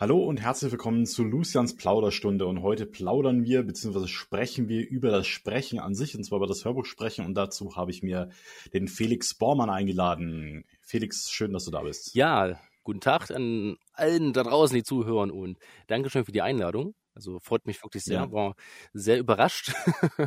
Hallo 0.00 0.22
und 0.22 0.40
herzlich 0.40 0.70
willkommen 0.70 1.06
zu 1.06 1.24
Lucians 1.24 1.74
Plauderstunde. 1.74 2.46
Und 2.46 2.62
heute 2.62 2.86
plaudern 2.86 3.42
wir 3.42 3.64
bzw. 3.64 4.06
sprechen 4.06 4.68
wir 4.68 4.88
über 4.88 5.10
das 5.10 5.26
Sprechen 5.26 5.80
an 5.80 5.96
sich, 5.96 6.14
und 6.14 6.22
zwar 6.22 6.36
über 6.36 6.46
das 6.46 6.64
Hörbuch 6.64 6.84
sprechen. 6.84 7.26
Und 7.26 7.34
dazu 7.34 7.74
habe 7.74 7.90
ich 7.90 8.04
mir 8.04 8.30
den 8.72 8.86
Felix 8.86 9.34
Bormann 9.34 9.70
eingeladen. 9.70 10.64
Felix, 10.82 11.32
schön, 11.32 11.52
dass 11.52 11.64
du 11.64 11.72
da 11.72 11.82
bist. 11.82 12.14
Ja, 12.14 12.60
guten 12.84 13.00
Tag 13.00 13.32
an 13.32 13.76
allen 13.92 14.32
da 14.32 14.44
draußen, 14.44 14.76
die 14.76 14.84
zuhören. 14.84 15.32
Und 15.32 15.58
Dankeschön 15.88 16.24
für 16.24 16.30
die 16.30 16.42
Einladung. 16.42 16.94
Also 17.16 17.40
freut 17.40 17.66
mich 17.66 17.82
wirklich 17.82 18.04
sehr. 18.04 18.20
Ja. 18.20 18.30
War 18.30 18.54
sehr 18.92 19.18
überrascht. 19.18 19.72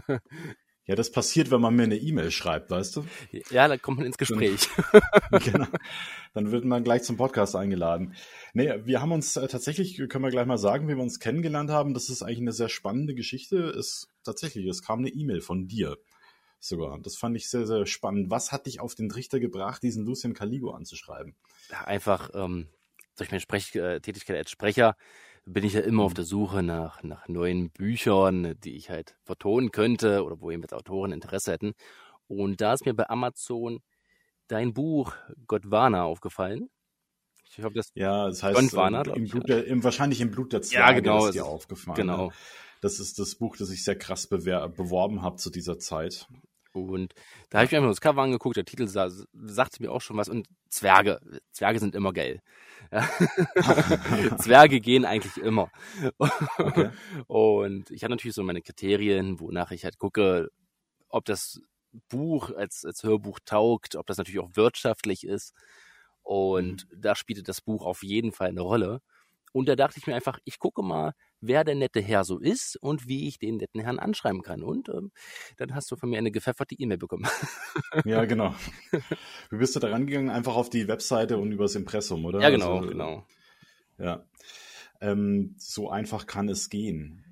Ja, 0.86 0.96
das 0.96 1.12
passiert, 1.12 1.52
wenn 1.52 1.62
man 1.62 1.76
mir 1.76 1.84
eine 1.84 1.98
E-Mail 1.98 2.32
schreibt, 2.32 2.72
weißt 2.72 2.96
du? 2.96 3.06
Ja, 3.52 3.68
dann 3.68 3.80
kommt 3.82 3.98
man 3.98 4.08
ins 4.08 4.18
Gespräch. 4.18 4.68
genau. 5.44 5.68
Dann 6.34 6.52
wird 6.52 6.66
man 6.66 6.84
gleich 6.84 7.04
zum 7.04 7.18
Podcast 7.18 7.56
eingeladen. 7.56 8.16
Nee, 8.54 8.74
wir 8.84 9.00
haben 9.00 9.12
uns 9.12 9.36
äh, 9.36 9.48
tatsächlich, 9.48 9.98
können 10.10 10.24
wir 10.24 10.32
gleich 10.32 10.48
mal 10.48 10.58
sagen, 10.58 10.88
wie 10.88 10.96
wir 10.96 11.04
uns 11.04 11.20
kennengelernt 11.20 11.70
haben. 11.70 11.94
Das 11.94 12.10
ist 12.10 12.24
eigentlich 12.24 12.40
eine 12.40 12.52
sehr 12.52 12.70
spannende 12.70 13.14
Geschichte. 13.14 13.58
Es 13.70 14.08
tatsächlich, 14.24 14.66
es 14.66 14.82
kam 14.82 15.00
eine 15.00 15.10
E-Mail 15.10 15.42
von 15.42 15.68
dir 15.68 15.98
sogar. 16.60 17.00
Das 17.00 17.16
fand 17.16 17.36
ich 17.36 17.50
sehr, 17.50 17.68
sehr 17.68 17.86
spannend. 17.86 18.32
Was 18.32 18.52
hat 18.52 18.66
dich 18.66 18.80
auf 18.80 18.96
den 18.96 19.10
Trichter 19.10 19.40
gebracht, 19.40 19.84
diesen 19.84 20.06
Lucian 20.06 20.34
Caligo 20.34 20.72
anzuschreiben? 20.72 21.36
Ja, 21.70 21.84
einfach 21.84 22.32
ähm, 22.34 22.68
durch 23.18 23.30
meine 23.32 23.42
Sprechtätigkeit 23.42 24.38
als 24.38 24.52
Sprecher 24.52 24.96
bin 25.54 25.64
ich 25.64 25.74
ja 25.74 25.82
immer 25.82 26.04
auf 26.04 26.14
mhm. 26.14 26.16
der 26.16 26.26
Suche 26.26 26.64
nach, 26.64 27.04
nach 27.04 27.28
neuen 27.28 27.70
Büchern, 27.72 28.56
die 28.64 28.76
ich 28.76 28.90
halt 28.90 29.16
vertonen 29.24 29.72
könnte 29.72 30.24
oder 30.24 30.40
wo 30.42 30.52
eben 30.52 30.62
mit 30.62 30.74
Autoren 30.74 31.12
Interesse 31.12 31.52
hätten. 31.52 31.74
Und 32.28 32.62
da 32.62 32.74
ist 32.74 32.86
mir 32.86 32.94
bei 32.94 33.10
Amazon 33.10 33.80
dein 34.48 34.74
Buch 34.74 35.14
Godwana 35.48 36.04
aufgefallen. 36.04 36.70
Ich 37.50 37.64
hoffe, 37.64 37.74
das 37.76 37.92
ja, 37.96 38.28
das 38.28 38.44
heißt 38.44 38.58
Gondwana, 38.58 39.02
im 39.02 39.28
Blut 39.28 39.50
der, 39.50 39.66
im, 39.68 39.84
wahrscheinlich 39.84 40.22
im 40.22 40.32
Blut 40.32 40.54
der 40.54 40.62
Zwerge 40.62 40.94
ja, 40.94 41.00
genau, 41.00 41.26
ist 41.26 41.36
dir 41.36 41.46
aufgefallen. 41.46 41.98
Genau. 41.98 42.28
Ne? 42.28 42.34
Das 42.82 43.00
ist 43.00 43.20
das 43.20 43.36
Buch, 43.36 43.58
das 43.58 43.70
ich 43.70 43.84
sehr 43.84 43.98
krass 43.98 44.28
beworben 44.28 45.22
habe 45.22 45.36
zu 45.36 45.50
dieser 45.50 45.78
Zeit. 45.78 46.28
Und 46.74 47.14
da 47.50 47.60
habe 47.60 47.66
ich 47.66 47.72
mir 47.72 47.78
einfach 47.78 47.92
das 47.92 48.02
Cover 48.02 48.22
angeguckt, 48.22 48.58
der 48.58 48.66
Titel 48.66 48.88
sa 48.88 49.10
sagte 49.34 49.82
mir 49.82 49.92
auch 49.92 50.02
schon 50.02 50.18
was. 50.18 50.30
Und 50.30 50.48
Zwerge, 50.70 51.20
Zwerge 51.52 51.80
sind 51.80 51.96
immer 51.96 52.14
geil. 52.14 52.42
Ja. 52.92 53.08
Zwerge 54.38 54.82
gehen 54.82 55.06
eigentlich 55.06 55.38
immer. 55.38 55.72
Okay. 56.58 56.90
Und 57.28 57.92
ich 57.92 58.04
habe 58.04 58.12
natürlich 58.12 58.36
so 58.36 58.44
meine 58.44 58.62
Kriterien, 58.62 59.40
wonach 59.40 59.72
ich 59.72 59.84
halt 59.84 59.98
gucke, 59.98 60.50
ob 61.10 61.26
das 61.26 61.62
Buch 62.10 62.52
als, 62.52 62.86
als 62.86 63.04
Hörbuch 63.04 63.40
taugt, 63.46 63.96
ob 63.96 64.08
das 64.08 64.18
natürlich 64.18 64.40
auch 64.40 64.56
wirtschaftlich 64.56 65.26
ist. 65.26 65.54
Und 66.24 66.90
mhm. 66.90 67.02
da 67.02 67.16
spielte 67.16 67.44
das 67.44 67.62
Buch 67.62 67.86
auf 67.86 68.04
jeden 68.04 68.32
Fall 68.32 68.50
eine 68.50 68.62
Rolle. 68.62 69.02
Und 69.52 69.68
da 69.68 69.76
dachte 69.76 70.00
ich 70.00 70.08
mir 70.08 70.16
einfach, 70.16 70.40
ich 70.46 70.60
gucke 70.60 70.82
mal, 70.82 71.14
wer 71.42 71.64
der 71.64 71.76
nette 71.76 72.02
Herr 72.02 72.24
so 72.24 72.40
ist 72.40 72.78
und 72.78 73.08
wie 73.08 73.28
ich 73.28 73.40
den 73.40 73.58
netten 73.58 73.82
Herrn 73.82 74.00
anschreiben 74.00 74.42
kann. 74.42 74.64
Und 74.64 74.90
ähm, 74.90 75.12
dann 75.58 75.76
hast 75.76 75.92
du 75.92 75.96
von 75.96 76.10
mir 76.10 76.18
eine 76.18 76.32
gepfefferte 76.32 76.76
E-Mail 76.78 76.98
bekommen. 76.98 77.28
ja, 78.06 78.26
genau. 78.26 78.56
Wie 79.50 79.58
bist 79.58 79.76
du 79.76 79.80
da 79.80 79.90
rangegangen? 79.90 80.30
Einfach 80.30 80.56
auf 80.56 80.70
die 80.70 80.88
Webseite 80.88 81.38
und 81.38 81.52
übers 81.52 81.76
Impressum, 81.76 82.26
oder? 82.26 82.40
Ja, 82.40 82.50
genau, 82.50 82.78
also, 82.78 82.90
genau. 82.90 83.28
Ja. 83.98 84.26
Ähm, 85.02 85.56
so 85.58 85.90
einfach 85.90 86.28
kann 86.28 86.48
es 86.48 86.70
gehen. 86.70 87.26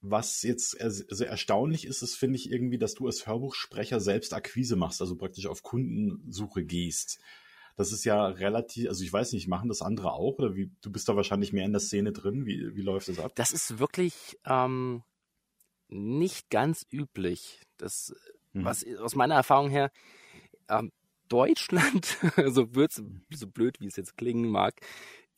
Was 0.00 0.42
jetzt 0.42 0.78
also 0.82 1.24
erstaunlich 1.24 1.86
ist, 1.86 2.02
ist, 2.02 2.16
finde 2.16 2.36
ich 2.36 2.50
irgendwie, 2.50 2.76
dass 2.76 2.94
du 2.94 3.06
als 3.06 3.26
Hörbuchsprecher 3.26 4.00
selbst 4.00 4.34
Akquise 4.34 4.76
machst, 4.76 5.00
also 5.00 5.16
praktisch 5.16 5.46
auf 5.46 5.62
Kundensuche 5.62 6.62
gehst. 6.64 7.20
Das 7.76 7.90
ist 7.90 8.04
ja 8.04 8.26
relativ, 8.26 8.88
also 8.88 9.02
ich 9.02 9.12
weiß 9.12 9.32
nicht, 9.32 9.48
machen 9.48 9.68
das 9.68 9.82
andere 9.82 10.12
auch 10.12 10.38
oder 10.38 10.54
wie, 10.54 10.70
du 10.80 10.92
bist 10.92 11.08
da 11.08 11.16
wahrscheinlich 11.16 11.52
mehr 11.52 11.64
in 11.64 11.72
der 11.72 11.80
Szene 11.80 12.12
drin. 12.12 12.46
Wie, 12.46 12.74
wie 12.76 12.82
läuft 12.82 13.08
das 13.08 13.18
ab? 13.18 13.32
Das 13.34 13.52
ist 13.52 13.78
wirklich 13.78 14.38
ähm, 14.44 15.02
nicht 15.88 16.50
ganz 16.50 16.86
üblich. 16.90 17.62
Das, 17.76 18.14
mhm. 18.52 18.64
was 18.64 18.84
aus 19.00 19.16
meiner 19.16 19.34
Erfahrung 19.34 19.70
her, 19.70 19.90
ähm, 20.68 20.92
Deutschland, 21.28 22.16
so 22.46 22.74
wird's, 22.74 23.02
so 23.30 23.46
blöd 23.48 23.80
wie 23.80 23.86
es 23.86 23.96
jetzt 23.96 24.16
klingen 24.16 24.48
mag, 24.48 24.74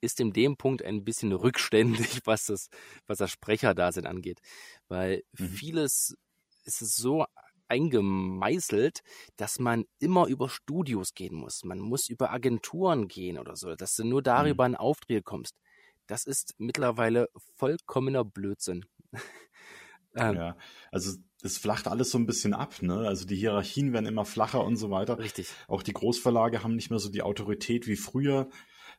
ist 0.01 0.21
in 0.21 0.33
dem 0.33 0.57
Punkt 0.57 0.83
ein 0.83 1.05
bisschen 1.05 1.33
rückständig, 1.33 2.21
was 2.25 2.47
das, 2.47 2.69
was 3.07 3.19
das 3.19 3.31
Sprecherdasein 3.31 4.07
angeht. 4.07 4.41
Weil 4.89 5.23
mhm. 5.39 5.49
vieles 5.49 6.17
ist 6.65 6.83
es 6.83 6.97
so 6.97 7.25
eingemeißelt, 7.69 9.03
dass 9.37 9.59
man 9.59 9.85
immer 9.99 10.27
über 10.27 10.49
Studios 10.49 11.15
gehen 11.15 11.35
muss. 11.35 11.65
Man 11.65 11.79
muss 11.79 12.09
über 12.09 12.33
Agenturen 12.33 13.09
gehen 13.09 13.39
oder 13.39 13.57
so, 13.57 13.75
dass 13.75 13.97
du 13.97 14.05
nur 14.05 14.23
darüber 14.23 14.69
mhm. 14.69 14.75
in 14.75 14.81
Aufträge 14.81 15.23
kommst. 15.23 15.57
Das 16.07 16.25
ist 16.25 16.55
mittlerweile 16.59 17.29
vollkommener 17.57 18.25
Blödsinn. 18.25 18.85
ähm, 20.15 20.37
ja, 20.37 20.57
also 20.93 21.19
es 21.43 21.59
flacht 21.59 21.89
alles 21.89 22.11
so 22.11 22.19
ein 22.19 22.27
bisschen 22.27 22.55
ab, 22.55 22.81
ne? 22.83 22.99
Also 23.07 23.27
die 23.27 23.37
Hierarchien 23.37 23.93
werden 23.93 24.07
immer 24.07 24.25
flacher 24.25 24.65
und 24.65 24.77
so 24.77 24.91
weiter. 24.91 25.19
Richtig. 25.19 25.49
Auch 25.69 25.83
die 25.83 25.93
Großverlage 25.93 26.63
haben 26.63 26.77
nicht 26.77 26.91
mehr 26.91 26.99
so 26.99 27.11
die 27.11 27.23
Autorität 27.23 27.87
wie 27.87 27.97
früher 27.97 28.49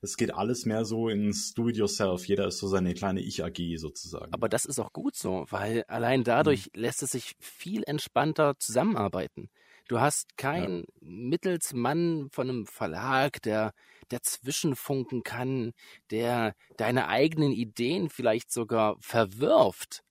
es 0.01 0.17
geht 0.17 0.33
alles 0.33 0.65
mehr 0.65 0.85
so 0.85 1.09
ins 1.09 1.53
Do-it-yourself. 1.53 2.25
Jeder 2.25 2.47
ist 2.47 2.59
so 2.59 2.67
seine 2.67 2.93
kleine 2.93 3.21
Ich-AG 3.21 3.77
sozusagen. 3.77 4.33
Aber 4.33 4.49
das 4.49 4.65
ist 4.65 4.79
auch 4.79 4.93
gut 4.93 5.15
so, 5.15 5.45
weil 5.49 5.83
allein 5.87 6.23
dadurch 6.23 6.69
mhm. 6.73 6.81
lässt 6.81 7.03
es 7.03 7.11
sich 7.11 7.35
viel 7.39 7.83
entspannter 7.83 8.55
zusammenarbeiten. 8.59 9.49
Du 9.87 9.99
hast 10.01 10.35
keinen 10.37 10.79
ja. 10.79 10.85
Mittelsmann 10.99 12.29
von 12.31 12.49
einem 12.49 12.65
Verlag, 12.65 13.41
der 13.41 13.73
der 14.11 14.21
zwischenfunken 14.21 15.23
kann, 15.23 15.73
der 16.11 16.55
deine 16.77 17.07
eigenen 17.07 17.51
Ideen 17.51 18.09
vielleicht 18.09 18.51
sogar 18.51 18.97
verwirft. 18.99 20.03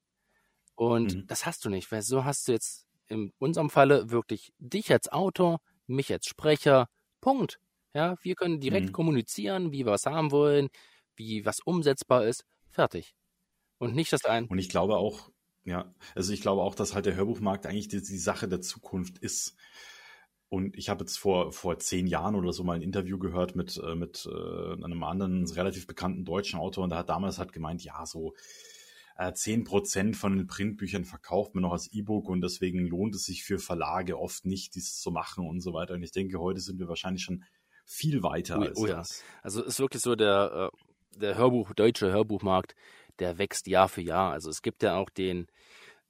Und 0.74 1.14
mhm. 1.14 1.26
das 1.26 1.46
hast 1.46 1.64
du 1.64 1.70
nicht, 1.70 1.90
weil 1.90 2.02
so 2.02 2.24
hast 2.24 2.48
du 2.48 2.52
jetzt 2.52 2.86
in 3.08 3.32
unserem 3.38 3.70
Falle 3.70 4.10
wirklich 4.10 4.52
dich 4.58 4.92
als 4.92 5.10
Autor, 5.10 5.60
mich 5.86 6.12
als 6.12 6.26
Sprecher, 6.26 6.88
Punkt. 7.20 7.58
Ja, 7.96 8.14
wir 8.20 8.34
können 8.34 8.60
direkt 8.60 8.88
mhm. 8.88 8.92
kommunizieren, 8.92 9.72
wie 9.72 9.86
wir 9.86 9.94
es 9.94 10.04
haben 10.04 10.30
wollen, 10.30 10.68
wie 11.14 11.46
was 11.46 11.60
umsetzbar 11.64 12.26
ist. 12.26 12.44
Fertig. 12.68 13.14
Und 13.78 13.94
nicht 13.94 14.12
das 14.12 14.26
ein. 14.26 14.44
Und 14.48 14.58
ich 14.58 14.68
glaube 14.68 14.98
auch, 14.98 15.30
ja, 15.64 15.94
also 16.14 16.34
ich 16.34 16.42
glaube 16.42 16.60
auch, 16.60 16.74
dass 16.74 16.94
halt 16.94 17.06
der 17.06 17.14
Hörbuchmarkt 17.14 17.64
eigentlich 17.64 17.88
die, 17.88 18.02
die 18.02 18.18
Sache 18.18 18.48
der 18.48 18.60
Zukunft 18.60 19.16
ist. 19.16 19.56
Und 20.50 20.76
ich 20.76 20.90
habe 20.90 21.04
jetzt 21.04 21.16
vor, 21.16 21.52
vor 21.52 21.78
zehn 21.78 22.06
Jahren 22.06 22.34
oder 22.34 22.52
so 22.52 22.64
mal 22.64 22.74
ein 22.74 22.82
Interview 22.82 23.18
gehört 23.18 23.56
mit, 23.56 23.78
äh, 23.82 23.94
mit 23.94 24.28
äh, 24.30 24.74
einem 24.74 25.02
anderen 25.02 25.46
relativ 25.46 25.86
bekannten 25.86 26.26
deutschen 26.26 26.60
Autor 26.60 26.84
und 26.84 26.90
der 26.90 26.98
hat 26.98 27.08
damals 27.08 27.38
halt 27.38 27.54
gemeint, 27.54 27.82
ja, 27.82 28.04
so 28.04 28.34
äh, 29.16 29.32
zehn 29.32 29.64
Prozent 29.64 30.16
von 30.16 30.36
den 30.36 30.46
Printbüchern 30.46 31.06
verkauft 31.06 31.54
man 31.54 31.62
noch 31.62 31.72
als 31.72 31.90
E-Book 31.90 32.28
und 32.28 32.42
deswegen 32.42 32.86
lohnt 32.86 33.14
es 33.14 33.24
sich 33.24 33.42
für 33.42 33.58
Verlage 33.58 34.18
oft 34.18 34.44
nicht, 34.44 34.74
dies 34.74 35.00
zu 35.00 35.10
machen 35.10 35.46
und 35.46 35.62
so 35.62 35.72
weiter. 35.72 35.94
Und 35.94 36.02
ich 36.02 36.12
denke, 36.12 36.38
heute 36.38 36.60
sind 36.60 36.78
wir 36.78 36.88
wahrscheinlich 36.88 37.22
schon 37.22 37.42
viel 37.86 38.22
weiter 38.22 38.58
oh, 38.58 38.62
als 38.62 38.78
oh 38.78 38.86
ja. 38.86 38.96
Das. 38.96 39.22
Also 39.42 39.62
ist 39.62 39.80
wirklich 39.80 40.02
so 40.02 40.14
der, 40.16 40.70
äh, 40.72 41.18
der 41.18 41.36
Hörbuch, 41.36 41.72
deutsche 41.72 42.10
Hörbuchmarkt, 42.12 42.74
der 43.18 43.38
wächst 43.38 43.66
Jahr 43.66 43.88
für 43.88 44.02
Jahr. 44.02 44.32
Also 44.32 44.50
es 44.50 44.60
gibt 44.60 44.82
ja 44.82 44.96
auch 44.96 45.08
den, 45.08 45.46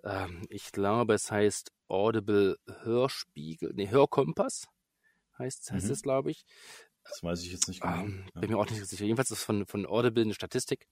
ähm, 0.03 0.47
ich 0.49 0.73
glaube, 0.73 1.15
es 1.15 1.31
heißt 1.31 1.71
Audible 1.89 2.59
Hörspiegel, 2.83 3.73
nee, 3.75 3.91
Hörkompass 3.91 4.67
heißt, 5.39 5.71
heißt 5.71 5.87
mhm. 5.87 5.93
es, 5.93 6.03
glaube 6.03 6.31
ich. 6.31 6.45
Das 7.05 7.23
weiß 7.23 7.43
ich 7.45 7.53
jetzt 7.53 7.69
nicht 7.69 7.83
genau. 7.83 8.01
Ähm, 8.01 8.25
ja. 8.35 8.41
Bin 8.41 8.51
mir 8.51 8.59
auch 8.59 8.69
nicht 8.69 8.85
sicher. 8.85 9.05
Jedenfalls 9.05 9.31
ist 9.31 9.45
von, 9.45 9.67
von 9.67 9.87
Audible 9.87 10.25
eine 10.25 10.35
Statistik. 10.35 10.89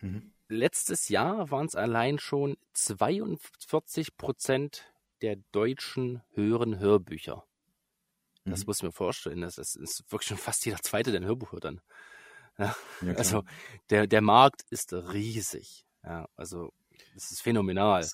Mhm. 0.00 0.32
Letztes 0.48 1.08
Jahr 1.08 1.50
waren 1.50 1.66
es 1.66 1.74
allein 1.74 2.18
schon 2.18 2.56
42 2.72 4.16
Prozent 4.16 4.92
der 5.22 5.36
Deutschen 5.52 6.22
hören 6.32 6.78
Hörbücher. 6.78 7.46
Das 8.44 8.60
mhm. 8.60 8.64
muss 8.66 8.78
ich 8.78 8.82
mir 8.82 8.92
vorstellen. 8.92 9.40
Das, 9.40 9.56
das, 9.56 9.74
ist 9.74 10.04
wirklich 10.10 10.28
schon 10.28 10.36
fast 10.36 10.64
jeder 10.66 10.78
Zweite, 10.78 11.10
der 11.10 11.20
ein 11.20 11.26
Hörbuch 11.26 11.52
hört 11.52 11.64
dann. 11.64 11.80
Ja, 12.58 12.74
ja 13.02 13.14
also 13.14 13.42
der, 13.90 14.06
der 14.06 14.20
Markt 14.20 14.62
ist 14.70 14.92
riesig. 14.92 15.86
Ja, 16.02 16.28
also 16.36 16.72
das 17.14 17.30
ist 17.30 17.42
phänomenal. 17.42 18.06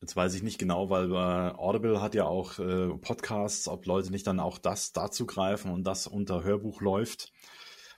Jetzt 0.00 0.16
weiß 0.16 0.34
ich 0.34 0.42
nicht 0.42 0.58
genau, 0.58 0.90
weil 0.90 1.10
äh, 1.12 1.54
Audible 1.54 2.00
hat 2.00 2.14
ja 2.14 2.24
auch 2.24 2.58
äh, 2.58 2.88
Podcasts, 2.98 3.68
ob 3.68 3.86
Leute 3.86 4.10
nicht 4.10 4.26
dann 4.26 4.40
auch 4.40 4.58
das 4.58 4.92
dazu 4.92 5.26
greifen 5.26 5.70
und 5.70 5.84
das 5.84 6.06
unter 6.06 6.42
Hörbuch 6.42 6.80
läuft 6.80 7.32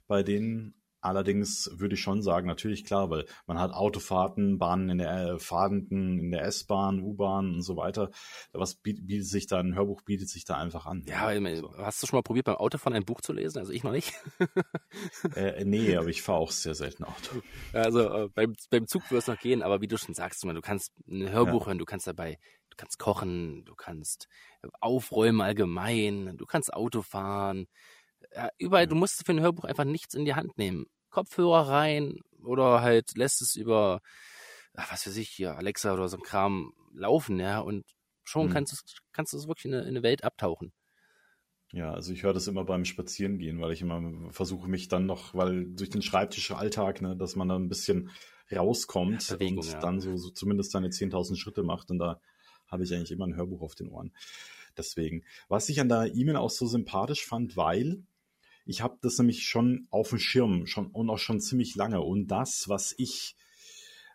bei 0.07 0.23
denen. 0.23 0.75
Allerdings 1.07 1.71
würde 1.73 1.95
ich 1.95 2.01
schon 2.01 2.21
sagen, 2.21 2.49
natürlich 2.49 2.85
klar, 2.85 3.11
weil 3.11 3.27
man 3.47 3.61
hat 3.61 3.73
Autofahrten, 3.73 4.59
Bahnen 4.59 4.91
in 4.91 4.99
der 4.99 5.13
äh, 5.13 5.39
Fahrenden, 5.39 6.19
in 6.19 6.33
der 6.33 6.43
S-Bahn, 6.43 7.01
U-Bahn 7.01 7.55
und 7.55 7.63
so 7.63 7.77
weiter. 7.77 8.11
Was 8.53 8.75
bietet 8.75 9.25
sich 9.25 9.47
da, 9.47 9.61
ein 9.61 9.77
Hörbuch 9.77 10.03
bietet 10.03 10.29
sich 10.29 10.45
da 10.45 10.57
einfach 10.57 10.85
an. 10.85 11.05
Ja, 11.07 11.31
ja 11.31 11.57
so. 11.57 11.73
hast 11.79 12.03
du 12.03 12.09
schon 12.09 12.17
mal 12.17 12.23
probiert, 12.23 12.47
beim 12.47 12.57
Autofahren 12.57 12.97
ein 12.97 13.05
Buch 13.05 13.21
zu 13.21 13.33
lesen? 13.33 13.59
Also 13.59 13.73
ich 13.73 13.85
noch 13.85 13.93
nicht. 13.93 14.15
äh, 15.37 15.65
nee, 15.65 15.97
aber 15.97 16.09
ich 16.09 16.23
fahre 16.23 16.39
auch 16.39 16.51
sehr 16.51 16.75
selten 16.75 17.05
Auto. 17.05 17.41
Also 17.73 18.01
äh, 18.01 18.29
beim, 18.35 18.55
beim 18.71 18.89
Zug 18.89 19.09
wird 19.13 19.23
es 19.23 19.29
noch 19.29 19.39
gehen, 19.39 19.63
aber 19.63 19.81
wie 19.81 19.89
du 19.89 19.97
schon 19.97 20.15
sagst, 20.15 20.43
du 20.43 20.61
kannst 20.61 20.93
ein 21.09 21.31
Hörbuch 21.31 21.63
ja. 21.63 21.67
hören, 21.69 21.79
du 21.79 21.85
kannst 21.85 22.09
dabei, 22.09 22.39
du 22.71 22.77
kannst 22.77 22.99
kochen, 22.99 23.65
du 23.65 23.77
kannst 23.77 24.27
aufräumen 24.81 25.41
allgemein, 25.41 26.37
du 26.37 26.47
kannst 26.47 26.75
Auto 26.75 27.03
fahren. 27.03 27.69
Ja, 28.35 28.49
überall, 28.59 28.89
du 28.89 28.97
musst 28.97 29.25
für 29.25 29.33
ein 29.33 29.41
Hörbuch 29.41 29.65
einfach 29.65 29.85
nichts 29.85 30.15
in 30.15 30.25
die 30.25 30.35
Hand 30.35 30.59
nehmen 30.59 30.87
Kopfhörer 31.17 31.69
rein 31.69 32.21
oder 32.45 32.83
halt 32.83 33.17
lässt 33.17 33.41
es 33.41 33.57
über, 33.57 34.03
ach, 34.75 34.93
was 34.93 35.07
weiß 35.07 35.17
ich 35.17 35.31
hier, 35.31 35.57
Alexa 35.57 35.95
oder 35.95 36.09
so 36.09 36.19
ein 36.19 36.23
Kram 36.23 36.75
laufen, 36.93 37.41
ja, 37.41 37.61
und 37.61 37.87
schon 38.23 38.49
hm. 38.49 38.53
kannst 38.53 38.75
du 38.75 38.77
kannst 39.13 39.33
du 39.33 39.39
es 39.39 39.49
wirklich 39.49 39.65
in 39.65 39.75
eine, 39.75 39.85
in 39.85 39.89
eine 39.89 40.03
Welt 40.03 40.25
abtauchen. 40.25 40.75
Ja, 41.73 41.91
also 41.93 42.13
ich 42.13 42.23
höre 42.23 42.35
das 42.35 42.49
immer 42.49 42.65
beim 42.65 42.85
Spazierengehen, 42.85 43.63
weil 43.63 43.73
ich 43.73 43.81
immer 43.81 44.31
versuche 44.31 44.69
mich 44.69 44.89
dann 44.89 45.07
noch, 45.07 45.35
weil 45.35 45.65
durch 45.65 45.89
den 45.89 46.03
Schreibtische 46.03 46.59
Alltag, 46.59 47.01
ne, 47.01 47.17
dass 47.17 47.35
man 47.35 47.49
dann 47.49 47.65
ein 47.65 47.69
bisschen 47.71 48.11
rauskommt 48.55 49.27
Bewegung, 49.27 49.59
und 49.59 49.73
ja. 49.73 49.81
dann 49.81 50.01
so, 50.01 50.19
so 50.19 50.29
zumindest 50.29 50.71
seine 50.71 50.89
10.000 50.89 51.37
Schritte 51.37 51.63
macht 51.63 51.91
und 51.91 51.99
da 51.99 52.21
habe 52.67 52.85
ich 52.85 52.95
eigentlich 52.95 53.11
immer 53.11 53.27
ein 53.27 53.37
Hörbuch 53.37 53.63
auf 53.63 53.75
den 53.75 53.89
Ohren. 53.89 54.13
Deswegen, 54.77 55.25
was 55.49 55.71
ich 55.71 55.81
an 55.81 55.89
der 55.89 56.15
E-Mail 56.15 56.37
auch 56.37 56.51
so 56.51 56.67
sympathisch 56.67 57.25
fand, 57.25 57.57
weil 57.57 58.05
ich 58.67 58.83
habe 58.83 58.99
das 59.01 59.17
nämlich 59.19 59.45
schon 59.45 59.87
auf 59.91 60.11
dem 60.11 60.19
Schirm 60.19 60.67
schon 60.67 60.89
und 60.89 61.09
auch 61.09 61.19
schon 61.19 61.41
ziemlich 61.41 61.77
lange 61.77 62.03
und 62.03 62.27
das, 62.27 62.69
was 62.69 62.95
ich, 62.99 63.37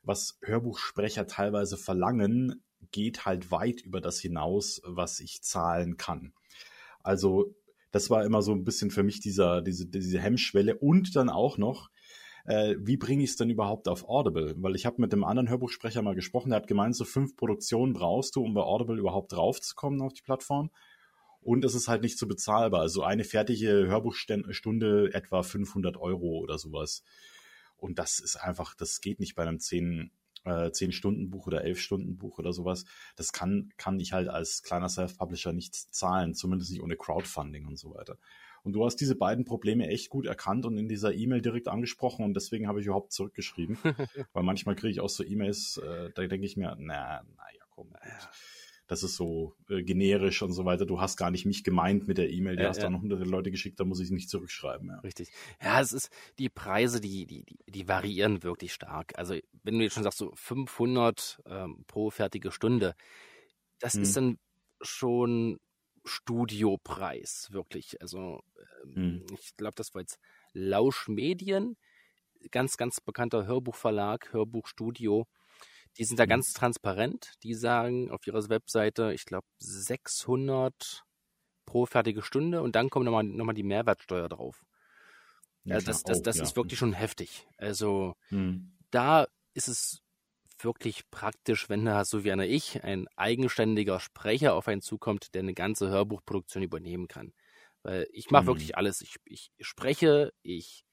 was 0.03 0.37
Hörbuchsprecher 0.41 1.25
teilweise 1.25 1.77
verlangen, 1.77 2.61
geht 2.91 3.25
halt 3.25 3.49
weit 3.51 3.81
über 3.81 4.01
das 4.01 4.19
hinaus, 4.19 4.81
was 4.83 5.19
ich 5.21 5.41
zahlen 5.41 5.97
kann. 5.97 6.33
Also 7.01 7.55
das 7.91 8.09
war 8.09 8.25
immer 8.25 8.41
so 8.41 8.51
ein 8.51 8.63
bisschen 8.63 8.91
für 8.91 9.03
mich 9.03 9.21
dieser, 9.21 9.61
diese, 9.61 9.87
diese 9.87 10.19
Hemmschwelle 10.19 10.77
und 10.77 11.15
dann 11.15 11.29
auch 11.29 11.57
noch, 11.57 11.89
äh, 12.45 12.75
wie 12.79 12.97
bringe 12.97 13.23
ich 13.23 13.31
es 13.31 13.35
denn 13.37 13.49
überhaupt 13.49 13.87
auf 13.87 14.07
Audible? 14.07 14.55
Weil 14.57 14.75
ich 14.75 14.85
habe 14.85 15.01
mit 15.01 15.13
dem 15.13 15.23
anderen 15.23 15.49
Hörbuchsprecher 15.49 16.01
mal 16.01 16.15
gesprochen, 16.15 16.49
der 16.49 16.57
hat 16.57 16.67
gemeint, 16.67 16.95
so 16.95 17.05
fünf 17.05 17.35
Produktionen 17.35 17.93
brauchst 17.93 18.35
du, 18.35 18.43
um 18.43 18.53
bei 18.53 18.61
Audible 18.61 18.99
überhaupt 18.99 19.31
draufzukommen 19.31 20.01
auf 20.01 20.13
die 20.13 20.23
Plattform. 20.23 20.71
Und 21.41 21.65
es 21.65 21.73
ist 21.73 21.87
halt 21.87 22.03
nicht 22.03 22.17
so 22.17 22.27
bezahlbar. 22.27 22.81
Also 22.81 23.03
eine 23.03 23.23
fertige 23.23 23.87
Hörbuchstunde 23.87 25.13
etwa 25.13 25.43
500 25.43 25.97
Euro 25.97 26.37
oder 26.37 26.57
sowas. 26.57 27.03
Und 27.77 27.97
das 27.97 28.19
ist 28.19 28.35
einfach, 28.35 28.75
das 28.75 29.01
geht 29.01 29.19
nicht 29.19 29.35
bei 29.35 29.41
einem 29.41 29.59
10, 29.59 30.11
äh, 30.45 30.69
10-Stunden-Buch 30.69 31.47
oder 31.47 31.63
11-Stunden-Buch 31.63 32.37
oder 32.37 32.53
sowas. 32.53 32.85
Das 33.15 33.33
kann, 33.33 33.73
kann 33.77 33.99
ich 33.99 34.13
halt 34.13 34.27
als 34.27 34.61
kleiner 34.61 34.87
Self-Publisher 34.87 35.51
nicht 35.51 35.75
zahlen, 35.75 36.35
zumindest 36.35 36.71
nicht 36.71 36.81
ohne 36.81 36.95
Crowdfunding 36.95 37.65
und 37.65 37.79
so 37.79 37.93
weiter. 37.95 38.17
Und 38.63 38.73
du 38.73 38.85
hast 38.85 38.97
diese 38.97 39.15
beiden 39.15 39.45
Probleme 39.45 39.87
echt 39.87 40.09
gut 40.09 40.27
erkannt 40.27 40.67
und 40.67 40.77
in 40.77 40.87
dieser 40.87 41.13
E-Mail 41.13 41.41
direkt 41.41 41.67
angesprochen 41.67 42.23
und 42.23 42.35
deswegen 42.35 42.67
habe 42.67 42.79
ich 42.79 42.85
überhaupt 42.85 43.11
zurückgeschrieben. 43.11 43.77
Weil 44.33 44.43
manchmal 44.43 44.75
kriege 44.75 44.91
ich 44.91 44.99
auch 44.99 45.09
so 45.09 45.23
E-Mails, 45.23 45.77
äh, 45.77 46.11
da 46.13 46.27
denke 46.27 46.45
ich 46.45 46.57
mir, 46.57 46.75
na, 46.79 47.23
naja, 47.23 47.63
komm. 47.71 47.89
Gut. 47.89 48.29
Das 48.91 49.03
ist 49.03 49.15
so 49.15 49.55
äh, 49.69 49.83
generisch 49.83 50.41
und 50.41 50.51
so 50.51 50.65
weiter. 50.65 50.85
Du 50.85 50.99
hast 50.99 51.15
gar 51.15 51.31
nicht 51.31 51.45
mich 51.45 51.63
gemeint 51.63 52.09
mit 52.09 52.17
der 52.17 52.29
E-Mail, 52.29 52.57
du 52.57 52.63
ja, 52.63 52.67
hast 52.67 52.75
ja. 52.75 52.83
dann 52.83 53.01
hunderte 53.01 53.23
Leute 53.23 53.49
geschickt, 53.49 53.79
da 53.79 53.85
muss 53.85 54.01
ich 54.01 54.11
nicht 54.11 54.29
zurückschreiben. 54.29 54.89
Ja. 54.89 54.99
Richtig. 54.99 55.31
Ja, 55.61 55.79
es 55.79 55.93
ist, 55.93 56.09
die 56.39 56.49
Preise, 56.49 56.99
die, 56.99 57.25
die, 57.25 57.45
die, 57.69 57.87
variieren 57.87 58.43
wirklich 58.43 58.73
stark. 58.73 59.17
Also, 59.17 59.37
wenn 59.63 59.77
du 59.77 59.85
jetzt 59.85 59.93
schon 59.93 60.03
sagst, 60.03 60.17
so 60.17 60.33
500 60.35 61.41
ähm, 61.45 61.85
pro 61.87 62.09
fertige 62.09 62.51
Stunde, 62.51 62.95
das 63.79 63.93
hm. 63.93 64.01
ist 64.01 64.17
dann 64.17 64.37
schon 64.81 65.57
Studiopreis, 66.03 67.47
wirklich. 67.53 68.01
Also 68.01 68.41
ähm, 68.83 68.95
hm. 68.95 69.25
ich 69.39 69.55
glaube, 69.55 69.75
das 69.77 69.93
war 69.93 70.01
jetzt 70.01 70.19
Lausch 70.51 71.07
Medien, 71.07 71.77
ganz, 72.51 72.75
ganz 72.75 72.99
bekannter 72.99 73.45
Hörbuchverlag, 73.45 74.33
Hörbuchstudio. 74.33 75.27
Die 75.97 76.05
sind 76.05 76.19
da 76.19 76.23
hm. 76.23 76.29
ganz 76.29 76.53
transparent. 76.53 77.33
Die 77.43 77.53
sagen 77.53 78.09
auf 78.11 78.25
ihrer 78.25 78.47
Webseite, 78.49 79.13
ich 79.13 79.25
glaube, 79.25 79.47
600 79.59 81.03
pro 81.65 81.85
fertige 81.85 82.21
Stunde 82.21 82.61
und 82.61 82.75
dann 82.75 82.89
kommt 82.89 83.05
nochmal 83.05 83.23
noch 83.23 83.45
mal 83.45 83.53
die 83.53 83.63
Mehrwertsteuer 83.63 84.27
drauf. 84.27 84.65
Ja, 85.63 85.75
also 85.75 85.87
das, 85.87 86.03
das, 86.03 86.17
das, 86.17 86.21
das 86.23 86.37
ja. 86.37 86.43
ist 86.43 86.55
wirklich 86.55 86.79
schon 86.79 86.93
heftig. 86.93 87.47
Also 87.57 88.15
hm. 88.29 88.73
da 88.89 89.27
ist 89.53 89.67
es 89.67 90.01
wirklich 90.63 91.09
praktisch, 91.09 91.69
wenn 91.69 91.85
da, 91.85 92.05
so 92.05 92.23
wie 92.23 92.31
einer 92.31 92.45
ich, 92.45 92.83
ein 92.83 93.07
eigenständiger 93.15 93.99
Sprecher 93.99 94.53
auf 94.53 94.67
einen 94.67 94.81
zukommt, 94.81 95.33
der 95.33 95.41
eine 95.41 95.53
ganze 95.53 95.89
Hörbuchproduktion 95.89 96.63
übernehmen 96.63 97.07
kann. 97.07 97.33
Weil 97.83 98.07
ich 98.11 98.29
mache 98.29 98.43
mhm. 98.43 98.47
wirklich 98.47 98.77
alles. 98.77 99.01
Ich, 99.01 99.15
ich 99.25 99.51
spreche, 99.59 100.33
ich 100.43 100.83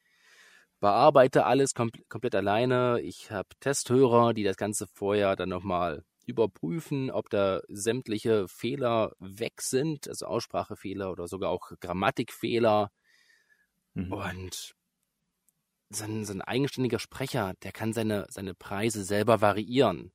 bearbeite 0.80 1.44
alles 1.46 1.74
kom 1.74 1.90
komplett 2.08 2.34
alleine. 2.34 3.00
Ich 3.00 3.30
habe 3.30 3.48
Testhörer, 3.60 4.34
die 4.34 4.44
das 4.44 4.56
Ganze 4.56 4.86
vorher 4.86 5.36
dann 5.36 5.48
nochmal 5.48 6.04
überprüfen, 6.26 7.10
ob 7.10 7.30
da 7.30 7.62
sämtliche 7.68 8.46
Fehler 8.48 9.12
weg 9.18 9.62
sind, 9.62 10.08
also 10.08 10.26
Aussprachefehler 10.26 11.10
oder 11.10 11.26
sogar 11.26 11.50
auch 11.50 11.70
Grammatikfehler. 11.80 12.90
Mhm. 13.94 14.12
Und 14.12 14.74
so 15.90 16.04
ein, 16.04 16.24
so 16.26 16.34
ein 16.34 16.42
eigenständiger 16.42 16.98
Sprecher, 16.98 17.54
der 17.62 17.72
kann 17.72 17.94
seine, 17.94 18.26
seine 18.28 18.54
Preise 18.54 19.04
selber 19.04 19.40
variieren. 19.40 20.12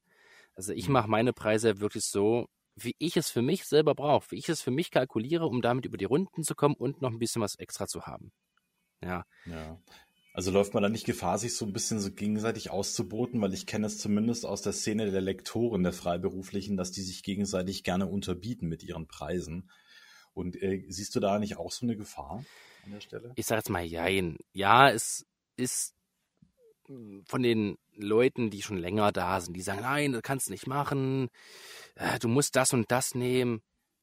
Also 0.56 0.72
ich 0.72 0.88
mhm. 0.88 0.94
mache 0.94 1.10
meine 1.10 1.34
Preise 1.34 1.80
wirklich 1.80 2.06
so, 2.06 2.48
wie 2.76 2.96
ich 3.00 3.18
es 3.18 3.30
für 3.32 3.42
mich 3.42 3.66
selber 3.66 3.96
brauche, 3.96 4.32
wie 4.32 4.38
ich 4.38 4.50
es 4.50 4.62
für 4.62 4.72
mich 4.72 4.92
kalkuliere, 4.92 5.48
um 5.48 5.62
damit 5.62 5.86
über 5.86 5.98
die 5.98 6.06
Runden 6.06 6.44
zu 6.44 6.56
kommen 6.56 6.76
und 6.76 7.02
noch 7.02 7.12
ein 7.12 7.20
bisschen 7.20 7.42
was 7.42 7.56
extra 7.56 7.88
zu 7.88 8.06
haben. 8.06 8.32
Ja. 9.02 9.26
Ja. 9.46 9.80
Also 10.34 10.50
läuft 10.50 10.74
man 10.74 10.82
da 10.82 10.90
nicht 10.90 11.06
Gefahr, 11.06 11.38
sich 11.38 11.56
so 11.56 11.64
ein 11.64 11.74
bisschen 11.74 12.00
so 12.00 12.12
gegenseitig 12.12 12.72
auszuboten, 12.72 13.40
weil 13.40 13.54
ich 13.54 13.68
kenne 13.68 13.86
es 13.86 14.00
zumindest 14.00 14.48
aus 14.48 14.64
der 14.64 14.74
Szene 14.74 15.12
der 15.12 15.22
Lektoren 15.22 15.84
der 15.84 15.94
Freiberuflichen, 15.94 16.76
dass 16.76 16.92
die 16.92 17.04
sich 17.04 17.22
gegenseitig 17.22 17.84
gerne 17.84 18.08
unterbieten 18.08 18.68
mit 18.68 18.82
ihren 18.82 19.08
Preisen. 19.08 19.70
Und 20.34 20.60
äh, 20.60 20.84
siehst 20.90 21.16
du 21.16 21.20
da 21.20 21.38
nicht 21.38 21.58
auch 21.58 21.72
so 21.72 21.86
eine 21.86 21.96
Gefahr 21.96 22.44
an 22.84 22.92
der 22.92 23.00
Stelle? 23.00 23.32
Ich 23.36 23.46
sage 23.46 23.60
jetzt 23.60 23.70
mal 23.70 23.84
jein. 23.84 24.38
Ja, 24.54 24.90
es 24.90 25.28
ist 25.56 25.94
von 27.26 27.44
den 27.44 27.78
Leuten, 27.96 28.50
die 28.50 28.64
schon 28.64 28.78
länger 28.78 29.12
da 29.12 29.40
sind, 29.40 29.54
die 29.56 29.62
sagen, 29.62 29.82
nein, 29.82 30.14
das 30.14 30.24
kannst 30.24 30.48
du 30.48 30.52
nicht 30.52 30.68
machen, 30.68 31.30
äh, 31.96 32.18
du 32.18 32.28
musst 32.28 32.56
das 32.56 32.74
und 32.74 32.92
das 32.92 33.14
nehmen. 33.14 33.62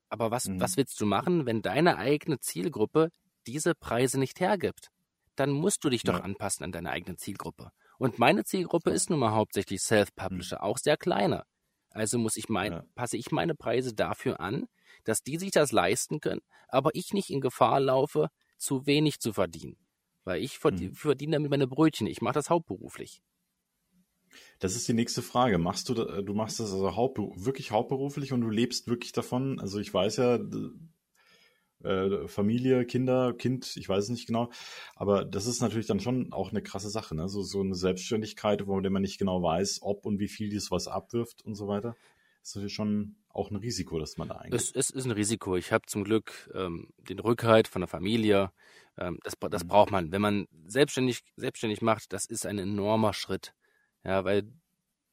Aber 0.08 0.30
was, 0.30 0.46
mhm. 0.46 0.60
was 0.60 0.76
willst 0.76 1.00
du 1.00 1.06
machen, 1.06 1.44
wenn 1.44 1.60
deine 1.60 1.98
eigene 1.98 2.38
Zielgruppe 2.38 3.10
diese 3.48 3.74
Preise 3.74 4.18
nicht 4.18 4.38
hergibt? 4.38 4.90
Dann 5.36 5.50
musst 5.50 5.84
du 5.84 5.90
dich 5.90 6.02
doch 6.02 6.18
ja. 6.18 6.20
anpassen 6.20 6.64
an 6.64 6.72
deine 6.72 6.90
eigene 6.90 7.16
Zielgruppe. 7.16 7.70
Und 7.98 8.18
meine 8.18 8.44
Zielgruppe 8.44 8.90
ist 8.90 9.10
nun 9.10 9.18
mal 9.18 9.32
hauptsächlich 9.32 9.82
Self-Publisher, 9.82 10.56
mhm. 10.56 10.62
auch 10.62 10.78
sehr 10.78 10.96
kleine. 10.96 11.44
Also 11.90 12.18
muss 12.18 12.36
ich 12.36 12.48
mein, 12.48 12.72
ja. 12.72 12.84
passe 12.94 13.16
ich 13.16 13.30
meine 13.30 13.54
Preise 13.54 13.94
dafür 13.94 14.40
an, 14.40 14.66
dass 15.04 15.22
die 15.22 15.38
sich 15.38 15.50
das 15.50 15.72
leisten 15.72 16.20
können, 16.20 16.40
aber 16.68 16.90
ich 16.94 17.12
nicht 17.12 17.30
in 17.30 17.40
Gefahr 17.40 17.80
laufe, 17.80 18.28
zu 18.58 18.86
wenig 18.86 19.20
zu 19.20 19.32
verdienen. 19.32 19.76
Weil 20.24 20.42
ich 20.42 20.58
verdiene, 20.58 20.90
mhm. 20.90 20.94
verdiene 20.94 21.36
damit 21.36 21.50
meine 21.50 21.66
Brötchen. 21.66 22.06
Ich 22.06 22.20
mache 22.20 22.34
das 22.34 22.50
hauptberuflich. 22.50 23.22
Das 24.60 24.76
ist 24.76 24.86
die 24.86 24.92
nächste 24.92 25.22
Frage. 25.22 25.58
Machst 25.58 25.88
du, 25.88 25.94
du 25.94 26.34
machst 26.34 26.60
das 26.60 26.72
also 26.72 26.94
hauptber 26.94 27.30
wirklich 27.34 27.70
hauptberuflich 27.70 28.32
und 28.32 28.42
du 28.42 28.50
lebst 28.50 28.86
wirklich 28.86 29.12
davon? 29.12 29.58
Also 29.58 29.78
ich 29.78 29.92
weiß 29.92 30.18
ja, 30.18 30.38
äh, 31.84 32.28
Familie, 32.28 32.84
Kinder, 32.84 33.32
Kind, 33.32 33.76
ich 33.76 33.88
weiß 33.88 34.04
es 34.04 34.10
nicht 34.10 34.26
genau. 34.26 34.50
Aber 34.96 35.24
das 35.24 35.46
ist 35.46 35.60
natürlich 35.60 35.86
dann 35.86 36.00
schon 36.00 36.32
auch 36.32 36.50
eine 36.50 36.62
krasse 36.62 36.90
Sache, 36.90 37.14
ne? 37.14 37.28
So, 37.28 37.42
so 37.42 37.60
eine 37.60 37.74
Selbstständigkeit, 37.74 38.66
wo 38.66 38.80
man 38.80 39.02
nicht 39.02 39.18
genau 39.18 39.42
weiß, 39.42 39.80
ob 39.82 40.06
und 40.06 40.18
wie 40.18 40.28
viel 40.28 40.48
dies 40.50 40.70
was 40.70 40.88
abwirft 40.88 41.42
und 41.44 41.54
so 41.54 41.68
weiter. 41.68 41.96
Das 42.40 42.50
ist 42.50 42.56
natürlich 42.56 42.74
schon 42.74 43.16
auch 43.28 43.50
ein 43.50 43.56
Risiko, 43.56 43.98
dass 43.98 44.16
man 44.16 44.28
da 44.28 44.36
eingeht. 44.36 44.58
Es, 44.58 44.72
es 44.74 44.90
ist 44.90 45.04
ein 45.04 45.10
Risiko. 45.10 45.56
Ich 45.56 45.72
habe 45.72 45.86
zum 45.86 46.04
Glück 46.04 46.50
ähm, 46.54 46.88
den 46.98 47.18
Rückhalt 47.18 47.68
von 47.68 47.80
der 47.80 47.88
Familie. 47.88 48.50
Ähm, 48.98 49.18
das, 49.22 49.34
das 49.50 49.64
mhm. 49.64 49.68
braucht 49.68 49.90
man. 49.90 50.10
Wenn 50.10 50.22
man 50.22 50.48
selbstständig, 50.64 51.22
selbstständig 51.36 51.82
macht, 51.82 52.12
das 52.12 52.26
ist 52.26 52.46
ein 52.46 52.58
enormer 52.58 53.12
Schritt. 53.12 53.54
Ja, 54.04 54.24
weil 54.24 54.50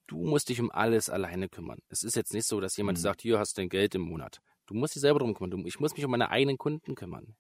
du 0.08 0.24
musst 0.24 0.50
dich 0.50 0.62
um 0.62 0.72
alles 0.72 1.10
alleine 1.10 1.50
kümmern. 1.50 1.80
Es 1.90 2.04
ist 2.04 2.16
jetzt 2.16 2.34
nicht 2.34 2.48
so, 2.48 2.62
dass 2.62 2.78
jemand 2.78 2.98
mhm. 2.98 3.02
sagt, 3.02 3.22
hier 3.22 3.40
hast 3.40 3.58
du 3.58 3.62
dein 3.62 3.70
Geld 3.70 3.94
im 3.96 4.02
Monat. 4.02 4.42
Du 4.68 4.74
musst 4.74 4.96
dich 4.96 5.02
selber 5.02 5.20
drum 5.20 5.34
kümmern. 5.34 5.66
Ich 5.66 5.80
muss 5.80 5.96
mich 5.96 6.06
um 6.06 6.12
meine 6.12 6.30
eigenen 6.30 6.58
Kunden 6.58 6.96
kümmern. 6.96 7.36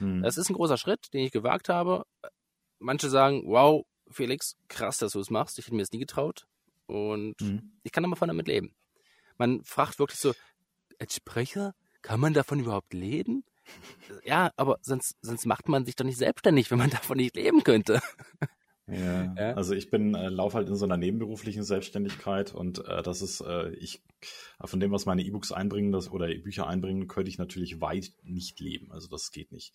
Mhm. 0.00 0.22
Das 0.22 0.36
ist 0.36 0.48
ein 0.48 0.54
großer 0.54 0.76
Schritt, 0.76 1.12
den 1.12 1.24
ich 1.24 1.30
gewagt 1.30 1.68
habe. 1.68 2.04
Manche 2.78 3.10
sagen, 3.10 3.42
wow, 3.46 3.84
Felix, 4.10 4.56
krass, 4.68 4.98
dass 4.98 5.12
du 5.12 5.20
es 5.20 5.30
machst. 5.30 5.58
Ich 5.58 5.66
hätte 5.66 5.74
mir 5.74 5.82
das 5.82 5.92
nie 5.92 5.98
getraut. 5.98 6.46
Und 6.86 7.40
mhm. 7.40 7.78
ich 7.82 7.92
kann 7.92 8.04
aber 8.04 8.26
damit 8.26 8.48
leben. 8.48 8.74
Man 9.36 9.62
fragt 9.64 9.98
wirklich 9.98 10.18
so, 10.18 10.32
als 10.98 11.14
Sprecher, 11.14 11.74
kann 12.02 12.20
man 12.20 12.32
davon 12.32 12.60
überhaupt 12.60 12.92
leben? 12.92 13.44
Ja, 14.24 14.50
aber 14.56 14.78
sonst, 14.80 15.16
sonst 15.20 15.44
macht 15.44 15.68
man 15.68 15.84
sich 15.84 15.94
doch 15.94 16.04
nicht 16.06 16.16
selbstständig, 16.16 16.70
wenn 16.70 16.78
man 16.78 16.88
davon 16.90 17.18
nicht 17.18 17.36
leben 17.36 17.62
könnte. 17.62 18.00
Ja, 18.88 19.34
ja. 19.34 19.54
also 19.54 19.74
ich 19.74 19.90
bin 19.90 20.14
äh, 20.14 20.28
laufe 20.28 20.56
halt 20.56 20.68
in 20.68 20.76
so 20.76 20.86
einer 20.86 20.96
nebenberuflichen 20.96 21.62
Selbstständigkeit 21.62 22.54
und 22.54 22.84
äh, 22.86 23.02
das 23.02 23.20
ist 23.20 23.42
äh, 23.42 23.70
ich 23.74 24.02
von 24.64 24.80
dem 24.80 24.92
was 24.92 25.04
meine 25.04 25.22
E-Books 25.22 25.52
einbringen, 25.52 25.92
das 25.92 26.10
oder 26.10 26.26
Bücher 26.26 26.66
einbringen, 26.66 27.06
könnte 27.06 27.30
ich 27.30 27.38
natürlich 27.38 27.80
weit 27.80 28.12
nicht 28.22 28.58
leben. 28.60 28.90
Also 28.90 29.08
das 29.08 29.30
geht 29.30 29.52
nicht. 29.52 29.74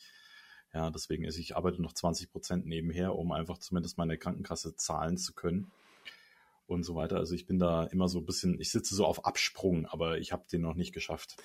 Ja, 0.73 0.89
deswegen 0.89 1.25
ist 1.25 1.37
ich 1.37 1.55
arbeite 1.55 1.81
noch 1.81 1.93
20 1.93 2.31
Prozent 2.31 2.65
nebenher, 2.65 3.15
um 3.15 3.31
einfach 3.31 3.59
zumindest 3.59 3.99
meine 3.99 4.17
Krankenkasse 4.17 4.75
zahlen 4.75 5.17
zu 5.17 5.33
können 5.33 5.71
und 6.65 6.83
so 6.83 6.95
weiter. 6.95 7.17
Also 7.17 7.35
ich 7.35 7.45
bin 7.45 7.59
da 7.59 7.83
immer 7.85 8.07
so 8.07 8.19
ein 8.19 8.25
bisschen, 8.25 8.59
ich 8.59 8.71
sitze 8.71 8.95
so 8.95 9.05
auf 9.05 9.25
Absprung, 9.25 9.85
aber 9.85 10.17
ich 10.17 10.31
habe 10.31 10.45
den 10.51 10.61
noch 10.61 10.73
nicht 10.73 10.93
geschafft. 10.93 11.35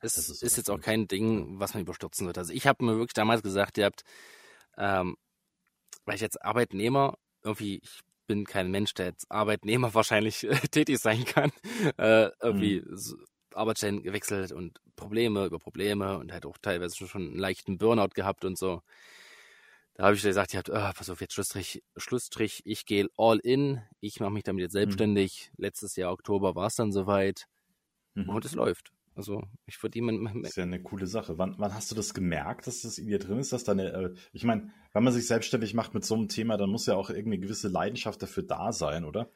Es 0.00 0.16
ist, 0.16 0.42
ist 0.42 0.56
jetzt 0.56 0.70
auch 0.70 0.80
kein 0.80 1.08
Ding, 1.08 1.58
was 1.58 1.74
man 1.74 1.82
überstürzen 1.82 2.26
wird. 2.26 2.38
Also 2.38 2.52
ich 2.52 2.66
habe 2.66 2.84
mir 2.84 2.96
wirklich 2.96 3.14
damals 3.14 3.42
gesagt, 3.42 3.78
ihr 3.78 3.86
habt, 3.86 4.04
ähm, 4.76 5.16
weil 6.04 6.16
ich 6.16 6.20
jetzt 6.20 6.42
Arbeitnehmer 6.42 7.18
irgendwie, 7.42 7.80
ich 7.82 8.00
bin 8.26 8.44
kein 8.44 8.70
Mensch, 8.70 8.94
der 8.94 9.06
jetzt 9.06 9.30
Arbeitnehmer 9.30 9.94
wahrscheinlich 9.94 10.44
äh, 10.44 10.56
tätig 10.70 10.98
sein 10.98 11.24
kann, 11.24 11.52
äh, 11.98 12.30
irgendwie 12.40 12.80
mhm. 12.80 12.96
so 12.96 13.16
Arbeitsstellen 13.54 14.02
gewechselt 14.02 14.52
und 14.52 14.80
Probleme 14.96 15.46
über 15.46 15.58
Probleme 15.58 16.18
und 16.18 16.32
halt 16.32 16.46
auch 16.46 16.58
teilweise 16.58 17.06
schon 17.06 17.22
einen 17.22 17.38
leichten 17.38 17.78
Burnout 17.78 18.14
gehabt 18.14 18.44
und 18.44 18.58
so. 18.58 18.82
Da 19.94 20.04
habe 20.04 20.16
ich 20.16 20.22
gesagt, 20.22 20.52
ihr 20.52 20.58
habt, 20.58 20.70
oh, 20.70 20.92
pass 20.92 21.08
auf, 21.08 21.20
jetzt 21.20 21.34
Schlussstrich, 21.34 21.84
Schlussstrich, 21.96 22.62
ich 22.64 22.84
gehe 22.84 23.08
all 23.16 23.38
in, 23.38 23.80
ich 24.00 24.18
mache 24.18 24.32
mich 24.32 24.42
damit 24.42 24.62
jetzt 24.62 24.72
mhm. 24.72 24.78
selbstständig. 24.78 25.50
Mhm. 25.52 25.62
Letztes 25.62 25.94
Jahr 25.94 26.12
Oktober 26.12 26.56
war 26.56 26.66
es 26.66 26.74
dann 26.74 26.90
soweit 26.90 27.46
mhm. 28.14 28.28
und 28.28 28.44
es 28.44 28.54
läuft. 28.54 28.90
Also 29.16 29.42
ich 29.66 29.78
verdiene. 29.78 30.30
Das 30.42 30.50
ist 30.50 30.56
ja 30.56 30.64
eine 30.64 30.82
coole 30.82 31.06
Sache. 31.06 31.38
Wann, 31.38 31.54
wann 31.58 31.74
hast 31.74 31.90
du 31.90 31.94
das 31.94 32.14
gemerkt, 32.14 32.66
dass 32.66 32.82
das 32.82 32.98
in 32.98 33.06
dir 33.06 33.18
drin 33.18 33.38
ist, 33.38 33.52
dass 33.52 33.64
deine, 33.64 33.92
äh, 33.92 34.14
ich 34.32 34.44
meine, 34.44 34.72
wenn 34.92 35.04
man 35.04 35.12
sich 35.12 35.26
selbstständig 35.26 35.74
macht 35.74 35.94
mit 35.94 36.04
so 36.04 36.14
einem 36.14 36.28
Thema, 36.28 36.56
dann 36.56 36.70
muss 36.70 36.86
ja 36.86 36.96
auch 36.96 37.10
irgendeine 37.10 37.38
gewisse 37.38 37.68
Leidenschaft 37.68 38.20
dafür 38.22 38.42
da 38.42 38.72
sein, 38.72 39.04
oder? 39.04 39.30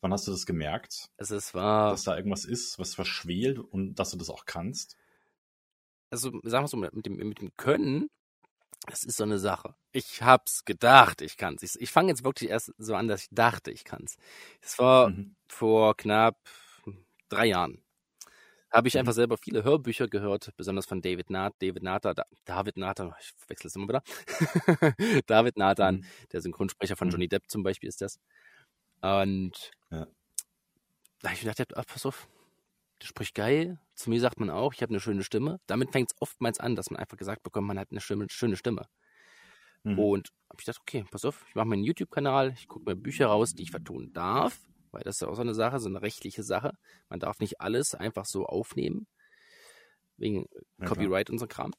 Wann 0.00 0.12
hast 0.12 0.26
du 0.26 0.32
das 0.32 0.46
gemerkt? 0.46 1.10
Also 1.16 1.36
es 1.36 1.54
war, 1.54 1.92
dass 1.92 2.04
da 2.04 2.16
irgendwas 2.16 2.44
ist, 2.44 2.78
was 2.78 2.94
verschwelt 2.94 3.58
und 3.58 3.94
dass 3.94 4.10
du 4.10 4.18
das 4.18 4.30
auch 4.30 4.44
kannst? 4.44 4.96
Also 6.10 6.30
sagen 6.42 6.64
wir 6.64 6.68
so, 6.68 6.76
mit 6.76 7.06
dem, 7.06 7.16
mit 7.16 7.40
dem 7.40 7.56
Können, 7.56 8.10
das 8.86 9.04
ist 9.04 9.16
so 9.16 9.24
eine 9.24 9.38
Sache. 9.38 9.74
Ich 9.92 10.22
hab's 10.22 10.64
gedacht, 10.64 11.22
ich 11.22 11.36
kann's. 11.36 11.62
Ich, 11.62 11.80
ich 11.80 11.90
fange 11.90 12.08
jetzt 12.08 12.24
wirklich 12.24 12.50
erst 12.50 12.72
so 12.78 12.96
an, 12.96 13.08
dass 13.08 13.22
ich 13.22 13.28
dachte, 13.30 13.70
ich 13.70 13.84
kann's. 13.84 14.16
Das 14.60 14.78
war 14.78 15.10
mhm. 15.10 15.36
vor 15.46 15.96
knapp 15.96 16.36
drei 17.28 17.46
Jahren 17.46 17.82
habe 18.72 18.88
ich 18.88 18.98
einfach 18.98 19.12
mhm. 19.12 19.16
selber 19.16 19.36
viele 19.36 19.64
Hörbücher 19.64 20.08
gehört, 20.08 20.50
besonders 20.56 20.86
von 20.86 21.02
David 21.02 21.30
Nath, 21.30 21.54
David 21.58 21.82
Nathan, 21.82 22.14
David 22.44 22.76
Nathan, 22.78 23.12
ich 23.20 23.32
wechsle 23.48 23.68
es 23.68 23.76
immer 23.76 23.88
wieder. 23.88 24.02
David 25.26 25.56
Nathan, 25.58 25.96
mhm. 25.96 26.04
der 26.32 26.40
Synchronsprecher 26.40 26.96
von 26.96 27.08
mhm. 27.08 27.12
Johnny 27.12 27.28
Depp 27.28 27.48
zum 27.48 27.62
Beispiel 27.62 27.88
ist 27.88 28.00
das. 28.00 28.18
Und 29.02 29.70
ja. 29.90 30.06
da 31.20 31.28
habe 31.28 31.34
ich 31.34 31.44
mir 31.44 31.50
gedacht, 31.50 31.76
ach, 31.76 31.86
pass 31.86 32.06
auf, 32.06 32.28
du 32.98 33.06
sprichst 33.06 33.34
geil. 33.34 33.78
Zu 33.94 34.10
mir 34.10 34.20
sagt 34.20 34.40
man 34.40 34.48
auch, 34.48 34.72
ich 34.72 34.82
habe 34.82 34.90
eine 34.90 35.00
schöne 35.00 35.22
Stimme. 35.22 35.60
Damit 35.66 35.92
fängt 35.92 36.10
es 36.10 36.16
oftmals 36.20 36.58
an, 36.58 36.74
dass 36.74 36.90
man 36.90 36.98
einfach 36.98 37.18
gesagt 37.18 37.42
bekommt, 37.42 37.66
man 37.66 37.78
hat 37.78 37.90
eine 37.90 38.00
schöne, 38.00 38.26
schöne 38.30 38.56
Stimme. 38.56 38.86
Mhm. 39.82 39.98
Und 39.98 40.28
habe 40.48 40.60
ich 40.60 40.64
gedacht, 40.64 40.80
okay, 40.80 41.04
pass 41.10 41.24
auf, 41.24 41.44
ich 41.48 41.54
mache 41.54 41.66
meinen 41.66 41.84
YouTube-Kanal, 41.84 42.54
ich 42.56 42.68
gucke 42.68 42.88
mir 42.88 42.96
Bücher 42.96 43.26
raus, 43.26 43.54
die 43.54 43.64
ich 43.64 43.70
vertonen 43.70 44.12
darf 44.12 44.58
weil 44.92 45.02
das 45.02 45.16
ist 45.16 45.20
ja 45.22 45.28
auch 45.28 45.34
so 45.34 45.42
eine 45.42 45.54
Sache, 45.54 45.80
so 45.80 45.88
eine 45.88 46.02
rechtliche 46.02 46.42
Sache. 46.42 46.72
Man 47.08 47.20
darf 47.20 47.40
nicht 47.40 47.60
alles 47.60 47.94
einfach 47.94 48.26
so 48.26 48.46
aufnehmen, 48.46 49.06
wegen 50.16 50.46
ja, 50.78 50.86
Copyright 50.86 51.26
klar. 51.26 51.34
und 51.34 51.38
so 51.38 51.46
Kram. 51.46 51.72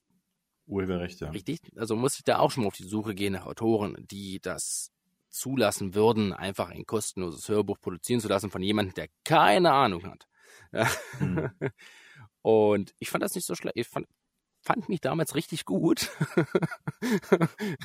Urheberrecht, 0.66 1.20
ja. 1.22 1.30
Richtig, 1.30 1.60
also 1.76 1.96
muss 1.96 2.16
ich 2.16 2.24
da 2.24 2.40
auch 2.40 2.52
schon 2.52 2.64
mal 2.64 2.68
auf 2.68 2.76
die 2.76 2.88
Suche 2.88 3.16
gehen 3.16 3.34
nach 3.34 3.46
Autoren, 3.46 3.98
die 4.10 4.40
das 4.40 4.92
zulassen 5.30 5.96
würden, 5.96 6.32
einfach 6.32 6.70
ein 6.70 6.86
kostenloses 6.86 7.50
Hörbuch 7.50 7.80
produzieren 7.80 8.20
zu 8.20 8.28
lassen 8.28 8.50
von 8.50 8.62
jemandem, 8.62 8.94
der 8.94 9.08
keine 9.26 9.72
Ahnung 9.74 10.06
hat. 10.06 10.28
Ja. 10.72 10.90
Mhm. 11.20 11.50
Und 12.42 12.94
ich 13.00 13.10
fand 13.10 13.24
das 13.24 13.36
nicht 13.36 13.48
so 13.48 13.56
schlecht. 13.56 13.78
Ich 13.78 13.88
fand, 13.88 14.08
fand 14.64 14.90
mich 14.90 15.02
damals 15.02 15.36
richtig 15.36 15.66
gut. 15.66 16.10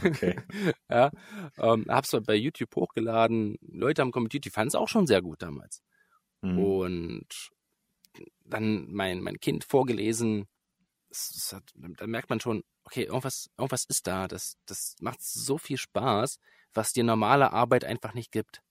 okay. 0.05 0.41
Ja, 0.89 1.11
ähm, 1.59 1.85
hab's 1.89 2.17
bei 2.25 2.35
YouTube 2.35 2.75
hochgeladen. 2.75 3.59
Leute 3.61 4.03
haben 4.03 4.13
kommentiert, 4.13 4.45
die 4.45 4.51
fanden 4.51 4.69
es 4.69 4.75
auch 4.75 4.89
schon 4.89 5.07
sehr 5.07 5.21
gut 5.21 5.43
damals. 5.43 5.83
Mhm. 6.41 6.59
Und 6.59 7.51
dann 8.45 8.91
mein, 8.91 9.21
mein 9.21 9.41
Kind 9.41 9.65
vorgelesen. 9.65 10.47
Hat, 11.53 11.65
da 11.75 12.07
merkt 12.07 12.31
man 12.31 12.41
schon, 12.41 12.63
okay, 12.85 13.05
irgendwas, 13.05 13.51
irgendwas 13.57 13.85
ist 13.85 14.07
da. 14.07 14.29
Das, 14.29 14.57
das 14.67 14.97
macht 15.01 15.23
so 15.23 15.59
viel 15.59 15.79
Spaß, 15.79 16.39
was 16.75 16.93
dir 16.93 17.05
normale 17.05 17.53
Arbeit 17.53 17.85
einfach 17.85 18.15
nicht 18.15 18.31
gibt. 18.31 18.63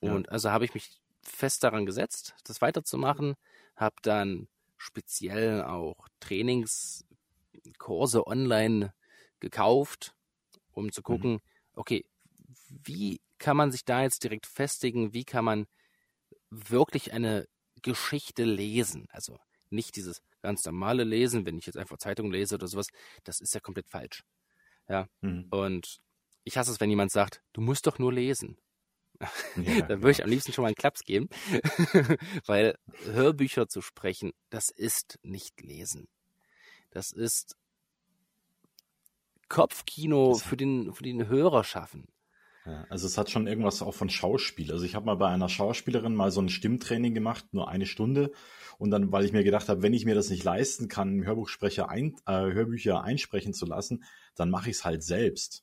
Und 0.00 0.26
ja. 0.26 0.32
also 0.32 0.50
habe 0.50 0.64
ich 0.64 0.74
mich 0.74 1.00
fest 1.22 1.64
daran 1.64 1.86
gesetzt, 1.86 2.34
das 2.44 2.60
weiterzumachen. 2.60 3.34
Habe 3.76 3.96
dann 4.02 4.48
speziell 4.84 5.62
auch 5.62 6.08
Trainingskurse 6.20 8.26
online 8.26 8.92
gekauft, 9.40 10.14
um 10.72 10.92
zu 10.92 11.00
mhm. 11.00 11.04
gucken, 11.04 11.32
mhm. 11.32 11.40
okay, 11.74 12.04
wie 12.68 13.22
kann 13.38 13.56
man 13.56 13.72
sich 13.72 13.84
da 13.84 14.02
jetzt 14.02 14.22
direkt 14.24 14.46
festigen, 14.46 15.14
wie 15.14 15.24
kann 15.24 15.44
man 15.44 15.66
wirklich 16.50 17.12
eine 17.12 17.48
Geschichte 17.82 18.44
lesen? 18.44 19.08
Also 19.10 19.38
nicht 19.70 19.96
dieses 19.96 20.22
ganz 20.42 20.64
normale 20.64 21.02
Lesen, 21.04 21.46
wenn 21.46 21.58
ich 21.58 21.66
jetzt 21.66 21.76
einfach 21.76 21.98
Zeitung 21.98 22.30
lese 22.30 22.54
oder 22.54 22.68
sowas, 22.68 22.86
das 23.24 23.40
ist 23.40 23.54
ja 23.54 23.60
komplett 23.60 23.88
falsch. 23.88 24.22
Ja. 24.88 25.08
Mhm. 25.22 25.46
Und 25.50 26.00
ich 26.44 26.56
hasse 26.58 26.70
es, 26.70 26.80
wenn 26.80 26.90
jemand 26.90 27.10
sagt, 27.10 27.42
du 27.52 27.62
musst 27.62 27.86
doch 27.86 27.98
nur 27.98 28.12
lesen. 28.12 28.58
Ja, 29.56 29.82
dann 29.82 30.02
würde 30.02 30.10
ich 30.10 30.24
am 30.24 30.30
liebsten 30.30 30.52
schon 30.52 30.62
mal 30.62 30.68
einen 30.68 30.74
Klaps 30.74 31.04
geben, 31.04 31.28
weil 32.46 32.76
Hörbücher 33.04 33.68
zu 33.68 33.80
sprechen, 33.80 34.32
das 34.50 34.70
ist 34.70 35.18
nicht 35.22 35.60
lesen. 35.60 36.08
Das 36.90 37.12
ist 37.12 37.56
Kopfkino 39.48 40.32
das 40.32 40.42
für 40.42 40.56
den, 40.56 40.92
für 40.92 41.04
den 41.04 41.28
Hörer 41.28 41.64
schaffen. 41.64 42.08
Ja, 42.66 42.86
also 42.88 43.06
es 43.06 43.18
hat 43.18 43.30
schon 43.30 43.46
irgendwas 43.46 43.82
auch 43.82 43.92
von 43.92 44.08
Schauspiel. 44.08 44.72
Also 44.72 44.84
ich 44.84 44.94
habe 44.94 45.04
mal 45.04 45.16
bei 45.16 45.28
einer 45.28 45.50
Schauspielerin 45.50 46.14
mal 46.14 46.30
so 46.30 46.40
ein 46.40 46.48
Stimmtraining 46.48 47.12
gemacht, 47.12 47.44
nur 47.52 47.68
eine 47.68 47.84
Stunde. 47.84 48.32
Und 48.78 48.90
dann, 48.90 49.12
weil 49.12 49.24
ich 49.24 49.32
mir 49.32 49.44
gedacht 49.44 49.68
habe, 49.68 49.82
wenn 49.82 49.92
ich 49.92 50.06
mir 50.06 50.14
das 50.14 50.30
nicht 50.30 50.44
leisten 50.44 50.88
kann, 50.88 51.24
Hörbuchsprecher 51.24 51.90
ein, 51.90 52.16
äh, 52.26 52.32
Hörbücher 52.32 53.02
einsprechen 53.04 53.52
zu 53.52 53.66
lassen, 53.66 54.04
dann 54.34 54.50
mache 54.50 54.70
ich 54.70 54.76
es 54.76 54.84
halt 54.84 55.02
selbst. 55.02 55.62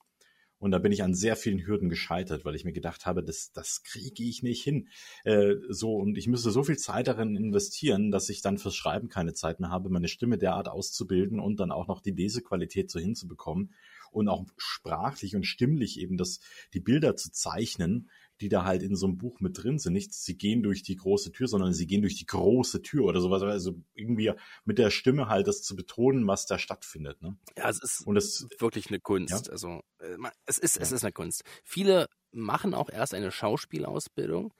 Und 0.62 0.70
da 0.70 0.78
bin 0.78 0.92
ich 0.92 1.02
an 1.02 1.12
sehr 1.12 1.34
vielen 1.34 1.66
Hürden 1.66 1.88
gescheitert, 1.88 2.44
weil 2.44 2.54
ich 2.54 2.64
mir 2.64 2.72
gedacht 2.72 3.04
habe, 3.04 3.24
das, 3.24 3.50
das 3.50 3.82
kriege 3.82 4.22
ich 4.22 4.44
nicht 4.44 4.62
hin. 4.62 4.86
Äh, 5.24 5.56
so, 5.68 5.96
und 5.96 6.16
ich 6.16 6.28
müsste 6.28 6.52
so 6.52 6.62
viel 6.62 6.78
Zeit 6.78 7.08
darin 7.08 7.34
investieren, 7.34 8.12
dass 8.12 8.28
ich 8.28 8.42
dann 8.42 8.58
fürs 8.58 8.76
Schreiben 8.76 9.08
keine 9.08 9.34
Zeit 9.34 9.58
mehr 9.58 9.70
habe, 9.70 9.90
meine 9.90 10.06
Stimme 10.06 10.38
derart 10.38 10.68
auszubilden 10.68 11.40
und 11.40 11.58
dann 11.58 11.72
auch 11.72 11.88
noch 11.88 12.00
die 12.00 12.12
Lesequalität 12.12 12.92
so 12.92 13.00
hinzubekommen 13.00 13.74
und 14.12 14.28
auch 14.28 14.44
sprachlich 14.56 15.34
und 15.34 15.48
stimmlich 15.48 15.98
eben 15.98 16.16
das, 16.16 16.38
die 16.74 16.80
Bilder 16.80 17.16
zu 17.16 17.32
zeichnen, 17.32 18.08
die 18.42 18.48
da 18.48 18.64
halt 18.64 18.82
in 18.82 18.96
so 18.96 19.06
einem 19.06 19.18
Buch 19.18 19.40
mit 19.40 19.62
drin 19.62 19.78
sind. 19.78 19.92
Nicht, 19.92 20.12
sie 20.12 20.36
gehen 20.36 20.62
durch 20.62 20.82
die 20.82 20.96
große 20.96 21.30
Tür, 21.30 21.46
sondern 21.46 21.72
sie 21.72 21.86
gehen 21.86 22.02
durch 22.02 22.16
die 22.16 22.26
große 22.26 22.82
Tür 22.82 23.04
oder 23.04 23.20
sowas. 23.20 23.42
Also 23.42 23.80
irgendwie 23.94 24.32
mit 24.64 24.78
der 24.78 24.90
Stimme 24.90 25.28
halt 25.28 25.46
das 25.46 25.62
zu 25.62 25.76
betonen, 25.76 26.26
was 26.26 26.46
da 26.46 26.58
stattfindet. 26.58 27.22
Ne? 27.22 27.36
Ja, 27.56 27.68
es 27.68 27.80
ist 27.82 28.06
und 28.06 28.16
es, 28.16 28.48
wirklich 28.58 28.88
eine 28.88 28.98
Kunst. 28.98 29.46
Ja? 29.46 29.52
Also 29.52 29.80
äh, 30.00 30.16
es 30.44 30.58
ist, 30.58 30.76
es 30.76 30.90
ist 30.90 31.04
eine 31.04 31.12
Kunst. 31.12 31.44
Viele 31.64 32.08
machen 32.32 32.74
auch 32.74 32.90
erst 32.90 33.14
eine 33.14 33.30
Schauspielausbildung. 33.30 34.52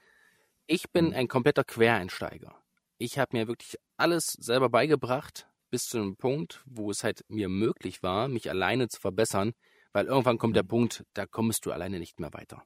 Ich 0.67 0.91
bin 0.91 1.07
mhm. 1.07 1.15
ein 1.15 1.29
kompletter 1.29 1.65
Quereinsteiger. 1.65 2.55
Ich 2.99 3.19
habe 3.19 3.37
mir 3.37 3.49
wirklich 3.49 3.77
alles 3.97 4.33
selber 4.33 4.71
beigebracht, 4.71 5.49
bis 5.71 5.87
zu 5.87 5.99
einem 5.99 6.17
Punkt, 6.17 6.63
wo 6.67 6.91
es 6.91 7.03
halt 7.03 7.25
mir 7.29 7.49
möglich 7.49 8.05
war, 8.05 8.29
mich 8.29 8.49
alleine 8.49 8.89
zu 8.89 9.01
verbessern, 9.01 9.55
weil 9.93 10.07
irgendwann 10.07 10.39
kommt 10.39 10.55
der 10.55 10.63
mhm. 10.63 10.69
Punkt, 10.69 11.05
da 11.15 11.27
kommst 11.27 11.67
du 11.67 11.73
alleine 11.73 11.99
nicht 11.99 12.21
mehr 12.21 12.33
weiter. 12.33 12.65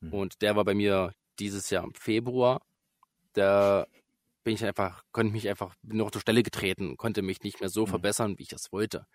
Mhm. 0.00 0.12
Und 0.12 0.42
der 0.42 0.56
war 0.56 0.64
bei 0.64 0.74
mir 0.74 1.14
dieses 1.38 1.70
Jahr 1.70 1.84
im 1.84 1.94
Februar. 1.94 2.62
Da 3.32 3.86
bin 4.42 4.54
ich 4.54 4.64
einfach, 4.64 5.04
konnte 5.12 5.32
mich 5.32 5.48
einfach, 5.48 5.74
bin 5.82 5.98
noch 5.98 6.10
zur 6.10 6.20
Stelle 6.20 6.42
getreten, 6.42 6.96
konnte 6.96 7.22
mich 7.22 7.42
nicht 7.42 7.60
mehr 7.60 7.68
so 7.68 7.82
mhm. 7.82 7.90
verbessern, 7.90 8.38
wie 8.38 8.44
ich 8.44 8.48
das 8.48 8.72
wollte. 8.72 9.06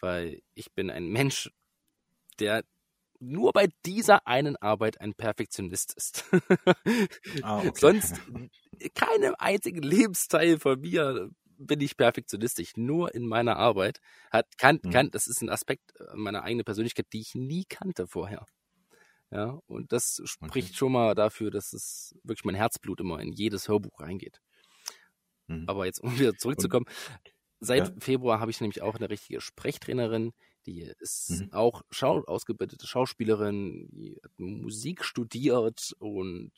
Weil 0.00 0.40
ich 0.54 0.72
bin 0.72 0.90
ein 0.90 1.08
Mensch, 1.08 1.50
der 2.38 2.64
nur 3.20 3.52
bei 3.52 3.68
dieser 3.84 4.26
einen 4.26 4.56
Arbeit 4.56 5.00
ein 5.00 5.14
Perfektionist 5.14 5.92
ist. 5.94 6.24
ah, 7.42 7.58
okay. 7.58 7.72
Sonst 7.74 8.20
keinem 8.94 9.34
einzigen 9.38 9.82
Lebensteil 9.82 10.60
von 10.60 10.80
mir 10.80 11.30
bin 11.58 11.80
ich 11.80 11.96
perfektionistisch. 11.96 12.76
Nur 12.76 13.14
in 13.14 13.26
meiner 13.26 13.56
Arbeit 13.56 14.00
hat, 14.30 14.46
kann, 14.56 14.78
mhm. 14.82 14.90
kann, 14.90 15.10
das 15.10 15.26
ist 15.26 15.42
ein 15.42 15.50
Aspekt 15.50 15.92
meiner 16.14 16.44
eigenen 16.44 16.64
Persönlichkeit, 16.64 17.06
die 17.12 17.20
ich 17.20 17.34
nie 17.34 17.64
kannte 17.68 18.06
vorher. 18.06 18.46
Ja, 19.30 19.58
und 19.66 19.92
das 19.92 20.22
spricht 20.24 20.68
okay. 20.68 20.76
schon 20.76 20.92
mal 20.92 21.14
dafür, 21.14 21.50
dass 21.50 21.72
es 21.72 22.14
wirklich 22.22 22.44
mein 22.44 22.54
Herzblut 22.54 23.00
immer 23.00 23.20
in 23.20 23.32
jedes 23.32 23.68
Hörbuch 23.68 24.00
reingeht. 24.00 24.40
Mhm. 25.48 25.64
Aber 25.66 25.84
jetzt, 25.84 26.00
um 26.00 26.18
wieder 26.18 26.34
zurückzukommen, 26.34 26.86
und, 26.86 27.34
seit 27.60 27.88
ja. 27.88 27.94
Februar 28.00 28.40
habe 28.40 28.50
ich 28.50 28.60
nämlich 28.60 28.80
auch 28.80 28.94
eine 28.94 29.10
richtige 29.10 29.40
Sprechtrainerin, 29.40 30.32
die 30.66 30.82
ist 30.98 31.30
mhm. 31.30 31.52
auch 31.52 31.82
Schau 31.90 32.22
ausgebildete 32.24 32.86
Schauspielerin, 32.86 33.88
die 33.92 34.18
hat 34.22 34.32
Musik 34.38 35.04
studiert 35.04 35.94
und 35.98 36.52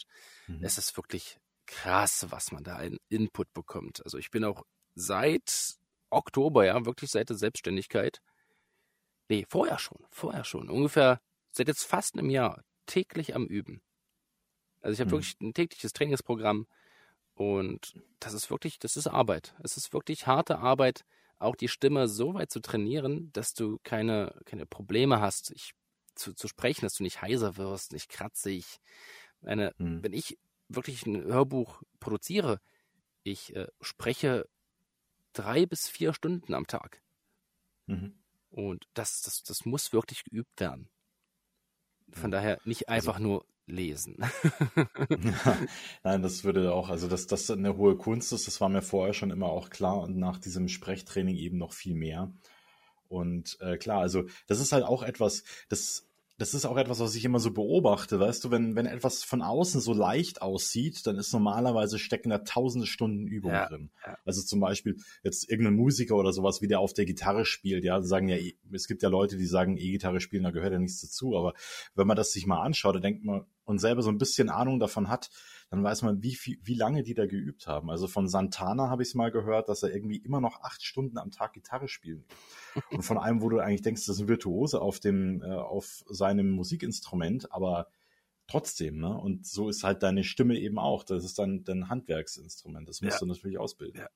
mhm. 0.46 0.62
es 0.62 0.78
ist 0.78 0.96
wirklich 0.96 1.38
krass, 1.66 2.26
was 2.30 2.52
man 2.52 2.64
da 2.64 2.80
in 2.80 2.98
Input 3.08 3.52
bekommt. 3.52 4.04
Also 4.04 4.18
ich 4.18 4.30
bin 4.30 4.44
auch 4.44 4.64
seit 4.94 5.76
Oktober, 6.10 6.66
ja, 6.66 6.84
wirklich 6.84 7.10
seit 7.10 7.30
der 7.30 7.36
Selbstständigkeit. 7.36 8.20
Nee, 9.28 9.46
vorher 9.48 9.78
schon, 9.78 10.04
vorher 10.10 10.42
schon. 10.44 10.68
Ungefähr 10.68 11.20
seit 11.60 11.68
jetzt 11.68 11.84
fast 11.84 12.16
einem 12.16 12.30
Jahr 12.30 12.64
täglich 12.86 13.34
am 13.34 13.44
Üben. 13.46 13.82
Also 14.80 14.94
ich 14.94 15.00
habe 15.00 15.08
mhm. 15.08 15.12
wirklich 15.12 15.36
ein 15.42 15.52
tägliches 15.52 15.92
Trainingsprogramm 15.92 16.66
und 17.34 17.92
das 18.18 18.32
ist 18.32 18.50
wirklich, 18.50 18.78
das 18.78 18.96
ist 18.96 19.06
Arbeit. 19.06 19.54
Es 19.62 19.76
ist 19.76 19.92
wirklich 19.92 20.26
harte 20.26 20.58
Arbeit, 20.58 21.04
auch 21.38 21.54
die 21.54 21.68
Stimme 21.68 22.08
so 22.08 22.32
weit 22.32 22.50
zu 22.50 22.60
trainieren, 22.60 23.30
dass 23.34 23.52
du 23.52 23.78
keine, 23.82 24.40
keine 24.46 24.64
Probleme 24.64 25.20
hast. 25.20 25.50
Ich 25.50 25.74
zu, 26.14 26.32
zu 26.32 26.48
sprechen, 26.48 26.86
dass 26.86 26.94
du 26.94 27.02
nicht 27.02 27.20
heiser 27.20 27.58
wirst, 27.58 27.92
nicht 27.92 28.08
kratzig. 28.08 28.78
Eine, 29.42 29.74
hm. 29.76 30.02
Wenn 30.02 30.14
ich 30.14 30.38
wirklich 30.68 31.04
ein 31.04 31.22
Hörbuch 31.24 31.82
produziere, 31.98 32.58
ich 33.22 33.54
äh, 33.54 33.68
spreche 33.82 34.48
drei 35.34 35.66
bis 35.66 35.90
vier 35.90 36.14
Stunden 36.14 36.54
am 36.54 36.66
Tag. 36.66 37.02
Mhm. 37.86 38.14
Und 38.50 38.86
das, 38.94 39.20
das, 39.20 39.42
das 39.42 39.66
muss 39.66 39.92
wirklich 39.92 40.24
geübt 40.24 40.58
werden. 40.58 40.88
Von 42.12 42.30
daher 42.30 42.58
nicht 42.64 42.88
also 42.88 43.10
einfach 43.10 43.20
also, 43.20 43.28
nur 43.28 43.44
lesen. 43.66 44.18
Nein, 46.02 46.22
das 46.22 46.44
würde 46.44 46.74
auch, 46.74 46.88
also 46.88 47.08
dass 47.08 47.26
das 47.26 47.50
eine 47.50 47.76
hohe 47.76 47.96
Kunst 47.96 48.32
ist, 48.32 48.46
das 48.46 48.60
war 48.60 48.68
mir 48.68 48.82
vorher 48.82 49.14
schon 49.14 49.30
immer 49.30 49.46
auch 49.46 49.70
klar 49.70 50.00
und 50.00 50.18
nach 50.18 50.38
diesem 50.38 50.68
Sprechtraining 50.68 51.36
eben 51.36 51.58
noch 51.58 51.72
viel 51.72 51.94
mehr. 51.94 52.32
Und 53.08 53.58
äh, 53.60 53.76
klar, 53.76 54.00
also 54.00 54.24
das 54.46 54.60
ist 54.60 54.72
halt 54.72 54.84
auch 54.84 55.02
etwas, 55.02 55.42
das 55.68 56.09
das 56.40 56.54
ist 56.54 56.64
auch 56.64 56.78
etwas, 56.78 57.00
was 57.00 57.14
ich 57.14 57.26
immer 57.26 57.38
so 57.38 57.50
beobachte, 57.50 58.18
weißt 58.18 58.42
du, 58.42 58.50
wenn, 58.50 58.74
wenn 58.74 58.86
etwas 58.86 59.22
von 59.22 59.42
außen 59.42 59.78
so 59.78 59.92
leicht 59.92 60.40
aussieht, 60.40 61.06
dann 61.06 61.16
ist 61.16 61.34
normalerweise 61.34 61.98
stecken 61.98 62.30
da 62.30 62.38
tausende 62.38 62.86
Stunden 62.86 63.26
Übung 63.26 63.52
ja, 63.52 63.68
drin. 63.68 63.90
Ja. 64.06 64.16
Also 64.24 64.40
zum 64.40 64.58
Beispiel 64.58 64.96
jetzt 65.22 65.50
irgendein 65.50 65.74
Musiker 65.74 66.16
oder 66.16 66.32
sowas, 66.32 66.62
wie 66.62 66.66
der 66.66 66.80
auf 66.80 66.94
der 66.94 67.04
Gitarre 67.04 67.44
spielt, 67.44 67.84
ja, 67.84 68.00
sagen 68.00 68.30
ja, 68.30 68.38
es 68.72 68.88
gibt 68.88 69.02
ja 69.02 69.10
Leute, 69.10 69.36
die 69.36 69.44
sagen, 69.44 69.76
E-Gitarre 69.76 70.20
spielen, 70.20 70.44
da 70.44 70.50
gehört 70.50 70.72
ja 70.72 70.78
nichts 70.78 71.02
dazu, 71.02 71.36
aber 71.36 71.52
wenn 71.94 72.06
man 72.06 72.16
das 72.16 72.32
sich 72.32 72.46
mal 72.46 72.62
anschaut, 72.62 72.94
dann 72.94 73.02
denkt 73.02 73.22
man 73.22 73.44
und 73.70 73.78
selber 73.78 74.02
so 74.02 74.10
ein 74.10 74.18
bisschen 74.18 74.50
Ahnung 74.50 74.78
davon 74.80 75.08
hat, 75.08 75.30
dann 75.70 75.82
weiß 75.84 76.02
man, 76.02 76.22
wie, 76.22 76.34
viel, 76.34 76.58
wie 76.62 76.74
lange 76.74 77.02
die 77.02 77.14
da 77.14 77.26
geübt 77.26 77.66
haben. 77.66 77.90
Also 77.90 78.08
von 78.08 78.28
Santana 78.28 78.90
habe 78.90 79.02
ich 79.02 79.10
es 79.10 79.14
mal 79.14 79.30
gehört, 79.30 79.68
dass 79.68 79.82
er 79.82 79.94
irgendwie 79.94 80.18
immer 80.18 80.40
noch 80.40 80.60
acht 80.62 80.82
Stunden 80.82 81.16
am 81.16 81.30
Tag 81.30 81.52
Gitarre 81.52 81.86
spielt. 81.88 82.24
Und 82.90 83.02
von 83.02 83.18
einem, 83.18 83.40
wo 83.40 83.48
du 83.48 83.60
eigentlich 83.60 83.82
denkst, 83.82 84.04
das 84.06 84.16
ist 84.16 84.22
ein 84.22 84.28
Virtuose 84.28 84.80
auf 84.80 84.98
dem, 84.98 85.42
äh, 85.42 85.46
auf 85.46 86.02
seinem 86.08 86.50
Musikinstrument, 86.50 87.52
aber 87.52 87.86
trotzdem, 88.48 88.98
ne? 88.98 89.16
Und 89.16 89.46
so 89.46 89.68
ist 89.68 89.84
halt 89.84 90.02
deine 90.02 90.24
Stimme 90.24 90.58
eben 90.58 90.78
auch. 90.78 91.04
Das 91.04 91.24
ist 91.24 91.38
dann 91.38 91.62
dein 91.62 91.88
Handwerksinstrument. 91.88 92.88
Das 92.88 93.00
musst 93.00 93.14
ja. 93.14 93.18
du 93.20 93.26
natürlich 93.26 93.58
ausbilden. 93.58 94.00
Ja. 94.00 94.08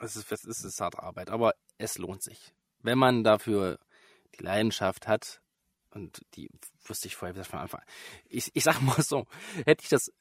Es 0.00 0.16
ist, 0.16 0.30
es 0.30 0.44
ist, 0.44 0.58
es 0.60 0.64
ist 0.64 0.80
harte 0.80 1.02
Arbeit, 1.02 1.30
aber 1.30 1.54
es 1.76 1.98
lohnt 1.98 2.22
sich. 2.22 2.54
Wenn 2.82 2.98
man 2.98 3.24
dafür 3.24 3.78
die 4.38 4.44
Leidenschaft 4.44 5.08
hat, 5.08 5.42
und 5.92 6.20
die 6.34 6.50
wusste 6.84 7.08
ich 7.08 7.16
vorher 7.16 7.44
von 7.44 7.58
Anfang 7.58 7.80
an. 7.80 7.86
Ich, 8.28 8.50
ich 8.54 8.64
sag 8.64 8.80
mal 8.80 9.02
so, 9.02 9.26
hätte 9.64 9.82
ich 9.82 9.88
das 9.88 10.12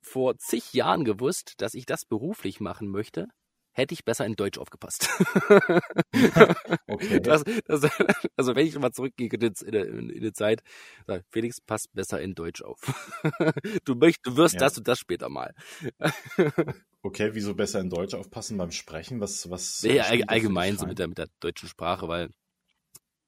vor 0.00 0.36
zig 0.38 0.72
Jahren 0.74 1.04
gewusst, 1.04 1.54
dass 1.58 1.74
ich 1.74 1.86
das 1.86 2.04
beruflich 2.04 2.60
machen 2.60 2.88
möchte, 2.88 3.28
hätte 3.74 3.92
ich 3.92 4.04
besser 4.04 4.24
in 4.24 4.36
Deutsch 4.36 4.58
aufgepasst. 4.58 5.08
okay. 6.86 7.20
Das, 7.20 7.42
das, 7.66 7.90
also 8.36 8.54
wenn 8.54 8.66
ich 8.66 8.78
mal 8.78 8.92
zurückgehe 8.92 9.28
in, 9.28 10.08
die 10.08 10.32
Zeit, 10.32 10.62
sag, 11.06 11.24
Felix, 11.30 11.60
passt 11.60 11.92
besser 11.92 12.20
in 12.20 12.34
Deutsch 12.34 12.62
auf. 12.62 12.78
du 13.84 13.94
möchtest, 13.96 14.26
du 14.26 14.36
wirst 14.36 14.54
ja. 14.54 14.60
das 14.60 14.78
und 14.78 14.86
das 14.86 14.98
später 14.98 15.28
mal. 15.28 15.54
okay, 17.02 17.30
wieso 17.32 17.54
besser 17.54 17.80
in 17.80 17.90
Deutsch 17.90 18.14
aufpassen 18.14 18.56
beim 18.56 18.70
Sprechen? 18.70 19.20
Was, 19.20 19.50
was? 19.50 19.84
All, 19.84 20.22
allgemein 20.24 20.78
so 20.78 20.86
mit 20.86 20.98
der, 20.98 21.08
mit 21.08 21.18
der 21.18 21.28
deutschen 21.40 21.68
Sprache, 21.68 22.06
weil 22.08 22.30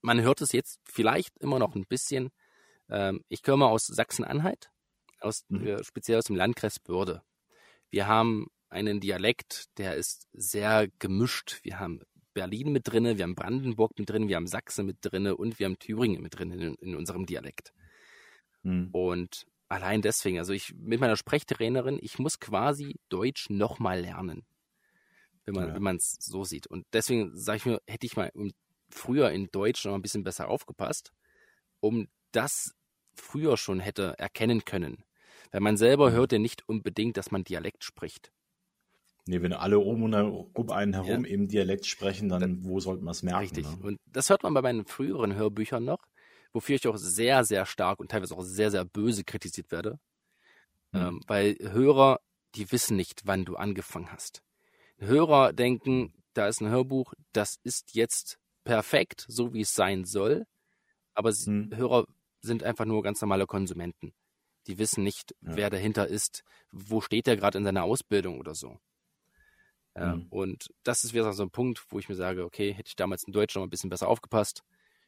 man 0.07 0.23
hört 0.23 0.41
es 0.41 0.53
jetzt 0.53 0.81
vielleicht 0.85 1.37
immer 1.39 1.59
noch 1.59 1.75
ein 1.75 1.85
bisschen. 1.85 2.31
Ähm, 2.89 3.23
ich 3.29 3.43
komme 3.43 3.67
aus 3.67 3.87
Sachsen-Anhalt 3.87 4.71
aus, 5.21 5.45
mhm. 5.49 5.67
äh, 5.67 5.85
speziell 5.85 6.19
aus 6.19 6.27
dem 6.27 6.37
Landkreis 6.37 6.79
Börde. 6.79 7.23
Wir 7.91 8.07
haben 8.07 8.47
einen 8.69 9.01
Dialekt, 9.01 9.67
der 9.79 9.97
ist 9.97 10.29
sehr 10.33 10.89
gemischt. 11.01 11.59
Wir 11.63 11.81
haben 11.81 12.01
Berlin 12.35 12.71
mit 12.71 12.87
drinne, 12.87 13.17
wir 13.17 13.25
haben 13.25 13.35
Brandenburg 13.35 13.99
mit 13.99 14.09
drin, 14.09 14.29
wir 14.29 14.37
haben 14.37 14.47
Sachsen 14.47 14.87
mit 14.87 14.99
drinne 15.01 15.37
und 15.37 15.59
wir 15.59 15.67
haben 15.67 15.79
Thüringen 15.79 16.23
mit 16.23 16.39
drin 16.39 16.53
in, 16.53 16.75
in 16.75 16.95
unserem 16.95 17.27
Dialekt. 17.27 17.73
Mhm. 18.63 18.91
Und 18.93 19.47
allein 19.69 20.03
deswegen, 20.03 20.39
also 20.39 20.53
ich 20.53 20.73
mit 20.77 21.01
meiner 21.01 21.17
Sprechtrainerin, 21.17 21.99
ich 22.01 22.19
muss 22.21 22.39
quasi 22.39 22.95
Deutsch 23.09 23.51
nochmal 23.51 24.01
lernen, 24.01 24.47
wenn 25.47 25.55
man 25.55 25.69
ja. 25.69 25.75
wenn 25.75 25.83
man 25.83 25.97
es 25.97 26.17
so 26.21 26.45
sieht. 26.45 26.69
Und 26.69 26.87
deswegen 26.93 27.37
sage 27.37 27.57
ich 27.57 27.67
mir, 27.67 27.81
hätte 27.89 28.07
ich 28.07 28.17
mal 28.17 28.31
früher 28.89 29.31
in 29.31 29.49
Deutsch 29.51 29.85
noch 29.85 29.95
ein 29.95 30.03
bisschen 30.03 30.25
besser 30.25 30.49
aufgepasst, 30.49 31.13
um 31.81 32.09
das 32.33 32.75
früher 33.15 33.57
schon 33.57 33.81
hätte 33.81 34.15
erkennen 34.19 34.65
können. 34.65 35.05
Weil 35.51 35.61
man 35.61 35.77
selber 35.77 36.11
mhm. 36.11 36.15
hört 36.15 36.33
ja 36.33 36.39
nicht 36.39 36.69
unbedingt, 36.69 37.17
dass 37.17 37.31
man 37.31 37.45
Dialekt 37.45 37.85
spricht. 37.85 38.33
Nee, 39.29 39.43
wenn 39.43 39.53
alle 39.53 39.81
um, 39.81 40.05
und 40.05 40.15
um 40.15 40.71
einen 40.71 40.93
herum 40.93 41.25
ja. 41.25 41.31
eben 41.31 41.49
Dialekt 41.49 41.87
sprechen, 41.87 42.29
dann, 42.29 42.41
dann 42.41 42.65
wo 42.65 42.79
sollte 42.79 43.03
man 43.03 43.11
es 43.13 43.23
merken? 43.25 43.41
Richtig. 43.41 43.67
Ne? 43.67 43.77
Und 43.83 44.01
das 44.07 44.31
hört 44.31 44.45
man 44.45 44.55
bei 44.55 44.63
meinen 44.63 44.87
früheren 44.87 45.35
Hörbüchern 45.35 45.85
noch, 45.85 46.07
wofür 46.53 46.77
ich 46.77 46.87
auch 46.87 46.97
sehr, 46.97 47.45
sehr 47.45 47.67
stark 47.67 47.99
und 47.99 48.11
teilweise 48.11 48.37
auch 48.37 48.43
sehr, 48.43 48.71
sehr 48.71 48.85
böse 48.85 49.25
kritisiert 49.25 49.73
werde. 49.73 49.99
Mhm. 50.93 51.01
Ähm, 51.01 51.21
weil 51.27 51.57
Hörer, 51.61 52.21
die 52.55 52.71
wissen 52.71 52.97
nicht, 52.97 53.23
wann 53.25 53.45
du 53.45 53.57
angefangen 53.57 54.13
hast. 54.13 54.43
Hörer 54.99 55.53
denken, 55.53 56.15
da 56.35 56.47
ist 56.47 56.61
ein 56.61 56.71
Hörbuch, 56.71 57.13
das 57.33 57.57
ist 57.65 57.95
jetzt 57.95 58.39
perfekt, 58.67 59.25
so 59.29 59.55
wie 59.55 59.63
es 59.63 59.73
sein 59.73 60.05
soll. 60.05 60.47
Aber 61.15 61.33
mhm. 61.47 61.75
Hörer 61.75 62.07
sind 62.41 62.63
einfach 62.63 62.85
nur 62.85 63.03
ganz 63.03 63.21
normale 63.23 63.47
Konsumenten. 63.47 64.13
Die 64.67 64.79
wissen 64.79 65.05
nicht, 65.05 65.35
ja. 65.41 65.57
wer 65.57 65.71
dahinter 65.71 66.09
ist, 66.09 66.43
wo 66.73 67.01
steht 67.01 67.29
er 67.29 67.37
gerade 67.37 67.57
in 67.57 67.65
seiner 67.65 67.85
Ausbildung 67.85 68.39
oder 68.39 68.55
so. 68.55 68.79
Mhm. 69.95 70.27
Und 70.29 70.75
das 70.83 71.05
ist 71.05 71.15
wieder 71.15 71.33
so 71.33 71.45
ein 71.45 71.51
Punkt, 71.51 71.87
wo 71.89 71.99
ich 71.99 72.09
mir 72.09 72.17
sage, 72.17 72.45
okay, 72.45 72.75
hätte 72.75 72.89
ich 72.89 72.97
damals 72.97 73.25
in 73.25 73.33
Deutsch 73.33 73.55
noch 73.55 73.63
ein 73.63 73.71
bisschen 73.71 73.89
besser 73.89 74.09
aufgepasst, 74.09 74.63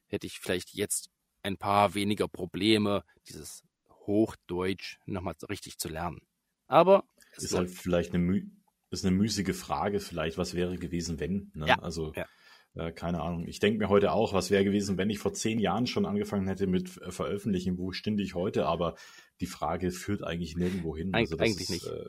hätte 0.07 0.27
ich 0.27 0.39
vielleicht 0.39 0.73
jetzt 0.73 1.11
ein 1.43 1.59
paar 1.59 1.95
weniger 1.95 2.29
Probleme, 2.29 3.05
dieses 3.29 3.63
Hochdeutsch 4.07 4.97
nochmal 5.05 5.35
richtig 5.51 5.79
zu 5.79 5.89
lernen. 5.89 6.23
Aber 6.69 7.05
es 7.37 7.45
ist 7.45 7.55
halt 7.55 7.71
vielleicht 7.71 8.15
eine, 8.15 8.51
ist 8.91 9.05
eine 9.05 9.15
müßige 9.15 9.55
Frage, 9.55 10.01
vielleicht, 10.01 10.39
was 10.39 10.55
wäre 10.55 10.79
gewesen, 10.79 11.21
wenn. 11.21 11.51
Ne? 11.55 11.67
Ja, 11.67 11.79
also 11.81 12.13
ja. 12.15 12.27
Äh, 12.75 12.93
keine 12.93 13.21
Ahnung. 13.23 13.47
Ich 13.47 13.61
denke 13.61 13.79
mir 13.79 13.89
heute 13.89 14.13
auch, 14.13 14.33
was 14.33 14.51
wäre 14.51 14.65
gewesen, 14.65 14.99
wenn 14.99 15.11
ich 15.11 15.19
vor 15.19 15.33
zehn 15.33 15.59
Jahren 15.59 15.87
schon 15.87 16.07
angefangen 16.07 16.47
hätte 16.47 16.67
mit 16.67 17.01
äh, 17.03 17.11
Veröffentlichen, 17.11 17.79
wo 17.79 17.93
stünde 17.93 18.23
ich 18.23 18.35
heute? 18.35 18.67
Aber 18.67 18.97
die 19.41 19.47
Frage 19.47 19.91
führt 19.91 20.23
eigentlich 20.23 20.57
nirgendwo 20.57 20.97
hin. 20.97 21.15
Also 21.15 21.37
eigentlich 21.39 21.63
ist, 21.63 21.71
nicht. 21.71 21.87
Äh, 21.87 22.09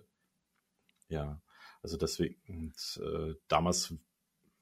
ja, 1.09 1.41
also 1.81 1.97
deswegen, 1.97 2.35
und, 2.47 3.01
äh, 3.03 3.35
damals 3.47 3.93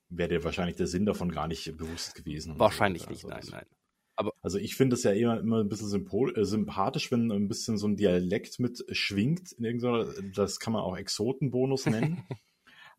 wäre 0.10 0.30
dir 0.30 0.44
wahrscheinlich 0.44 0.78
der 0.78 0.88
Sinn 0.88 1.06
davon 1.06 1.32
gar 1.32 1.48
nicht 1.48 1.76
bewusst 1.78 2.16
gewesen. 2.16 2.58
Wahrscheinlich 2.58 3.04
so. 3.04 3.10
nicht, 3.10 3.26
also, 3.26 3.52
nein, 3.52 3.62
nein. 3.66 3.78
Aber 4.20 4.34
also 4.42 4.58
ich 4.58 4.76
finde 4.76 4.96
es 4.96 5.04
ja 5.04 5.12
immer, 5.12 5.40
immer 5.40 5.60
ein 5.60 5.70
bisschen 5.70 6.08
äh, 6.36 6.46
sympathisch, 6.46 7.12
wenn 7.12 7.32
ein 7.32 7.48
bisschen 7.48 7.78
so 7.78 7.88
ein 7.88 7.98
Dialekt 7.98 8.60
mit 8.60 8.84
schwingt 8.92 9.52
in 9.52 9.64
irgendeiner, 9.64 10.12
das 10.34 10.60
kann 10.60 10.74
man 10.74 10.82
auch 10.82 10.98
Exotenbonus 10.98 11.86
nennen. 11.86 12.24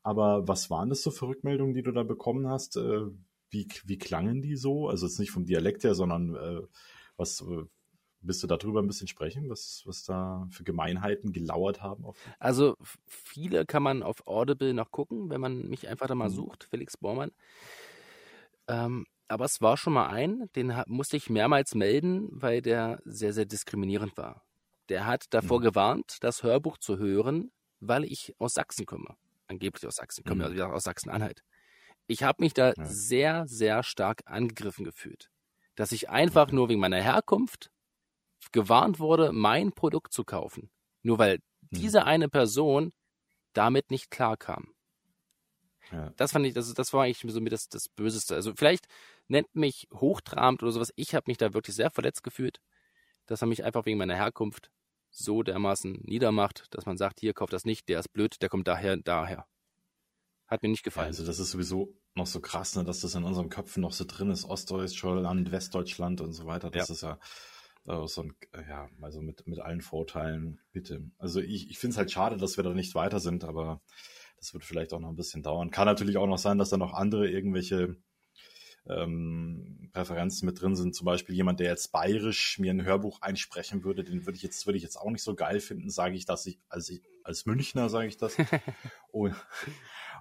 Aber 0.08 0.48
was 0.48 0.70
waren 0.70 0.88
das 0.88 1.02
so 1.02 1.10
für 1.10 1.28
Rückmeldungen, 1.28 1.74
die 1.74 1.82
du 1.82 1.92
da 1.92 2.02
bekommen 2.02 2.48
hast? 2.48 2.78
Äh, 2.78 3.02
wie, 3.50 3.68
wie 3.84 3.98
klangen 3.98 4.40
die 4.40 4.56
so? 4.56 4.88
Also 4.88 5.04
jetzt 5.04 5.18
nicht 5.18 5.32
vom 5.32 5.44
Dialekt 5.44 5.84
her, 5.84 5.94
sondern 5.94 6.34
äh, 6.34 6.62
was 7.18 7.42
äh, 7.42 7.64
Willst 8.20 8.42
du 8.42 8.46
darüber 8.48 8.80
ein 8.80 8.86
bisschen 8.88 9.06
sprechen, 9.06 9.48
was, 9.48 9.82
was 9.84 10.02
da 10.02 10.48
für 10.50 10.64
Gemeinheiten 10.64 11.32
gelauert 11.32 11.82
haben? 11.82 12.04
also 12.40 12.74
viele 13.06 13.64
kann 13.64 13.82
man 13.82 14.02
auf 14.02 14.26
Audible 14.26 14.74
noch 14.74 14.90
gucken, 14.90 15.30
wenn 15.30 15.40
man 15.40 15.68
mich 15.68 15.86
einfach 15.86 16.08
da 16.08 16.16
mal 16.16 16.28
mhm. 16.28 16.34
sucht, 16.34 16.64
Felix 16.64 16.96
Bormann. 16.96 17.30
Ähm, 18.66 19.06
aber 19.28 19.44
es 19.44 19.60
war 19.60 19.76
schon 19.76 19.92
mal 19.92 20.08
ein, 20.08 20.50
den 20.56 20.74
musste 20.88 21.16
ich 21.16 21.30
mehrmals 21.30 21.76
melden, 21.76 22.28
weil 22.32 22.60
der 22.60 23.00
sehr, 23.04 23.32
sehr 23.32 23.46
diskriminierend 23.46 24.16
war. 24.16 24.42
Der 24.88 25.06
hat 25.06 25.26
davor 25.30 25.60
mhm. 25.60 25.64
gewarnt, 25.64 26.16
das 26.20 26.42
Hörbuch 26.42 26.78
zu 26.78 26.98
hören, 26.98 27.52
weil 27.78 28.02
ich 28.02 28.34
aus 28.40 28.54
Sachsen 28.54 28.84
komme 28.84 29.16
angeblich 29.48 29.86
aus 29.86 29.96
Sachsen, 29.96 30.24
komme 30.24 30.48
mhm. 30.48 30.52
also 30.58 30.64
aus 30.64 30.84
Sachsen-Anhalt. 30.84 31.42
Ich 32.06 32.22
habe 32.22 32.42
mich 32.42 32.54
da 32.54 32.72
ja. 32.72 32.84
sehr, 32.84 33.46
sehr 33.46 33.82
stark 33.82 34.22
angegriffen 34.26 34.84
gefühlt. 34.84 35.30
Dass 35.74 35.92
ich 35.92 36.08
einfach 36.08 36.50
nur 36.50 36.68
wegen 36.68 36.80
meiner 36.80 37.00
Herkunft 37.00 37.70
gewarnt 38.52 38.98
wurde, 38.98 39.32
mein 39.32 39.72
Produkt 39.72 40.12
zu 40.12 40.24
kaufen. 40.24 40.70
Nur 41.02 41.18
weil 41.18 41.38
mhm. 41.70 41.76
diese 41.76 42.04
eine 42.04 42.28
Person 42.28 42.92
damit 43.52 43.90
nicht 43.90 44.10
klarkam. 44.10 44.72
Ja. 45.92 46.12
Das 46.16 46.32
fand 46.32 46.46
ich, 46.46 46.54
das, 46.54 46.72
das 46.74 46.92
war 46.92 47.04
eigentlich 47.04 47.32
so 47.32 47.40
mir 47.40 47.50
das, 47.50 47.68
das 47.68 47.88
Böseste. 47.88 48.34
Also 48.34 48.52
vielleicht 48.54 48.86
nennt 49.26 49.54
mich 49.54 49.88
hochtrabend 49.92 50.62
oder 50.62 50.72
sowas. 50.72 50.92
Ich 50.96 51.14
habe 51.14 51.24
mich 51.26 51.38
da 51.38 51.54
wirklich 51.54 51.76
sehr 51.76 51.90
verletzt 51.90 52.22
gefühlt, 52.22 52.60
dass 53.26 53.42
er 53.42 53.48
mich 53.48 53.64
einfach 53.64 53.86
wegen 53.86 53.98
meiner 53.98 54.16
Herkunft 54.16 54.70
so 55.18 55.42
dermaßen 55.42 56.00
niedermacht, 56.04 56.66
dass 56.70 56.86
man 56.86 56.96
sagt, 56.96 57.20
hier, 57.20 57.34
kauft 57.34 57.52
das 57.52 57.64
nicht, 57.64 57.88
der 57.88 58.00
ist 58.00 58.12
blöd, 58.12 58.40
der 58.40 58.48
kommt 58.48 58.68
daher, 58.68 58.96
daher. 58.96 59.46
Hat 60.46 60.62
mir 60.62 60.70
nicht 60.70 60.84
gefallen. 60.84 61.08
Also 61.08 61.26
das 61.26 61.38
ist 61.38 61.50
sowieso 61.50 61.94
noch 62.14 62.26
so 62.26 62.40
krass, 62.40 62.74
ne, 62.76 62.84
dass 62.84 63.00
das 63.00 63.14
in 63.14 63.24
unseren 63.24 63.48
Köpfen 63.50 63.82
noch 63.82 63.92
so 63.92 64.04
drin 64.06 64.30
ist, 64.30 64.44
Ostdeutschland, 64.44 65.52
Westdeutschland 65.52 66.20
und 66.20 66.32
so 66.32 66.46
weiter. 66.46 66.70
Das 66.70 66.88
ja. 66.88 66.94
ist 66.94 67.02
ja 67.02 67.18
äh, 67.86 68.06
so 68.06 68.22
ein, 68.22 68.34
ja, 68.68 68.88
also 69.02 69.20
mit, 69.20 69.46
mit 69.46 69.60
allen 69.60 69.82
Vorteilen, 69.82 70.60
bitte. 70.72 71.10
Also 71.18 71.40
ich, 71.40 71.70
ich 71.70 71.78
finde 71.78 71.92
es 71.92 71.98
halt 71.98 72.10
schade, 72.10 72.36
dass 72.36 72.56
wir 72.56 72.64
da 72.64 72.72
nicht 72.72 72.94
weiter 72.94 73.20
sind, 73.20 73.44
aber 73.44 73.82
das 74.38 74.54
wird 74.54 74.64
vielleicht 74.64 74.92
auch 74.92 75.00
noch 75.00 75.10
ein 75.10 75.16
bisschen 75.16 75.42
dauern. 75.42 75.70
Kann 75.70 75.86
natürlich 75.86 76.16
auch 76.16 76.26
noch 76.26 76.38
sein, 76.38 76.58
dass 76.58 76.70
da 76.70 76.76
noch 76.76 76.94
andere 76.94 77.28
irgendwelche 77.28 77.96
ähm, 78.88 79.90
Präferenzen 79.92 80.46
mit 80.46 80.60
drin 80.60 80.76
sind. 80.76 80.94
Zum 80.94 81.04
Beispiel 81.04 81.34
jemand, 81.34 81.60
der 81.60 81.68
jetzt 81.68 81.92
bayerisch 81.92 82.58
mir 82.58 82.72
ein 82.72 82.84
Hörbuch 82.84 83.22
einsprechen 83.22 83.84
würde, 83.84 84.04
den 84.04 84.26
würde 84.26 84.36
ich 84.36 84.42
jetzt, 84.42 84.66
würde 84.66 84.76
ich 84.76 84.82
jetzt 84.82 84.96
auch 84.96 85.10
nicht 85.10 85.22
so 85.22 85.34
geil 85.34 85.60
finden, 85.60 85.90
sage 85.90 86.16
ich, 86.16 86.24
dass 86.24 86.46
ich, 86.46 86.58
als 86.68 86.88
ich, 86.88 87.02
als 87.24 87.46
Münchner 87.46 87.88
sage 87.88 88.08
ich 88.08 88.16
das. 88.16 88.36
und 89.12 89.34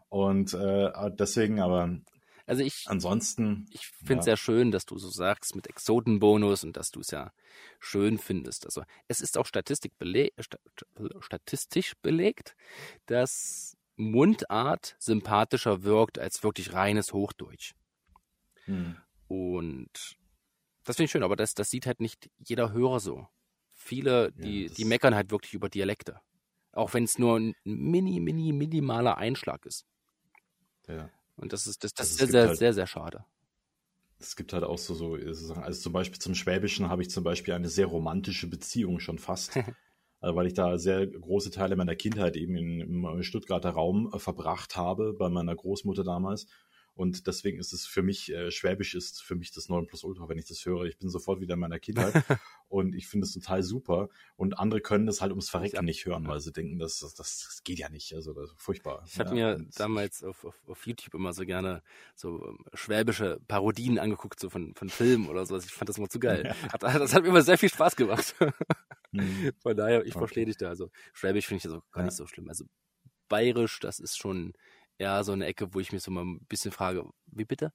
und 0.10 0.53
äh, 0.53 0.91
deswegen, 1.12 1.60
aber 1.60 1.99
also 2.45 2.63
ich, 2.63 2.86
ansonsten. 2.88 3.65
Ich 3.71 3.88
finde 3.88 4.21
es 4.21 4.25
ja. 4.25 4.32
sehr 4.32 4.38
schön, 4.38 4.71
dass 4.71 4.86
du 4.86 4.97
so 4.97 5.10
sagst 5.10 5.53
mit 5.56 5.67
Exotenbonus 5.67 6.63
und 6.63 6.77
dass 6.77 6.91
du 6.91 7.01
es 7.01 7.12
ja 7.12 7.34
schön 7.80 8.17
findest. 8.17 8.65
Also 8.65 8.84
es 9.10 9.19
ist 9.19 9.38
auch 9.38 9.45
Statistik 9.45 9.97
beleg, 9.97 10.34
statistisch 11.19 11.93
belegt, 12.01 12.56
dass 13.06 13.75
Mundart 13.97 14.95
sympathischer 14.97 15.84
wirkt 15.84 16.19
als 16.19 16.41
wirklich 16.41 16.71
reines 16.71 17.12
Hochdeutsch. 17.12 17.73
Hm. 18.67 18.95
Und 19.27 20.17
das 20.84 20.95
finde 20.95 21.06
ich 21.06 21.12
schön, 21.12 21.23
aber 21.23 21.36
das, 21.36 21.53
das 21.53 21.69
sieht 21.69 21.86
halt 21.86 21.99
nicht 21.99 22.30
jeder 22.38 22.71
Hörer 22.71 22.99
so. 22.99 23.27
Viele, 23.73 24.32
die, 24.32 24.67
ja, 24.67 24.73
die 24.73 24.86
meckern 24.86 25.15
halt 25.15 25.32
wirklich 25.32 25.53
über 25.53 25.69
Dialekte. 25.69 26.21
Auch 26.71 26.93
wenn 26.93 27.03
es 27.03 27.17
nur 27.17 27.39
ein 27.39 27.56
mini, 27.63 28.19
mini, 28.19 28.53
minimaler 28.53 29.17
Einschlag 29.17 29.65
ist. 29.65 29.86
Ja. 30.88 31.10
Und 31.36 31.53
das 31.53 31.67
ist, 31.67 31.84
das, 31.84 31.93
das 31.93 32.12
also 32.12 32.25
ist 32.25 32.32
sehr, 32.32 32.47
halt, 32.47 32.58
sehr, 32.58 32.73
sehr 32.73 32.88
schade. 32.88 33.25
Es 34.19 34.36
gibt 34.36 34.53
halt 34.53 34.63
auch 34.63 34.77
so, 34.77 34.93
so, 34.93 35.13
also 35.15 35.82
zum 35.82 35.93
Beispiel 35.93 36.19
zum 36.19 36.34
Schwäbischen 36.36 36.89
habe 36.89 37.01
ich 37.01 37.10
zum 37.10 37.23
Beispiel 37.23 37.53
eine 37.53 37.69
sehr 37.69 37.86
romantische 37.86 38.47
Beziehung 38.47 38.99
schon 38.99 39.19
fast. 39.19 39.56
also 40.19 40.36
weil 40.36 40.47
ich 40.47 40.53
da 40.53 40.77
sehr 40.77 41.06
große 41.06 41.51
Teile 41.51 41.75
meiner 41.75 41.95
Kindheit 41.95 42.36
eben 42.36 42.56
im 42.56 43.23
Stuttgarter 43.23 43.71
Raum 43.71 44.12
äh, 44.13 44.19
verbracht 44.19 44.75
habe, 44.75 45.13
bei 45.13 45.30
meiner 45.30 45.56
Großmutter 45.56 46.03
damals. 46.03 46.47
Und 46.97 47.27
deswegen 47.27 47.60
ist 47.60 47.73
es 47.73 47.86
für 47.86 48.01
mich, 48.01 48.31
äh, 48.33 48.49
Schwäbisch 48.49 48.95
ist 48.95 49.21
für 49.21 49.36
mich 49.36 49.51
das 49.51 49.69
Nonplusultra, 49.69 50.27
wenn 50.29 50.39
ich 50.39 50.47
das 50.47 50.65
höre. 50.65 50.86
Ich 50.86 50.97
bin 50.97 51.10
sofort 51.10 51.39
wieder 51.39 51.53
in 51.53 51.60
meiner 51.60 51.77
Kindheit 51.77 52.12
und 52.69 52.95
ich 52.95 53.07
finde 53.07 53.27
es 53.27 53.33
total 53.33 53.62
super. 53.62 54.10
Und 54.36 54.57
andere 54.57 54.81
können 54.81 55.05
das 55.05 55.21
halt 55.21 55.31
ums 55.31 55.47
Verrecken 55.47 55.86
nicht 55.86 56.07
hören, 56.07 56.27
weil 56.27 56.39
sie 56.39 56.51
denken, 56.51 56.79
das, 56.79 56.97
das, 56.97 57.13
das 57.13 57.62
geht 57.63 57.77
ja 57.77 57.89
nicht. 57.89 58.15
Also 58.15 58.33
das 58.33 58.49
ist 58.49 58.60
furchtbar. 58.60 59.03
Ich 59.05 59.19
habe 59.19 59.38
ja, 59.38 59.60
mir 59.60 59.67
damals 59.75 60.23
auf, 60.23 60.43
auf, 60.43 60.55
auf 60.67 60.88
YouTube 60.88 61.13
immer 61.13 61.33
so 61.33 61.45
gerne 61.45 61.83
so 62.15 62.43
ähm, 62.43 62.65
schwäbische 62.73 63.39
Parodien 63.47 63.99
angeguckt, 63.99 64.39
so 64.39 64.49
von, 64.49 64.73
von 64.73 64.89
Filmen 64.89 65.27
oder 65.27 65.45
so. 65.45 65.55
Ich 65.55 65.65
fand 65.65 65.89
das 65.89 65.99
immer 65.99 66.10
zu 66.10 66.19
geil. 66.19 66.55
Hat, 66.73 66.81
das 66.81 67.13
hat 67.13 67.21
mir 67.21 67.29
immer 67.29 67.43
sehr 67.43 67.60
viel 67.60 67.69
Spaß 67.69 67.95
gemacht. 67.95 68.33
Mhm. 69.12 69.51
Von 69.62 69.77
daher, 69.77 70.01
ich 70.01 70.15
okay. 70.15 70.19
verstehe 70.19 70.45
dich 70.45 70.57
da. 70.57 70.69
Also 70.69 70.89
Schwäbisch 71.13 71.45
finde 71.45 71.57
ich 71.57 71.63
das 71.63 71.73
auch 71.73 71.91
gar 71.91 72.01
ja. 72.01 72.05
nicht 72.05 72.17
so 72.17 72.25
schlimm. 72.25 72.49
Also 72.49 72.65
Bayerisch, 73.29 73.79
das 73.79 73.99
ist 73.99 74.17
schon 74.17 74.53
ja 74.99 75.23
so 75.23 75.31
eine 75.31 75.45
Ecke, 75.45 75.73
wo 75.73 75.79
ich 75.79 75.91
mich 75.91 76.03
so 76.03 76.12
mal 76.12 76.23
ein 76.23 76.45
bisschen 76.47 76.71
frage, 76.71 77.05
wie 77.27 77.45
bitte? 77.45 77.73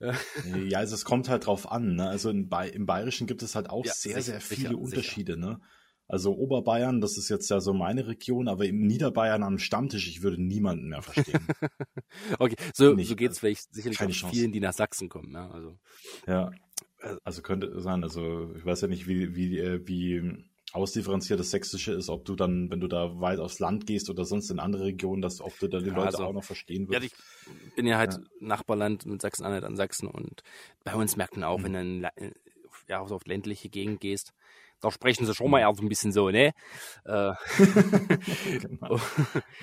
ja, 0.68 0.78
also 0.78 0.94
es 0.94 1.04
kommt 1.04 1.28
halt 1.28 1.46
drauf 1.46 1.70
an. 1.70 1.96
Ne? 1.96 2.08
Also 2.08 2.30
in 2.30 2.48
ba 2.48 2.64
im 2.64 2.86
Bayerischen 2.86 3.26
gibt 3.26 3.42
es 3.42 3.54
halt 3.54 3.70
auch 3.70 3.84
ja, 3.84 3.92
sehr, 3.92 4.20
sicher, 4.22 4.22
sehr 4.22 4.40
viele 4.40 4.68
sicher, 4.68 4.80
Unterschiede. 4.80 5.34
Sicher. 5.34 5.46
Ne? 5.46 5.60
Also 6.06 6.34
Oberbayern, 6.34 7.02
das 7.02 7.18
ist 7.18 7.28
jetzt 7.28 7.50
ja 7.50 7.60
so 7.60 7.74
meine 7.74 8.06
Region, 8.06 8.48
aber 8.48 8.64
im 8.64 8.86
Niederbayern 8.86 9.42
am 9.42 9.58
Stammtisch, 9.58 10.08
ich 10.08 10.22
würde 10.22 10.42
niemanden 10.42 10.88
mehr 10.88 11.02
verstehen. 11.02 11.46
okay, 12.38 12.56
so, 12.72 12.94
Nicht, 12.94 13.08
so 13.08 13.16
geht 13.16 13.32
es 13.32 13.40
vielleicht 13.40 13.74
sicherlich 13.74 14.24
auch 14.24 14.30
vielen, 14.30 14.50
die 14.50 14.60
nach 14.60 14.72
Sachsen 14.72 15.10
kommen. 15.10 15.32
Ja, 15.32 15.50
also. 15.50 15.78
ja, 16.26 16.50
also 17.24 17.42
könnte 17.42 17.78
sein. 17.82 18.04
Also 18.04 18.54
ich 18.56 18.64
weiß 18.64 18.80
ja 18.80 18.88
nicht, 18.88 19.06
wie, 19.06 19.34
wie, 19.34 19.58
äh, 19.58 19.86
wie 19.86 20.47
ausdifferenziert 20.72 21.40
das 21.40 21.50
Sächsische 21.50 21.92
ist, 21.92 22.08
ob 22.08 22.24
du 22.24 22.34
dann, 22.34 22.70
wenn 22.70 22.80
du 22.80 22.88
da 22.88 23.20
weit 23.20 23.38
aufs 23.38 23.58
Land 23.58 23.86
gehst 23.86 24.10
oder 24.10 24.24
sonst 24.24 24.50
in 24.50 24.58
andere 24.58 24.84
Regionen, 24.84 25.22
dass 25.22 25.40
ob 25.40 25.58
du 25.58 25.68
da 25.68 25.78
die 25.78 25.88
ja, 25.88 25.94
Leute 25.94 26.06
also, 26.08 26.24
auch 26.24 26.32
noch 26.32 26.44
verstehen 26.44 26.88
wirst. 26.88 27.00
Ja, 27.00 27.06
ich 27.06 27.74
bin 27.74 27.86
ja 27.86 27.98
halt 27.98 28.14
ja. 28.14 28.20
Nachbarland 28.40 29.06
mit 29.06 29.22
Sachsen-Anhalt 29.22 29.64
an 29.64 29.76
Sachsen 29.76 30.08
und 30.08 30.42
bei 30.84 30.94
uns 30.94 31.16
merkt 31.16 31.36
man 31.36 31.44
auch, 31.44 31.58
mhm. 31.58 31.64
wenn 31.64 31.72
du 31.72 32.12
in, 32.16 32.32
ja, 32.88 33.00
auf 33.00 33.26
ländliche 33.26 33.68
Gegend 33.68 34.00
gehst, 34.00 34.32
da 34.80 34.90
sprechen 34.90 35.26
sie 35.26 35.34
schon 35.34 35.50
mal 35.50 35.60
eher 35.60 35.74
so 35.74 35.82
ein 35.82 35.88
bisschen 35.88 36.12
so, 36.12 36.30
ne? 36.30 36.52
Äh, 37.04 37.32
genau. 38.60 39.00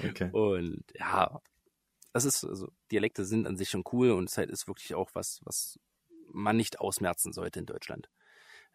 okay. 0.04 0.30
Und 0.34 0.84
ja, 0.94 1.40
das 2.12 2.26
ist, 2.26 2.44
also 2.44 2.70
Dialekte 2.92 3.26
sind 3.26 3.48
an 3.48 3.58
sich 3.58 3.70
schon 3.70 3.84
cool 3.92 4.12
und 4.12 4.30
es 4.30 4.38
ist 4.38 4.68
wirklich 4.68 4.96
auch 4.96 5.10
was, 5.14 5.42
was 5.44 5.80
man 6.32 6.56
nicht 6.56 6.80
ausmerzen 6.80 7.34
sollte 7.34 7.60
in 7.60 7.66
Deutschland. 7.66 8.10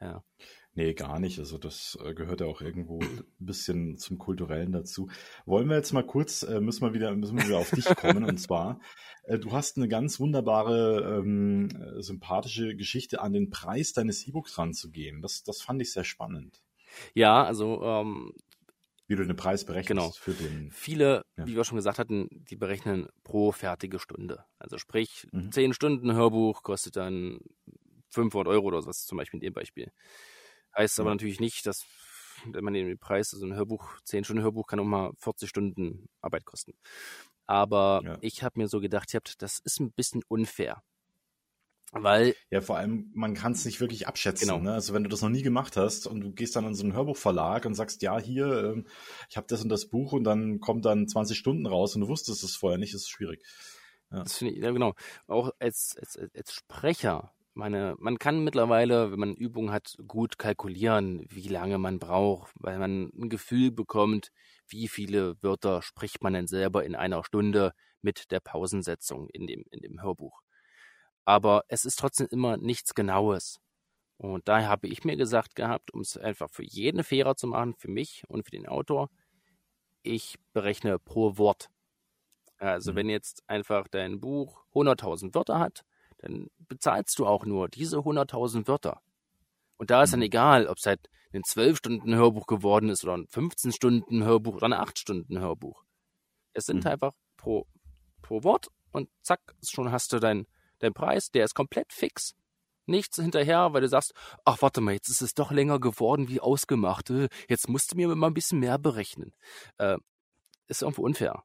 Ja. 0.00 0.22
Nee, 0.74 0.94
gar 0.94 1.18
nicht. 1.18 1.38
Also 1.38 1.58
das 1.58 1.98
äh, 2.04 2.14
gehört 2.14 2.40
ja 2.40 2.46
auch 2.46 2.60
irgendwo 2.60 3.00
ein 3.00 3.24
bisschen 3.38 3.98
zum 3.98 4.18
Kulturellen 4.18 4.70
dazu. 4.72 5.10
Wollen 5.44 5.68
wir 5.68 5.76
jetzt 5.76 5.92
mal 5.92 6.06
kurz, 6.06 6.44
äh, 6.44 6.60
müssen 6.60 6.82
wir 6.82 6.94
wieder, 6.94 7.14
müssen 7.14 7.36
wir 7.36 7.46
wieder 7.46 7.58
auf 7.58 7.70
dich 7.70 7.84
kommen. 7.96 8.24
und 8.24 8.38
zwar, 8.38 8.80
äh, 9.24 9.38
du 9.38 9.50
hast 9.52 9.76
eine 9.76 9.88
ganz 9.88 10.20
wunderbare, 10.20 11.18
ähm, 11.18 11.68
sympathische 11.98 12.76
Geschichte 12.76 13.20
an 13.20 13.32
den 13.32 13.50
Preis 13.50 13.92
deines 13.92 14.26
E-Books 14.26 14.58
ranzugehen. 14.58 15.22
Das, 15.22 15.42
das 15.42 15.60
fand 15.60 15.82
ich 15.82 15.92
sehr 15.92 16.04
spannend. 16.04 16.62
Ja, 17.14 17.44
also 17.44 17.82
ähm, 17.82 18.32
wie 19.10 19.16
du 19.16 19.26
den 19.26 19.34
Preis 19.34 19.64
berechnest 19.64 19.88
genau. 19.88 20.10
für 20.12 20.32
den. 20.34 20.70
Viele, 20.70 21.24
ja. 21.36 21.44
wie 21.44 21.56
wir 21.56 21.64
schon 21.64 21.76
gesagt 21.76 21.98
hatten, 21.98 22.28
die 22.30 22.54
berechnen 22.54 23.08
pro 23.24 23.50
fertige 23.50 23.98
Stunde. 23.98 24.44
Also 24.60 24.78
sprich, 24.78 25.26
mhm. 25.32 25.50
10 25.50 25.72
Stunden 25.72 26.12
Hörbuch 26.12 26.62
kostet 26.62 26.94
dann 26.94 27.40
500 28.10 28.46
Euro 28.46 28.66
oder 28.68 28.86
was 28.86 29.06
zum 29.06 29.18
Beispiel 29.18 29.38
in 29.38 29.46
dem 29.46 29.52
Beispiel. 29.52 29.90
Heißt 30.76 30.98
ja. 30.98 31.02
aber 31.02 31.10
natürlich 31.10 31.40
nicht, 31.40 31.66
dass, 31.66 31.84
wenn 32.46 32.64
man 32.64 32.74
den 32.74 32.98
Preis, 32.98 33.32
also 33.32 33.46
ein 33.46 33.54
Hörbuch, 33.54 34.00
10 34.04 34.24
Stunden 34.24 34.42
Hörbuch 34.42 34.66
kann 34.66 34.80
auch 34.80 34.84
mal 34.84 35.12
40 35.18 35.48
Stunden 35.48 36.08
Arbeit 36.20 36.44
kosten. 36.44 36.74
Aber 37.46 38.02
ja. 38.04 38.18
ich 38.20 38.42
habe 38.42 38.60
mir 38.60 38.68
so 38.68 38.80
gedacht, 38.80 39.12
das 39.38 39.58
ist 39.58 39.80
ein 39.80 39.92
bisschen 39.92 40.22
unfair. 40.28 40.82
Weil. 41.92 42.36
Ja, 42.50 42.60
vor 42.60 42.76
allem, 42.76 43.10
man 43.14 43.34
kann 43.34 43.52
es 43.52 43.64
nicht 43.64 43.80
wirklich 43.80 44.06
abschätzen. 44.06 44.46
Genau. 44.46 44.60
Ne? 44.60 44.72
Also 44.72 44.94
wenn 44.94 45.02
du 45.02 45.08
das 45.08 45.22
noch 45.22 45.28
nie 45.28 45.42
gemacht 45.42 45.76
hast 45.76 46.06
und 46.06 46.20
du 46.20 46.32
gehst 46.32 46.54
dann 46.54 46.64
in 46.64 46.74
so 46.74 46.84
einen 46.84 46.92
Hörbuchverlag 46.92 47.66
und 47.66 47.74
sagst, 47.74 48.02
ja, 48.02 48.18
hier, 48.18 48.46
ähm, 48.46 48.86
ich 49.28 49.36
habe 49.36 49.48
das 49.48 49.62
und 49.62 49.68
das 49.68 49.88
Buch 49.88 50.12
und 50.12 50.24
dann 50.24 50.60
kommt 50.60 50.84
dann 50.84 51.08
20 51.08 51.36
Stunden 51.36 51.66
raus 51.66 51.94
und 51.94 52.02
du 52.02 52.08
wusstest 52.08 52.44
es 52.44 52.54
vorher 52.54 52.78
nicht, 52.78 52.94
ist 52.94 53.10
schwierig. 53.10 53.42
Ja. 54.12 54.22
Ich, 54.24 54.40
ja 54.40 54.70
genau. 54.70 54.94
Auch 55.26 55.50
als, 55.58 55.96
als, 55.98 56.16
als 56.16 56.52
Sprecher 56.52 57.32
meine, 57.54 57.94
man 57.98 58.18
kann 58.18 58.44
mittlerweile, 58.44 59.10
wenn 59.12 59.18
man 59.18 59.34
Übungen 59.34 59.72
hat, 59.72 59.96
gut 60.06 60.38
kalkulieren, 60.38 61.24
wie 61.28 61.48
lange 61.48 61.78
man 61.78 61.98
braucht, 61.98 62.52
weil 62.54 62.78
man 62.78 63.10
ein 63.14 63.28
Gefühl 63.28 63.70
bekommt, 63.70 64.30
wie 64.68 64.88
viele 64.88 65.42
Wörter 65.42 65.82
spricht 65.82 66.22
man 66.22 66.32
denn 66.32 66.46
selber 66.46 66.84
in 66.84 66.94
einer 66.94 67.24
Stunde 67.24 67.72
mit 68.02 68.30
der 68.30 68.40
Pausensetzung 68.40 69.28
in 69.28 69.46
dem, 69.46 69.64
in 69.70 69.80
dem 69.80 70.02
Hörbuch. 70.02 70.42
Aber 71.24 71.64
es 71.68 71.84
ist 71.84 71.98
trotzdem 71.98 72.28
immer 72.30 72.56
nichts 72.56 72.94
Genaues. 72.94 73.60
Und 74.16 74.48
daher 74.48 74.68
habe 74.68 74.86
ich 74.86 75.04
mir 75.04 75.16
gesagt 75.16 75.54
gehabt, 75.54 75.92
um 75.94 76.02
es 76.02 76.16
einfach 76.16 76.50
für 76.50 76.64
jeden 76.64 77.04
fairer 77.04 77.36
zu 77.36 77.46
machen, 77.46 77.74
für 77.74 77.90
mich 77.90 78.22
und 78.28 78.44
für 78.44 78.50
den 78.50 78.66
Autor, 78.66 79.10
ich 80.02 80.38
berechne 80.52 80.98
pro 80.98 81.38
Wort. 81.38 81.70
Also 82.58 82.92
mhm. 82.92 82.96
wenn 82.96 83.08
jetzt 83.08 83.42
einfach 83.48 83.88
dein 83.88 84.20
Buch 84.20 84.62
100.000 84.74 85.34
Wörter 85.34 85.58
hat, 85.58 85.84
dann 86.20 86.48
bezahlst 86.58 87.18
du 87.18 87.26
auch 87.26 87.44
nur 87.44 87.68
diese 87.68 87.98
100.000 87.98 88.66
Wörter. 88.68 89.00
Und 89.76 89.90
da 89.90 90.02
ist 90.02 90.12
dann 90.12 90.22
egal, 90.22 90.66
ob 90.66 90.78
es 90.78 90.86
halt 90.86 91.08
ein 91.32 91.42
12-Stunden-Hörbuch 91.42 92.46
geworden 92.46 92.88
ist 92.88 93.04
oder 93.04 93.16
ein 93.16 93.26
15-Stunden-Hörbuch 93.26 94.56
oder 94.56 94.66
ein 94.66 94.74
8-Stunden-Hörbuch. 94.74 95.84
Es 96.52 96.66
sind 96.66 96.84
mhm. 96.84 96.90
einfach 96.90 97.12
pro, 97.36 97.66
pro 98.20 98.42
Wort 98.42 98.68
und 98.92 99.08
zack, 99.22 99.40
schon 99.62 99.90
hast 99.92 100.12
du 100.12 100.18
deinen 100.18 100.46
dein 100.80 100.92
Preis, 100.92 101.30
der 101.30 101.44
ist 101.44 101.54
komplett 101.54 101.92
fix. 101.92 102.34
Nichts 102.86 103.16
hinterher, 103.16 103.72
weil 103.72 103.82
du 103.82 103.88
sagst, 103.88 104.14
ach 104.44 104.60
warte 104.62 104.80
mal, 104.80 104.94
jetzt 104.94 105.08
ist 105.08 105.22
es 105.22 105.34
doch 105.34 105.52
länger 105.52 105.78
geworden 105.78 106.28
wie 106.28 106.40
ausgemacht. 106.40 107.12
Jetzt 107.48 107.68
musst 107.68 107.92
du 107.92 107.96
mir 107.96 108.08
mal 108.16 108.26
ein 108.26 108.34
bisschen 108.34 108.58
mehr 108.58 108.78
berechnen. 108.78 109.32
Äh, 109.78 109.98
ist 110.66 110.82
irgendwo 110.82 111.02
unfair. 111.02 111.44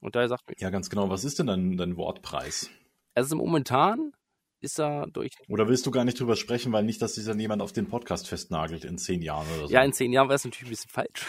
Und 0.00 0.16
daher 0.16 0.28
sagt 0.28 0.48
mir. 0.48 0.56
Ja, 0.58 0.70
ganz 0.70 0.90
genau. 0.90 1.08
Was 1.08 1.24
ist 1.24 1.38
denn 1.38 1.46
dein, 1.46 1.76
dein 1.76 1.96
Wortpreis? 1.96 2.70
Also 3.14 3.36
momentan 3.36 4.12
ist 4.60 4.80
er 4.80 5.06
durch. 5.08 5.32
Oder 5.48 5.68
willst 5.68 5.86
du 5.86 5.90
gar 5.90 6.04
nicht 6.04 6.18
drüber 6.18 6.36
sprechen, 6.36 6.72
weil 6.72 6.84
nicht, 6.84 7.00
dass 7.02 7.14
sich 7.14 7.24
dann 7.24 7.38
jemand 7.38 7.62
auf 7.62 7.72
den 7.72 7.88
Podcast 7.88 8.28
festnagelt 8.28 8.84
in 8.84 8.98
zehn 8.98 9.22
Jahren 9.22 9.46
oder 9.56 9.68
so? 9.68 9.72
Ja, 9.72 9.82
in 9.84 9.92
zehn 9.92 10.12
Jahren 10.12 10.28
wäre 10.28 10.36
es 10.36 10.44
natürlich 10.44 10.68
ein 10.68 10.70
bisschen 10.70 10.90
falsch. 10.90 11.26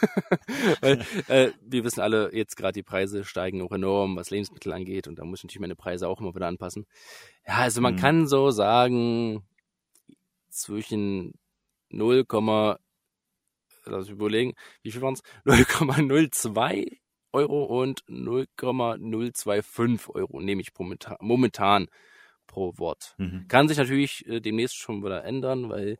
weil 0.80 1.04
äh, 1.28 1.52
wir 1.60 1.84
wissen 1.84 2.00
alle, 2.00 2.34
jetzt 2.34 2.56
gerade 2.56 2.72
die 2.72 2.82
Preise 2.82 3.24
steigen 3.24 3.62
auch 3.62 3.72
enorm, 3.72 4.16
was 4.16 4.30
Lebensmittel 4.30 4.72
angeht 4.72 5.08
und 5.08 5.18
da 5.18 5.24
muss 5.24 5.40
ich 5.40 5.44
natürlich 5.44 5.60
meine 5.60 5.76
Preise 5.76 6.08
auch 6.08 6.20
immer 6.20 6.34
wieder 6.34 6.46
anpassen. 6.46 6.86
Ja, 7.46 7.56
also 7.56 7.80
man 7.80 7.94
hm. 7.94 8.00
kann 8.00 8.26
so 8.28 8.50
sagen, 8.50 9.42
zwischen 10.50 11.34
0, 11.90 12.24
lass 13.84 14.06
mich 14.06 14.10
überlegen, 14.10 14.54
wie 14.82 14.92
viel 14.92 15.02
waren 15.02 15.14
es? 15.14 15.22
0,02 15.44 16.98
Euro 17.32 17.82
und 17.82 18.04
0,025 18.08 20.14
Euro 20.14 20.40
nehme 20.40 20.62
ich 20.62 20.70
momentan, 20.78 21.16
momentan 21.20 21.88
pro 22.46 22.78
Wort. 22.78 23.14
Mhm. 23.18 23.46
Kann 23.48 23.68
sich 23.68 23.78
natürlich 23.78 24.26
äh, 24.26 24.40
demnächst 24.40 24.76
schon 24.76 25.04
wieder 25.04 25.24
ändern, 25.24 25.68
weil 25.68 25.98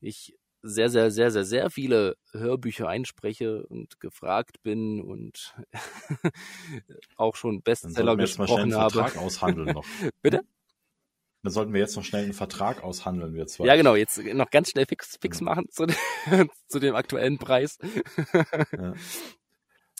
ich 0.00 0.36
sehr, 0.62 0.90
sehr, 0.90 1.10
sehr, 1.10 1.30
sehr, 1.30 1.44
sehr 1.44 1.70
viele 1.70 2.16
Hörbücher 2.32 2.88
einspreche 2.88 3.66
und 3.66 4.00
gefragt 4.00 4.62
bin 4.62 5.00
und 5.00 5.54
auch 7.16 7.36
schon 7.36 7.62
Bestseller 7.62 8.16
gesprochen 8.16 8.74
habe. 8.74 8.92
Vertrag 8.92 9.16
aushandeln 9.16 9.74
noch. 9.74 9.86
Bitte? 10.22 10.42
Dann 11.42 11.52
sollten 11.52 11.72
wir 11.72 11.80
jetzt 11.80 11.94
noch 11.94 12.02
schnell 12.02 12.24
einen 12.24 12.32
Vertrag 12.32 12.82
aushandeln, 12.82 13.34
wir 13.34 13.46
zwei. 13.46 13.66
Ja, 13.66 13.76
genau, 13.76 13.94
jetzt 13.94 14.18
noch 14.18 14.50
ganz 14.50 14.70
schnell 14.70 14.86
fix, 14.86 15.16
fix 15.20 15.40
machen 15.40 15.68
zu, 15.70 15.86
zu 16.66 16.80
dem 16.80 16.96
aktuellen 16.96 17.38
Preis. 17.38 17.78
ja. 18.72 18.94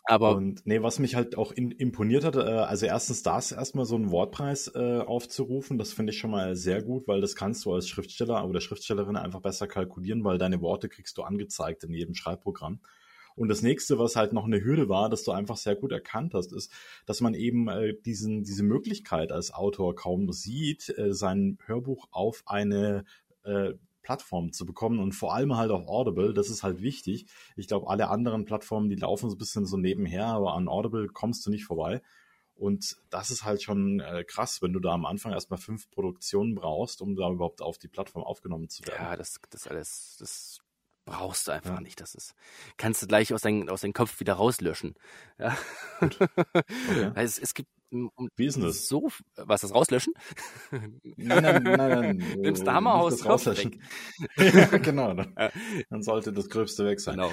Aber 0.09 0.37
und 0.37 0.65
nee, 0.67 0.83
was 0.83 1.01
mich 1.01 1.17
halt 1.17 1.37
auch 1.37 1.51
in, 1.51 1.73
imponiert 1.73 2.25
hat, 2.25 2.37
äh, 2.37 2.39
also 2.39 2.87
erstens 2.87 3.25
das 3.25 3.51
erstmal 3.51 3.87
so 3.87 3.97
einen 3.97 4.13
Wortpreis 4.13 4.71
äh, 4.73 5.01
aufzurufen, 5.01 5.79
das 5.79 5.93
finde 5.93 6.13
ich 6.13 6.19
schon 6.19 6.31
mal 6.31 6.55
sehr 6.55 6.81
gut, 6.81 7.09
weil 7.09 7.21
das 7.21 7.35
kannst 7.35 7.65
du 7.65 7.73
als 7.73 7.89
Schriftsteller 7.89 8.47
oder 8.49 8.61
Schriftstellerin 8.61 9.17
einfach 9.17 9.41
besser 9.41 9.67
kalkulieren, 9.67 10.23
weil 10.23 10.39
deine 10.39 10.61
Worte 10.61 10.89
kriegst 10.89 11.19
du 11.19 11.23
angezeigt 11.23 11.83
in 11.83 11.93
jedem 11.93 12.15
Schreibprogramm. 12.15 12.81
Und 13.35 13.49
das 13.49 13.63
nächste, 13.63 13.99
was 13.99 14.15
halt 14.15 14.33
noch 14.33 14.47
eine 14.47 14.65
Hürde 14.65 14.89
war, 14.89 15.11
dass 15.11 15.25
du 15.25 15.33
einfach 15.33 15.57
sehr 15.57 15.75
gut 15.75 15.93
erkannt 15.93 16.35
hast, 16.35 16.53
ist, 16.53 16.73
dass 17.05 17.21
man 17.21 17.35
eben 17.35 17.69
äh, 17.69 17.95
diesen, 17.95 18.45
diese 18.45 18.63
Möglichkeit 18.63 19.33
als 19.33 19.53
Autor 19.53 19.97
kaum 19.97 20.33
sieht, 20.33 20.89
äh, 20.97 21.13
sein 21.13 21.59
Hörbuch 21.67 22.09
auf 22.13 22.45
eine 22.47 23.05
äh, 23.43 23.73
Plattform 24.07 24.53
zu 24.53 24.65
bekommen 24.65 25.01
und 25.01 25.13
vor 25.13 25.35
allem 25.35 25.57
halt 25.57 25.73
auf 25.73 25.89
Audible, 25.89 26.33
das 26.33 26.49
ist 26.49 26.63
halt 26.63 26.81
wichtig. 26.81 27.27
Ich 27.57 27.67
glaube, 27.67 27.91
alle 27.91 28.09
anderen 28.09 28.45
Plattformen, 28.45 28.89
die 28.89 28.95
laufen 28.95 29.29
so 29.29 29.35
ein 29.35 29.39
bisschen 29.39 29.67
so 29.67 29.77
nebenher, 29.77 30.27
aber 30.27 30.55
an 30.55 30.69
Audible 30.69 31.09
kommst 31.09 31.45
du 31.45 31.51
nicht 31.51 31.65
vorbei. 31.65 32.01
Und 32.55 32.97
das 33.11 33.33
ist 33.33 33.45
halt 33.45 33.65
schon 33.65 33.99
äh, 33.99 34.23
krass, 34.23 34.63
wenn 34.63 34.73
du 34.73 34.79
da 34.79 34.93
am 34.93 35.07
Anfang 35.07 35.33
erstmal 35.33 35.59
fünf 35.59 35.91
Produktionen 35.91 36.55
brauchst, 36.55 37.03
um 37.03 37.17
da 37.17 37.29
überhaupt 37.31 37.61
auf 37.61 37.79
die 37.79 37.89
Plattform 37.89 38.23
aufgenommen 38.23 38.69
zu 38.69 38.87
werden. 38.87 39.03
Ja, 39.03 39.17
das, 39.17 39.41
das 39.51 39.67
alles, 39.67 40.17
das 40.21 40.56
brauchst 41.07 41.49
du 41.49 41.53
einfach 41.53 41.77
ja. 41.77 41.81
nicht. 41.81 42.01
Das 42.01 42.15
ist, 42.15 42.35
kannst 42.77 43.01
du 43.01 43.07
gleich 43.07 43.33
aus 43.33 43.41
deinem 43.41 43.69
aus 43.71 43.81
deinem 43.81 43.95
Kopf 43.95 44.21
wieder 44.21 44.35
rauslöschen. 44.35 44.95
Ja. 45.39 45.57
Okay. 46.01 46.29
es, 47.15 47.39
es 47.39 47.55
gibt 47.55 47.71
um, 47.91 48.11
Wie 48.37 48.47
ist 48.47 48.57
denn 48.57 48.65
das? 48.65 48.89
So, 48.89 49.11
was, 49.37 49.63
das 49.63 49.73
rauslöschen? 49.73 50.13
Nein, 50.71 51.43
nein, 51.43 51.63
nein, 51.63 51.63
nein. 51.63 52.17
Nimmst 52.39 52.67
du 52.67 52.73
Hammer 52.73 52.97
aus 52.97 53.25
rauslöschen. 53.25 53.83
ja, 54.37 54.67
genau. 54.79 55.15
Dann, 55.15 55.35
dann, 55.89 56.03
sollte 56.03 56.33
das 56.33 56.51
Gröbste 56.51 56.85
weg 56.85 57.01
sein. 57.01 57.17
Genau. 57.17 57.33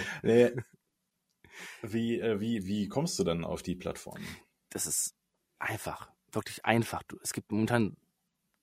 Wie, 1.81 2.19
äh, 2.19 2.39
wie, 2.39 2.65
wie 2.65 2.87
kommst 2.87 3.17
du 3.19 3.23
dann 3.23 3.43
auf 3.43 3.63
die 3.63 3.75
Plattform? 3.75 4.21
Das 4.69 4.85
ist 4.85 5.15
einfach. 5.59 6.11
Wirklich 6.31 6.63
einfach. 6.65 7.01
Es 7.23 7.33
gibt 7.33 7.51
momentan 7.51 7.97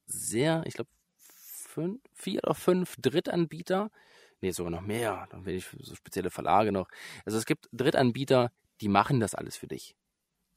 sehr, 0.07 0.63
ich 0.67 0.75
glaube, 0.75 0.91
fünf, 1.19 2.01
vier 2.15 2.41
oder 2.45 2.55
fünf 2.55 2.97
Drittanbieter. 3.01 3.91
Nee, 4.41 4.53
sogar 4.53 4.71
noch 4.71 4.81
mehr. 4.81 5.27
Dann 5.31 5.45
will 5.45 5.55
ich 5.55 5.67
so 5.81 5.95
spezielle 5.95 6.31
Verlage 6.31 6.73
noch. 6.73 6.89
Also 7.25 7.37
es 7.39 7.47
gibt 7.47 7.69
Drittanbieter, 7.73 8.53
die 8.81 8.89
machen 8.89 9.21
das 9.21 9.35
alles 9.35 9.57
für 9.57 9.67
dich. 9.67 9.97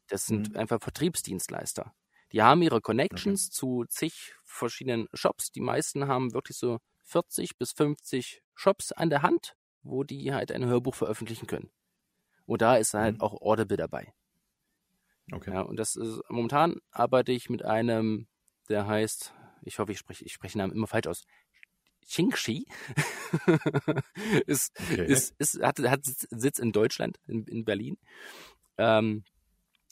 Das 0.08 0.26
sind 0.26 0.52
mhm. 0.52 0.58
einfach 0.58 0.82
Vertriebsdienstleister. 0.82 1.94
Die 2.32 2.42
haben 2.42 2.62
ihre 2.62 2.82
Connections 2.82 3.48
okay. 3.48 3.54
zu 3.54 3.86
zig 3.90 4.34
verschiedenen 4.44 5.08
Shops. 5.14 5.52
Die 5.52 5.62
meisten 5.62 6.08
haben 6.08 6.34
wirklich 6.34 6.58
so 6.58 6.80
40 7.04 7.58
bis 7.58 7.74
50 7.74 8.42
Shops 8.56 8.92
an 8.92 9.10
der 9.10 9.22
Hand, 9.22 9.56
wo 9.82 10.04
die 10.04 10.34
halt 10.34 10.52
ein 10.52 10.66
Hörbuch 10.66 10.96
veröffentlichen 10.96 11.48
können. 11.48 11.72
Und 12.46 12.62
da 12.62 12.76
ist 12.78 12.94
halt 12.94 13.18
mhm. 13.18 13.22
auch 13.22 13.42
Audible 13.42 13.78
dabei. 13.78 14.14
Okay. 15.32 15.54
Ja, 15.54 15.62
und 15.62 15.78
das 15.78 15.96
ist, 15.96 16.22
momentan 16.30 16.80
arbeite 16.92 17.32
ich 17.32 17.50
mit 17.50 17.64
einem, 17.64 18.28
der 18.70 18.88
heißt, 18.88 19.34
ich 19.62 19.80
hoffe, 19.80 19.94
ich 19.94 19.98
spreche, 19.98 20.26
ich 20.26 20.34
spreche 20.34 20.54
den 20.54 20.60
Namen 20.60 20.74
immer 20.74 20.88
falsch 20.88 21.08
aus. 21.08 21.24
Xingxi 22.06 22.66
ist, 24.46 24.72
okay. 24.80 25.06
ist, 25.06 25.34
ist, 25.38 25.62
hat, 25.62 25.80
hat 25.80 26.02
Sitz 26.04 26.60
in 26.60 26.72
Deutschland, 26.72 27.20
in, 27.28 27.46
in 27.46 27.66
Berlin. 27.66 27.98
Ähm, 28.78 29.24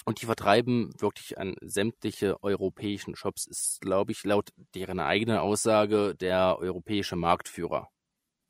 und 0.05 0.21
die 0.21 0.25
vertreiben 0.25 0.91
wirklich 0.99 1.37
an 1.37 1.55
sämtliche 1.61 2.41
europäischen 2.43 3.15
Shops. 3.15 3.45
Ist, 3.45 3.81
glaube 3.81 4.11
ich, 4.11 4.23
laut 4.23 4.49
deren 4.73 4.99
eigener 4.99 5.43
Aussage 5.43 6.15
der 6.15 6.57
europäische 6.59 7.15
Marktführer 7.15 7.89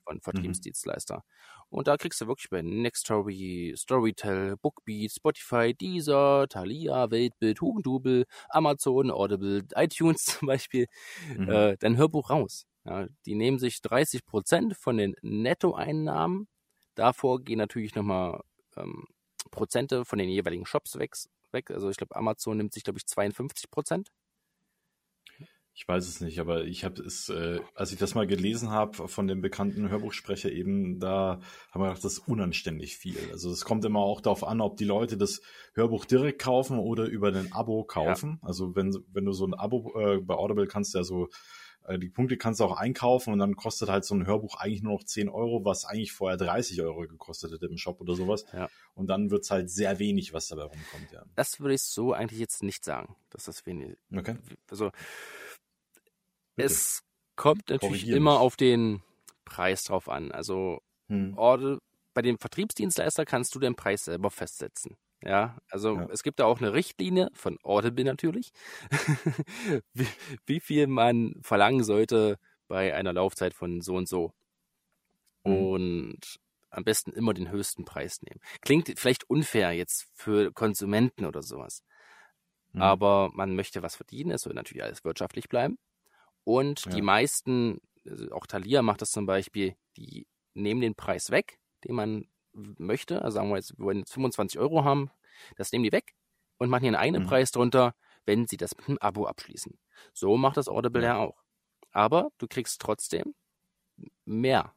von 0.06 0.18
mhm. 0.18 0.22
Vertriebsdienstleister. 0.22 1.18
Mhm. 1.18 1.22
Und 1.70 1.88
da 1.88 1.96
kriegst 1.96 2.20
du 2.20 2.28
wirklich 2.28 2.50
bei 2.50 2.62
Nextory, 2.62 3.74
Storytel, 3.78 4.58
Bookbeat, 4.58 5.12
Spotify, 5.12 5.74
Deezer, 5.74 6.48
Thalia, 6.50 7.10
Weltbild, 7.12 7.62
Hugendubel, 7.62 8.26
Amazon, 8.50 9.10
Audible, 9.10 9.64
iTunes 9.76 10.26
zum 10.40 10.48
Beispiel, 10.48 10.88
mhm. 11.38 11.50
äh, 11.50 11.78
dein 11.80 11.98
Hörbuch 11.98 12.30
raus. 12.30 12.66
Ja, 12.86 13.08
die 13.26 13.36
nehmen 13.36 13.60
sich 13.60 13.82
30 13.82 14.26
Prozent 14.26 14.76
von 14.76 14.98
den 14.98 15.16
Nettoeinnahmen. 15.22 16.48
Davor 16.96 17.42
gehen 17.42 17.60
natürlich 17.60 17.96
nochmal 17.96 18.42
ähm, 18.76 19.06
Prozente 19.52 20.06
von 20.06 20.20
den 20.20 20.30
jeweiligen 20.30 20.66
Shops 20.66 20.98
weg, 20.98 21.16
weg. 21.52 21.72
Also 21.72 21.90
ich 21.90 21.98
glaube, 21.98 22.16
Amazon 22.16 22.58
nimmt 22.58 22.74
sich, 22.74 22.84
glaube 22.84 22.98
ich, 22.98 23.06
52 23.06 23.70
Prozent. 23.70 24.12
Ich 25.74 25.88
weiß 25.88 26.06
es 26.06 26.20
nicht, 26.20 26.40
aber 26.40 26.66
ich 26.66 26.84
habe 26.84 27.02
es, 27.02 27.30
äh, 27.30 27.62
als 27.76 27.94
ich 27.94 27.98
das 27.98 28.14
mal 28.14 28.28
gelesen 28.28 28.72
habe 28.72 29.08
von 29.08 29.28
dem 29.28 29.42
bekannten 29.42 29.90
Hörbuchsprecher 29.90 30.52
eben, 30.52 31.00
da 31.00 31.40
haben 31.72 31.82
wir 31.82 31.88
gedacht, 31.88 32.04
das 32.04 32.14
ist 32.14 32.28
unanständig 32.28 32.98
viel. 32.98 33.18
Also 33.32 33.50
es 33.52 33.64
kommt 33.64 33.86
immer 33.86 34.02
auch 34.02 34.20
darauf 34.20 34.44
an, 34.44 34.60
ob 34.60 34.76
die 34.76 34.84
Leute 34.84 35.18
das 35.18 35.42
Hörbuch 35.74 36.04
direkt 36.04 36.42
kaufen 36.42 36.78
oder 36.78 37.06
über 37.06 37.30
ein 37.30 37.54
Abo 37.54 37.86
kaufen. 37.86 38.40
Ja. 38.42 38.48
Also 38.50 38.76
wenn, 38.76 38.94
wenn 39.14 39.24
du 39.24 39.32
so 39.32 39.46
ein 39.46 39.54
Abo 39.54 39.98
äh, 39.98 40.20
bei 40.20 40.36
Audible 40.36 40.68
kannst 40.68 40.94
ja 40.94 41.04
so 41.04 41.30
die 41.98 42.10
Punkte 42.10 42.38
kannst 42.38 42.60
du 42.60 42.66
auch 42.66 42.78
einkaufen 42.78 43.34
und 43.34 43.40
dann 43.40 43.56
kostet 43.56 43.90
halt 43.90 44.06
so 44.06 44.16
ein 44.16 44.26
Hörbuch 44.26 44.56
eigentlich 44.56 44.84
nur 44.84 44.94
noch 44.94 45.04
10 45.04 45.30
Euro, 45.30 45.66
was 45.66 45.86
eigentlich 45.86 46.12
vorher 46.12 46.38
30 46.38 46.82
Euro 46.82 47.02
gekostet 47.02 47.52
hätte 47.52 47.66
im 47.66 47.78
Shop 47.78 48.00
oder 48.02 48.16
sowas. 48.16 48.46
Ja. 48.54 48.70
Und 48.94 49.08
dann 49.08 49.32
wird 49.32 49.44
es 49.44 49.52
halt 49.52 49.70
sehr 49.70 50.00
wenig, 50.00 50.34
was 50.34 50.48
dabei 50.48 50.64
rumkommt, 50.64 51.12
ja. 51.12 51.24
Das 51.36 51.60
würde 51.60 51.74
ich 51.74 51.82
so 51.82 52.14
eigentlich 52.14 52.40
jetzt 52.40 52.64
nicht 52.64 52.86
sagen, 52.86 53.16
dass 53.30 53.46
das 53.46 53.66
wenig. 53.66 53.98
Okay. 54.16 54.38
Also 54.70 54.92
Bitte. 56.56 56.68
es 56.68 57.04
kommt 57.36 57.70
natürlich 57.70 58.08
immer 58.08 58.40
auf 58.40 58.56
den 58.56 59.02
Preis 59.46 59.84
drauf 59.84 60.08
an. 60.08 60.32
Also 60.32 60.82
hm. 61.12 61.36
Bei 62.14 62.22
dem 62.22 62.38
Vertriebsdienstleister 62.38 63.26
kannst 63.26 63.54
du 63.56 63.60
den 63.60 63.76
Preis 63.76 64.06
selber 64.06 64.32
festsetzen. 64.32 64.98
Ja, 65.24 65.58
also 65.70 65.96
ja. 65.98 66.08
es 66.12 66.24
gibt 66.24 66.40
da 66.40 66.46
auch 66.46 66.60
eine 66.60 66.74
Richtlinie 66.74 67.30
von 67.34 67.60
Audible 67.64 68.06
natürlich, 68.06 68.52
wie, 69.94 70.08
wie, 70.46 70.60
viel 70.60 70.88
man 70.88 71.36
verlangen 71.44 71.84
sollte 71.84 72.40
bei 72.68 72.96
einer 72.96 73.14
Laufzeit 73.14 73.54
von 73.54 73.82
so 73.82 73.96
und 73.96 74.08
so. 74.08 74.34
Mhm. 75.44 75.54
Und 75.54 76.40
am 76.72 76.84
besten 76.84 77.12
immer 77.12 77.34
den 77.34 77.52
höchsten 77.52 77.86
Preis 77.86 78.22
nehmen. 78.22 78.40
Klingt 78.62 78.92
vielleicht 78.98 79.30
unfair 79.30 79.74
jetzt 79.74 80.08
für 80.14 80.52
Konsumenten 80.54 81.26
oder 81.26 81.44
sowas. 81.44 81.84
Mhm. 82.72 82.82
Aber 82.82 83.30
man 83.34 83.56
möchte 83.56 83.84
was 83.84 83.96
verdienen, 83.96 84.32
es 84.32 84.44
soll 84.44 84.54
natürlich 84.54 84.84
alles 84.84 85.04
wirtschaftlich 85.04 85.50
bleiben. 85.50 85.78
Und 86.44 86.86
ja. 86.86 86.92
die 86.94 87.02
meisten, 87.02 87.82
also 88.10 88.32
auch 88.32 88.48
Thalia 88.48 88.82
macht 88.82 89.02
das 89.02 89.12
zum 89.12 89.26
Beispiel, 89.26 89.76
die 89.98 90.26
nehmen 90.54 90.82
den 90.82 90.96
Preis 90.96 91.30
weg, 91.30 91.60
den 91.84 91.96
man 91.96 92.31
möchte, 92.54 93.22
also 93.22 93.36
sagen 93.36 93.50
wir 93.50 93.58
jetzt, 93.58 93.78
wir 93.78 93.86
wollen 93.86 94.00
jetzt 94.00 94.14
25 94.14 94.60
Euro 94.60 94.84
haben, 94.84 95.12
das 95.58 95.72
nehmen 95.72 95.84
die 95.84 95.92
weg 95.92 96.14
und 96.58 96.70
machen 96.70 96.86
ihren 96.86 96.96
eigenen 96.96 97.24
mhm. 97.24 97.28
Preis 97.28 97.52
drunter, 97.52 97.96
wenn 98.26 98.48
sie 98.48 98.58
das 98.58 98.78
mit 98.78 98.88
einem 98.88 98.98
Abo 99.00 99.26
abschließen. 99.26 99.78
So 100.14 100.38
macht 100.38 100.58
das 100.58 100.68
Audible 100.68 101.04
ja 101.04 101.18
auch. 101.18 101.42
Aber 101.92 102.30
du 102.38 102.48
kriegst 102.48 102.82
trotzdem 102.82 103.34
mehr. 104.26 104.74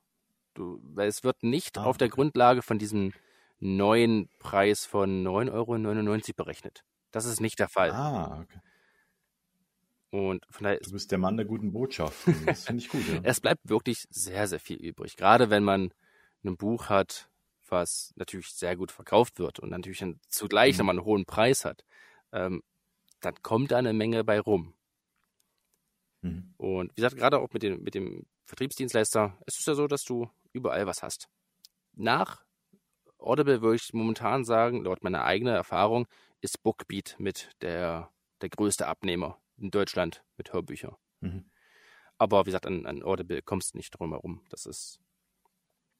Du, 0.54 0.80
weil 0.82 1.08
es 1.08 1.24
wird 1.24 1.42
nicht 1.42 1.78
ah, 1.78 1.84
auf 1.84 1.96
der 1.96 2.08
Grundlage 2.08 2.62
von 2.62 2.78
diesem 2.78 3.12
neuen 3.58 4.28
Preis 4.38 4.86
von 4.86 5.24
9,99 5.24 5.52
Euro 5.52 6.34
berechnet. 6.36 6.84
Das 7.10 7.24
ist 7.24 7.40
nicht 7.40 7.58
der 7.58 7.68
Fall. 7.68 7.90
Ah, 7.90 8.40
okay. 8.42 8.60
Und 10.10 10.46
von 10.48 10.64
daher 10.64 10.78
du 10.78 10.92
bist 10.92 11.10
der 11.10 11.18
Mann 11.18 11.36
der 11.36 11.44
guten 11.44 11.72
Botschaft. 11.72 12.16
Das 12.46 12.66
finde 12.66 12.82
ich 12.82 12.88
gut. 12.88 13.02
Ja. 13.08 13.20
es 13.24 13.40
bleibt 13.40 13.68
wirklich 13.68 14.04
sehr, 14.10 14.46
sehr 14.46 14.60
viel 14.60 14.76
übrig. 14.76 15.16
Gerade 15.16 15.50
wenn 15.50 15.64
man 15.64 15.92
ein 16.44 16.56
Buch 16.56 16.88
hat, 16.88 17.28
was 17.74 18.14
natürlich 18.16 18.48
sehr 18.48 18.76
gut 18.76 18.90
verkauft 18.90 19.38
wird 19.38 19.60
und 19.60 19.68
natürlich 19.68 19.98
dann 19.98 20.18
zugleich 20.28 20.74
mhm. 20.74 20.78
nochmal 20.78 20.98
einen 20.98 21.04
hohen 21.04 21.26
Preis 21.26 21.66
hat, 21.66 21.84
ähm, 22.32 22.62
dann 23.20 23.34
kommt 23.42 23.70
da 23.70 23.78
eine 23.78 23.92
Menge 23.92 24.24
bei 24.24 24.40
rum. 24.40 24.74
Mhm. 26.22 26.54
Und 26.56 26.90
wie 26.92 26.96
gesagt, 26.96 27.16
gerade 27.16 27.38
auch 27.38 27.52
mit 27.52 27.62
dem, 27.62 27.82
mit 27.82 27.94
dem 27.94 28.26
Vertriebsdienstleister, 28.46 29.36
es 29.46 29.58
ist 29.58 29.66
ja 29.66 29.74
so, 29.74 29.86
dass 29.86 30.04
du 30.04 30.30
überall 30.52 30.86
was 30.86 31.02
hast. 31.02 31.28
Nach 31.92 32.44
Audible 33.18 33.62
würde 33.62 33.76
ich 33.76 33.92
momentan 33.92 34.44
sagen, 34.44 34.84
laut 34.84 35.02
meiner 35.02 35.24
eigenen 35.24 35.54
Erfahrung, 35.54 36.06
ist 36.40 36.62
Bookbeat 36.62 37.16
mit 37.18 37.50
der, 37.62 38.10
der 38.40 38.48
größte 38.50 38.86
Abnehmer 38.86 39.40
in 39.56 39.70
Deutschland 39.70 40.22
mit 40.36 40.52
Hörbüchern. 40.52 40.96
Mhm. 41.20 41.50
Aber 42.18 42.42
wie 42.42 42.50
gesagt, 42.50 42.66
an, 42.66 42.86
an 42.86 43.02
Audible 43.02 43.42
kommst 43.42 43.74
du 43.74 43.78
nicht 43.78 43.90
drum 43.90 44.12
herum. 44.12 44.44
Das 44.50 44.66
ist 44.66 45.00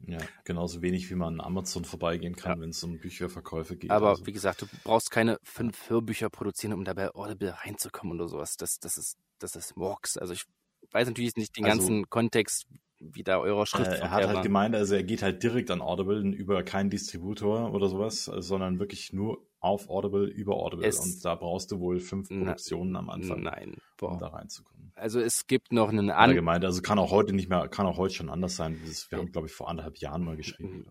ja, 0.07 0.19
genauso 0.45 0.83
wenig 0.83 1.11
wie 1.11 1.15
man 1.15 1.41
an 1.41 1.47
Amazon 1.47 1.85
vorbeigehen 1.85 2.37
kann, 2.37 2.59
ja. 2.59 2.61
wenn 2.63 2.71
es 2.71 2.83
um 2.83 2.99
Bücherverkäufe 2.99 3.77
geht. 3.77 3.91
Aber 3.91 4.11
also. 4.11 4.27
wie 4.27 4.33
gesagt, 4.33 4.63
du 4.63 4.67
brauchst 4.83 5.11
keine 5.11 5.39
fünf 5.43 5.89
Hörbücher 5.89 6.31
produzieren, 6.31 6.73
um 6.73 6.85
dabei 6.85 7.15
Audible 7.15 7.55
reinzukommen 7.65 8.15
oder 8.19 8.29
sowas. 8.29 8.57
Das, 8.57 8.79
das 8.79 8.97
ist, 8.97 9.17
das 9.39 9.57
ist 9.57 9.77
Murks. 9.77 10.17
Also 10.17 10.33
ich 10.33 10.45
weiß 10.93 11.09
natürlich 11.09 11.37
nicht 11.37 11.57
den 11.57 11.65
also, 11.65 11.79
ganzen 11.79 12.11
Kontext, 12.11 12.67
wie 13.01 13.23
da 13.23 13.39
eurer 13.39 13.67
Schrift 13.67 13.91
äh, 13.91 13.99
Er 13.99 14.11
hat 14.11 14.27
halt 14.27 14.43
gemeint, 14.43 14.75
also 14.75 14.95
er 14.95 15.03
geht 15.03 15.23
halt 15.23 15.43
direkt 15.43 15.71
an 15.71 15.81
Audible 15.81 16.21
über 16.35 16.63
keinen 16.63 16.91
Distributor 16.91 17.73
oder 17.73 17.89
sowas, 17.89 18.25
sondern 18.25 18.79
wirklich 18.79 19.13
nur 19.13 19.47
auf 19.65 19.89
Audible 19.89 20.27
über 20.27 20.57
Audible. 20.57 20.87
Es 20.87 21.01
und 21.01 21.25
da 21.25 21.35
brauchst 21.35 21.73
du 21.73 21.81
wohl 21.81 21.99
fünf 21.99 22.29
Produktionen 22.29 22.95
am 22.97 23.09
Anfang, 23.09 23.43
nein, 23.43 23.77
boah. 23.97 24.13
um 24.13 24.19
da 24.19 24.29
reinzukommen. 24.29 24.93
Also 24.95 25.21
es 25.21 25.47
gibt 25.47 25.73
noch 25.73 25.89
einen 25.89 26.11
anderen. 26.11 26.37
gemeint, 26.37 26.65
also 26.65 26.83
kann 26.83 26.99
auch 26.99 27.11
heute 27.11 27.33
nicht 27.33 27.49
mehr, 27.49 27.67
kann 27.69 27.87
auch 27.87 27.97
heute 27.97 28.15
schon 28.15 28.29
anders 28.29 28.57
sein. 28.57 28.79
wir 29.09 29.19
haben, 29.19 29.33
glaube 29.33 29.47
ich, 29.47 29.55
vor 29.55 29.69
anderthalb 29.69 29.97
Jahren 29.99 30.23
mal 30.23 30.37
geschrieben. 30.37 30.87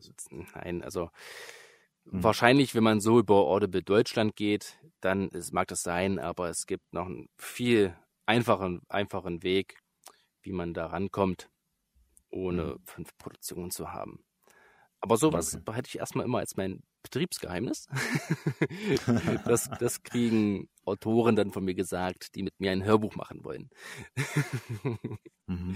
Nein, 0.55 0.83
also 0.83 1.09
hm. 2.09 2.23
wahrscheinlich, 2.23 2.73
wenn 2.73 2.83
man 2.83 2.99
so 2.99 3.19
über 3.19 3.35
Audible 3.35 3.83
Deutschland 3.83 4.35
geht, 4.35 4.79
dann 5.01 5.29
ist, 5.29 5.53
mag 5.53 5.67
das 5.67 5.83
sein, 5.83 6.17
aber 6.17 6.49
es 6.49 6.65
gibt 6.65 6.93
noch 6.93 7.05
einen 7.05 7.29
viel 7.37 7.95
einfachen, 8.25 8.81
einfachen 8.89 9.43
Weg, 9.43 9.77
wie 10.41 10.51
man 10.51 10.73
da 10.73 10.87
rankommt, 10.87 11.49
ohne 12.31 12.73
hm. 12.73 12.79
fünf 12.85 13.17
Produktionen 13.19 13.69
zu 13.69 13.93
haben. 13.93 14.25
Aber 15.03 15.17
sowas 15.17 15.53
okay. 15.53 15.63
behalte 15.65 15.89
ich 15.89 15.99
erstmal 15.99 16.23
immer 16.23 16.37
als 16.37 16.55
mein 16.55 16.81
Betriebsgeheimnis. 17.03 17.87
das, 19.45 19.69
das 19.77 20.01
kriegen 20.01 20.69
Autoren 20.85 21.35
dann 21.35 21.51
von 21.51 21.65
mir 21.65 21.73
gesagt, 21.73 22.35
die 22.35 22.43
mit 22.43 22.57
mir 22.57 22.71
ein 22.71 22.85
Hörbuch 22.85 23.17
machen 23.17 23.43
wollen. 23.43 23.69
mhm. 25.47 25.75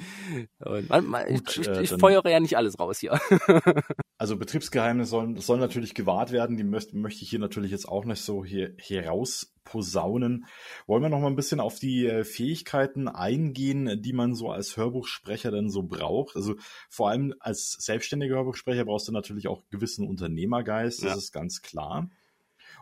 man, 0.88 1.08
man, 1.08 1.28
Gut, 1.28 1.58
ich, 1.58 1.68
äh, 1.68 1.82
ich 1.82 1.90
feuere 1.90 2.30
ja 2.30 2.40
nicht 2.40 2.56
alles 2.56 2.80
raus 2.80 3.00
hier. 3.00 3.20
also 4.18 4.36
Betriebsgeheimnisse 4.36 5.12
sollen, 5.12 5.36
sollen 5.38 5.60
natürlich 5.60 5.94
gewahrt 5.94 6.32
werden. 6.32 6.58
Die 6.58 6.64
möchte, 6.64 6.98
möchte 6.98 7.24
ich 7.24 7.30
hier 7.30 7.40
natürlich 7.40 7.72
jetzt 7.72 7.88
auch 7.88 8.04
nicht 8.04 8.22
so 8.22 8.44
hier 8.44 8.74
herausposaunen. 8.78 10.46
Wollen 10.88 11.04
wir 11.04 11.10
noch 11.10 11.20
mal 11.20 11.28
ein 11.28 11.36
bisschen 11.36 11.60
auf 11.60 11.78
die 11.78 12.08
äh, 12.08 12.24
Fähigkeiten 12.24 13.08
eingehen, 13.08 14.02
die 14.02 14.14
man 14.14 14.34
so 14.34 14.50
als 14.50 14.76
Hörbuchsprecher 14.76 15.52
dann 15.52 15.70
so 15.70 15.84
braucht? 15.84 16.36
Also 16.36 16.56
vor 16.90 17.10
allem 17.10 17.36
als 17.40 17.74
selbstständiger 17.74 18.36
Hörbuchsprecher 18.36 18.86
brauchst 18.86 19.08
du 19.08 19.12
natürlich 19.12 19.48
auch 19.48 19.64
gewissen 19.70 20.08
Unternehmergeist. 20.08 21.04
Ja. 21.04 21.10
Das 21.10 21.18
ist 21.18 21.32
ganz 21.32 21.62
klar. 21.62 22.10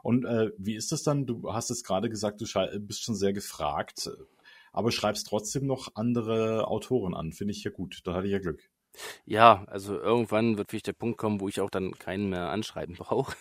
Und 0.03 0.23
äh, 0.23 0.51
wie 0.57 0.75
ist 0.75 0.93
das 0.93 1.03
dann? 1.03 1.25
Du 1.25 1.51
hast 1.51 1.69
es 1.69 1.83
gerade 1.83 2.09
gesagt, 2.09 2.39
du 2.39 2.45
bist 2.79 3.03
schon 3.03 3.15
sehr 3.15 3.33
gefragt, 3.33 4.09
aber 4.71 4.91
schreibst 4.91 5.27
trotzdem 5.27 5.65
noch 5.65 5.95
andere 5.95 6.67
Autoren 6.67 7.13
an. 7.13 7.33
Finde 7.33 7.51
ich 7.51 7.63
ja 7.63 7.71
gut. 7.71 8.01
Da 8.05 8.13
hatte 8.13 8.27
ich 8.27 8.33
ja 8.33 8.39
Glück. 8.39 8.69
Ja, 9.25 9.65
also 9.67 9.99
irgendwann 9.99 10.57
wird 10.57 10.69
vielleicht 10.69 10.87
der 10.87 10.93
Punkt 10.93 11.17
kommen, 11.17 11.39
wo 11.39 11.47
ich 11.47 11.61
auch 11.61 11.69
dann 11.69 11.97
keinen 11.97 12.29
mehr 12.29 12.49
anschreiben 12.49 12.95
brauche. 12.99 13.35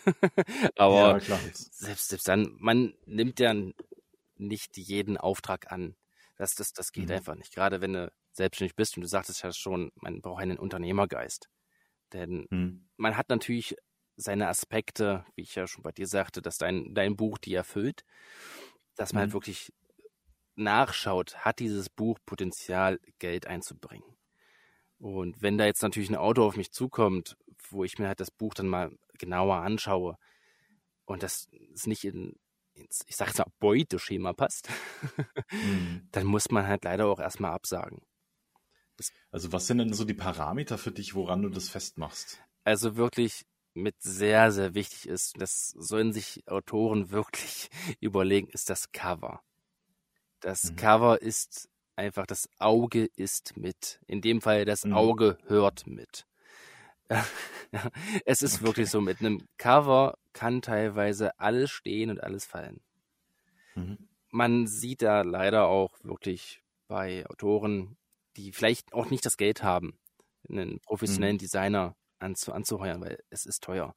aber 0.77 1.19
ja, 1.19 1.39
selbst, 1.39 2.09
selbst 2.09 2.29
dann, 2.29 2.55
man 2.59 2.95
nimmt 3.07 3.41
ja 3.41 3.55
nicht 4.37 4.77
jeden 4.77 5.17
Auftrag 5.17 5.71
an. 5.71 5.97
Das, 6.37 6.55
das, 6.55 6.73
das 6.73 6.93
geht 6.93 7.09
mhm. 7.09 7.17
einfach 7.17 7.37
nicht. 7.37 7.55
Gerade 7.55 7.81
wenn 7.81 7.93
du 7.93 8.13
selbstständig 8.33 8.75
bist 8.75 8.97
und 8.97 9.03
du 9.03 9.09
sagtest 9.09 9.43
ja 9.43 9.53
schon, 9.53 9.93
man 9.95 10.21
braucht 10.21 10.43
einen 10.43 10.59
Unternehmergeist. 10.59 11.49
Denn 12.13 12.47
mhm. 12.51 12.89
man 12.97 13.17
hat 13.17 13.29
natürlich 13.29 13.77
seine 14.17 14.49
Aspekte, 14.49 15.25
wie 15.35 15.43
ich 15.43 15.55
ja 15.55 15.67
schon 15.67 15.83
bei 15.83 15.93
dir 15.93 16.07
sagte, 16.07 16.43
dass 16.43 16.59
dein, 16.59 16.95
dein 16.95 17.17
Buch 17.17 17.39
die 17.39 17.55
erfüllt, 17.55 18.05
dass 18.97 19.13
man 19.13 19.21
halt 19.21 19.31
mhm. 19.31 19.33
halt 19.33 19.35
wirklich 19.35 19.73
nachschaut, 20.57 21.37
hat 21.39 21.59
dieses 21.59 21.91
Buch 21.91 22.19
Potenzial, 22.25 23.01
Geld 23.19 23.47
einzubringen. 23.47 24.05
Und 24.99 25.43
wenn 25.43 25.59
da 25.59 25.67
jetzt 25.67 25.83
natürlich 25.83 26.11
ein 26.11 26.17
Auto 26.17 26.45
auf 26.45 26.57
mich 26.57 26.73
zukommt, 26.73 27.37
wo 27.71 27.85
ich 27.85 27.99
mir 27.99 28.09
halt 28.09 28.21
das 28.21 28.31
Buch 28.31 28.55
dann 28.55 28.69
mal 28.69 28.91
genauer 29.19 29.57
anschaue 29.57 30.17
und 31.05 31.23
das 31.23 31.49
ist 31.73 31.87
nicht 31.87 32.05
in, 32.05 32.35
ins, 32.75 33.03
ich 33.07 33.17
sag's 33.17 33.39
mal, 33.39 33.47
Beuteschema 33.59 34.33
passt, 34.33 34.69
mhm. 35.51 36.09
dann 36.13 36.27
muss 36.27 36.51
man 36.51 36.67
halt 36.67 36.85
leider 36.85 37.07
auch 37.07 37.21
erstmal 37.21 37.53
absagen. 37.53 38.03
Das, 38.97 39.13
also 39.31 39.53
was 39.53 39.67
sind 39.67 39.79
denn 39.79 39.93
so 39.93 40.05
die 40.05 40.15
Parameter 40.15 40.79
für 40.79 40.93
dich, 40.93 41.15
woran 41.15 41.43
du 41.43 41.49
das 41.49 41.69
festmachst? 41.69 42.41
Also 42.63 42.97
wirklich 42.97 43.45
mit 43.75 44.01
sehr, 44.01 44.53
sehr 44.53 44.75
wichtig 44.75 45.09
ist, 45.09 45.41
das 45.41 45.71
sollen 45.71 46.13
sich 46.13 46.47
Autoren 46.47 47.11
wirklich 47.11 47.69
überlegen, 48.01 48.49
ist 48.49 48.71
das 48.71 48.93
Cover. 48.93 49.43
Das 50.41 50.71
mhm. 50.71 50.77
Cover 50.77 51.23
ist 51.23 51.69
einfach, 51.97 52.27
das 52.27 52.49
Auge 52.59 53.09
ist 53.17 53.57
mit. 53.57 54.01
In 54.07 54.21
dem 54.21 54.41
Fall, 54.41 54.65
das 54.65 54.85
mhm. 54.85 54.95
Auge 54.95 55.39
hört 55.47 55.87
mit. 55.87 56.27
es 58.25 58.43
ist 58.43 58.57
okay. 58.57 58.65
wirklich 58.65 58.91
so, 58.91 59.01
mit 59.01 59.21
einem 59.21 59.47
Cover 59.59 60.17
kann 60.33 60.63
teilweise 60.63 61.39
alles 61.39 61.71
stehen 61.71 62.11
und 62.11 62.23
alles 62.23 62.45
fallen. 62.45 62.81
Mhm. 63.75 64.09
Man 64.31 64.67
sieht 64.67 65.03
da 65.03 65.23
leider 65.23 65.67
auch 65.67 65.93
wirklich 66.03 66.63
bei 66.89 67.27
Autoren, 67.27 67.97
die 68.37 68.53
vielleicht 68.53 68.93
auch 68.93 69.11
nicht 69.11 69.25
das 69.25 69.37
Geld 69.37 69.63
haben, 69.63 69.99
einen 70.49 70.81
professionellen 70.81 71.37
mhm. 71.37 71.41
Designer 71.41 71.97
anzu, 72.19 72.53
anzuheuern, 72.53 73.01
weil 73.01 73.23
es 73.31 73.47
ist 73.47 73.63
teuer. 73.63 73.95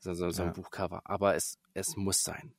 So, 0.00 0.14
so, 0.14 0.30
so 0.30 0.42
ein 0.42 0.48
ja. 0.48 0.54
Buchcover. 0.54 1.02
Aber 1.04 1.34
es, 1.34 1.58
es 1.74 1.96
muss 1.96 2.22
sein. 2.22 2.54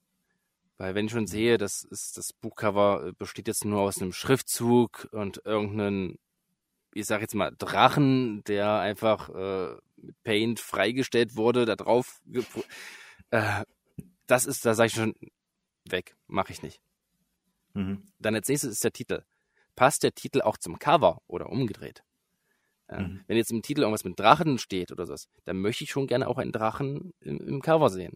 Weil 0.80 0.96
wenn 0.96 1.06
ich 1.06 1.12
schon 1.12 1.24
mhm. 1.24 1.28
sehe, 1.28 1.58
das 1.58 1.84
ist 1.84 2.18
das 2.18 2.32
Buchcover 2.32 3.08
äh, 3.08 3.12
besteht 3.12 3.48
jetzt 3.48 3.65
nur 3.65 3.82
aus 3.82 4.02
einem 4.02 4.13
Schriftzug 4.13 5.10
und 5.12 5.42
irgendeinen, 5.46 6.18
ich 6.94 7.06
sag 7.06 7.20
jetzt 7.22 7.36
mal, 7.36 7.52
Drachen, 7.56 8.44
der 8.46 8.80
einfach 8.80 9.30
äh, 9.30 9.76
mit 9.98 10.24
Paint 10.24 10.60
freigestellt 10.62 11.36
wurde, 11.36 11.65
da 11.65 11.76
drauf. 11.76 12.22
Äh, 13.32 13.65
das 14.26 14.46
ist, 14.46 14.65
da 14.65 14.74
sage 14.74 14.88
ich 14.88 14.94
schon, 14.94 15.15
weg, 15.86 16.15
mache 16.28 16.54
ich 16.54 16.63
nicht. 16.63 16.82
Mhm. 17.74 18.08
Dann 18.18 18.36
als 18.36 18.48
nächstes 18.48 18.72
ist 18.72 18.84
der 18.84 18.94
Titel. 18.94 19.24
Passt 19.76 20.02
der 20.04 20.15
Titel 20.15 20.42
auch 20.42 20.58
zum 20.58 20.80
Cover 20.80 21.22
oder 21.28 21.50
umgedreht? 21.50 22.04
Ja. 22.89 23.02
Mhm. 23.02 23.26
Wenn 23.28 23.36
jetzt 23.36 23.52
im 23.52 23.62
Titel 23.62 23.82
irgendwas 23.82 24.06
mit 24.06 24.18
Drachen 24.18 24.58
steht 24.58 24.94
oder 24.94 25.06
sowas, 25.06 25.28
dann 25.44 25.60
möchte 25.60 25.84
ich 25.84 25.92
schon 25.92 26.08
gerne 26.08 26.30
auch 26.30 26.38
einen 26.38 26.54
Drachen 26.54 27.13
im, 27.20 27.38
im 27.42 27.62
Cover 27.62 27.89
sehen. 27.89 28.13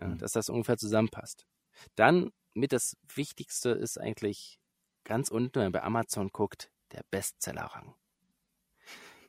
Ja, 0.00 0.08
mhm. 0.08 0.18
Dass 0.18 0.32
das 0.32 0.48
ungefähr 0.48 0.76
zusammenpasst. 0.76 1.46
Dann 1.94 2.30
mit 2.54 2.72
das 2.72 2.96
Wichtigste 3.14 3.70
ist 3.70 3.98
eigentlich 3.98 4.58
ganz 5.04 5.30
unten, 5.30 5.54
wenn 5.56 5.64
man 5.64 5.72
bei 5.72 5.82
Amazon 5.82 6.30
guckt, 6.32 6.70
der 6.92 7.02
Bestsellerrang. 7.10 7.94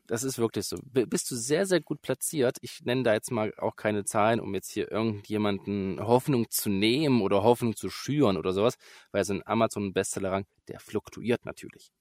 Das 0.07 0.23
ist 0.23 0.37
wirklich 0.37 0.65
so. 0.65 0.77
Bist 0.83 1.31
du 1.31 1.35
sehr, 1.35 1.65
sehr 1.65 1.79
gut 1.79 2.01
platziert. 2.01 2.57
Ich 2.61 2.81
nenne 2.83 3.03
da 3.03 3.13
jetzt 3.13 3.31
mal 3.31 3.53
auch 3.57 3.77
keine 3.77 4.03
Zahlen, 4.03 4.41
um 4.41 4.53
jetzt 4.53 4.71
hier 4.71 4.91
irgendjemanden 4.91 6.01
Hoffnung 6.01 6.49
zu 6.49 6.69
nehmen 6.69 7.21
oder 7.21 7.43
Hoffnung 7.43 7.75
zu 7.75 7.89
schüren 7.89 8.35
oder 8.35 8.51
sowas, 8.51 8.77
weil 9.11 9.23
so 9.23 9.33
ein 9.33 9.45
Amazon 9.45 9.93
Bestsellerrang, 9.93 10.45
der 10.67 10.79
fluktuiert 10.79 11.45
natürlich 11.45 11.93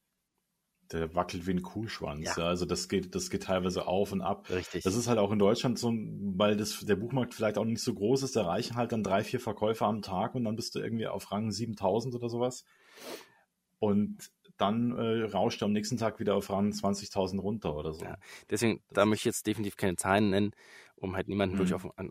der 0.92 1.14
wackelt 1.14 1.46
wie 1.46 1.52
ein 1.52 1.62
Kuhschwanz. 1.62 2.36
Ja. 2.36 2.44
Also 2.44 2.64
das 2.64 2.88
geht, 2.88 3.14
das 3.14 3.30
geht 3.30 3.44
teilweise 3.44 3.86
auf 3.86 4.12
und 4.12 4.20
ab. 4.20 4.48
Richtig. 4.50 4.82
Das 4.82 4.94
ist 4.94 5.08
halt 5.08 5.18
auch 5.18 5.32
in 5.32 5.38
Deutschland 5.38 5.78
so, 5.78 5.92
weil 5.92 6.56
das, 6.56 6.80
der 6.80 6.96
Buchmarkt 6.96 7.34
vielleicht 7.34 7.58
auch 7.58 7.64
nicht 7.64 7.82
so 7.82 7.94
groß 7.94 8.22
ist, 8.22 8.36
da 8.36 8.44
reichen 8.44 8.76
halt 8.76 8.92
dann 8.92 9.02
drei, 9.02 9.22
vier 9.22 9.40
Verkäufer 9.40 9.86
am 9.86 10.02
Tag 10.02 10.34
und 10.34 10.44
dann 10.44 10.56
bist 10.56 10.74
du 10.74 10.80
irgendwie 10.80 11.06
auf 11.06 11.30
Rang 11.32 11.50
7000 11.50 12.14
oder 12.14 12.28
sowas. 12.28 12.64
Und 13.78 14.30
dann 14.60 14.96
äh, 14.96 15.24
rauscht 15.24 15.62
er 15.62 15.66
am 15.66 15.72
nächsten 15.72 15.96
Tag 15.96 16.20
wieder 16.20 16.34
auf 16.34 16.50
Rang 16.50 16.70
20.000 16.70 17.40
runter 17.40 17.74
oder 17.74 17.92
so. 17.92 18.04
Ja, 18.04 18.16
deswegen, 18.48 18.82
da 18.90 19.06
möchte 19.06 19.22
ich 19.22 19.34
jetzt 19.34 19.46
definitiv 19.46 19.76
keine 19.76 19.96
Zahlen 19.96 20.30
nennen, 20.30 20.52
um 20.96 21.16
halt 21.16 21.28
niemanden 21.28 21.54
mhm. 21.54 21.58
durch 21.58 21.74
auf, 21.74 21.98
an, 21.98 22.10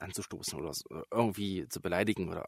anzustoßen 0.00 0.58
oder 0.58 0.72
so, 0.72 0.84
irgendwie 1.10 1.66
zu 1.68 1.80
beleidigen 1.80 2.28
oder 2.28 2.46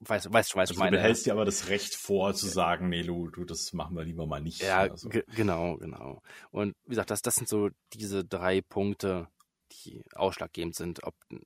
weiß, 0.00 0.32
weiß, 0.32 0.54
weiß 0.54 0.70
also 0.70 0.78
meine. 0.78 0.96
Du 0.96 1.02
behältst 1.02 1.26
dir 1.26 1.32
aber 1.32 1.44
das 1.44 1.68
Recht 1.68 1.94
vor, 1.94 2.34
zu 2.34 2.46
sagen, 2.46 2.88
nee, 2.88 3.02
du, 3.02 3.28
du, 3.28 3.44
das 3.44 3.72
machen 3.72 3.96
wir 3.96 4.04
lieber 4.04 4.26
mal 4.26 4.40
nicht. 4.40 4.62
Ja, 4.62 4.80
also. 4.80 5.08
genau, 5.08 5.76
genau. 5.76 6.22
Und 6.50 6.74
wie 6.84 6.90
gesagt, 6.90 7.10
das, 7.10 7.22
das 7.22 7.34
sind 7.34 7.48
so 7.48 7.70
diese 7.92 8.24
drei 8.24 8.60
Punkte, 8.60 9.28
die 9.72 10.02
ausschlaggebend 10.14 10.74
sind, 10.74 11.02
ob 11.04 11.14
ein 11.30 11.42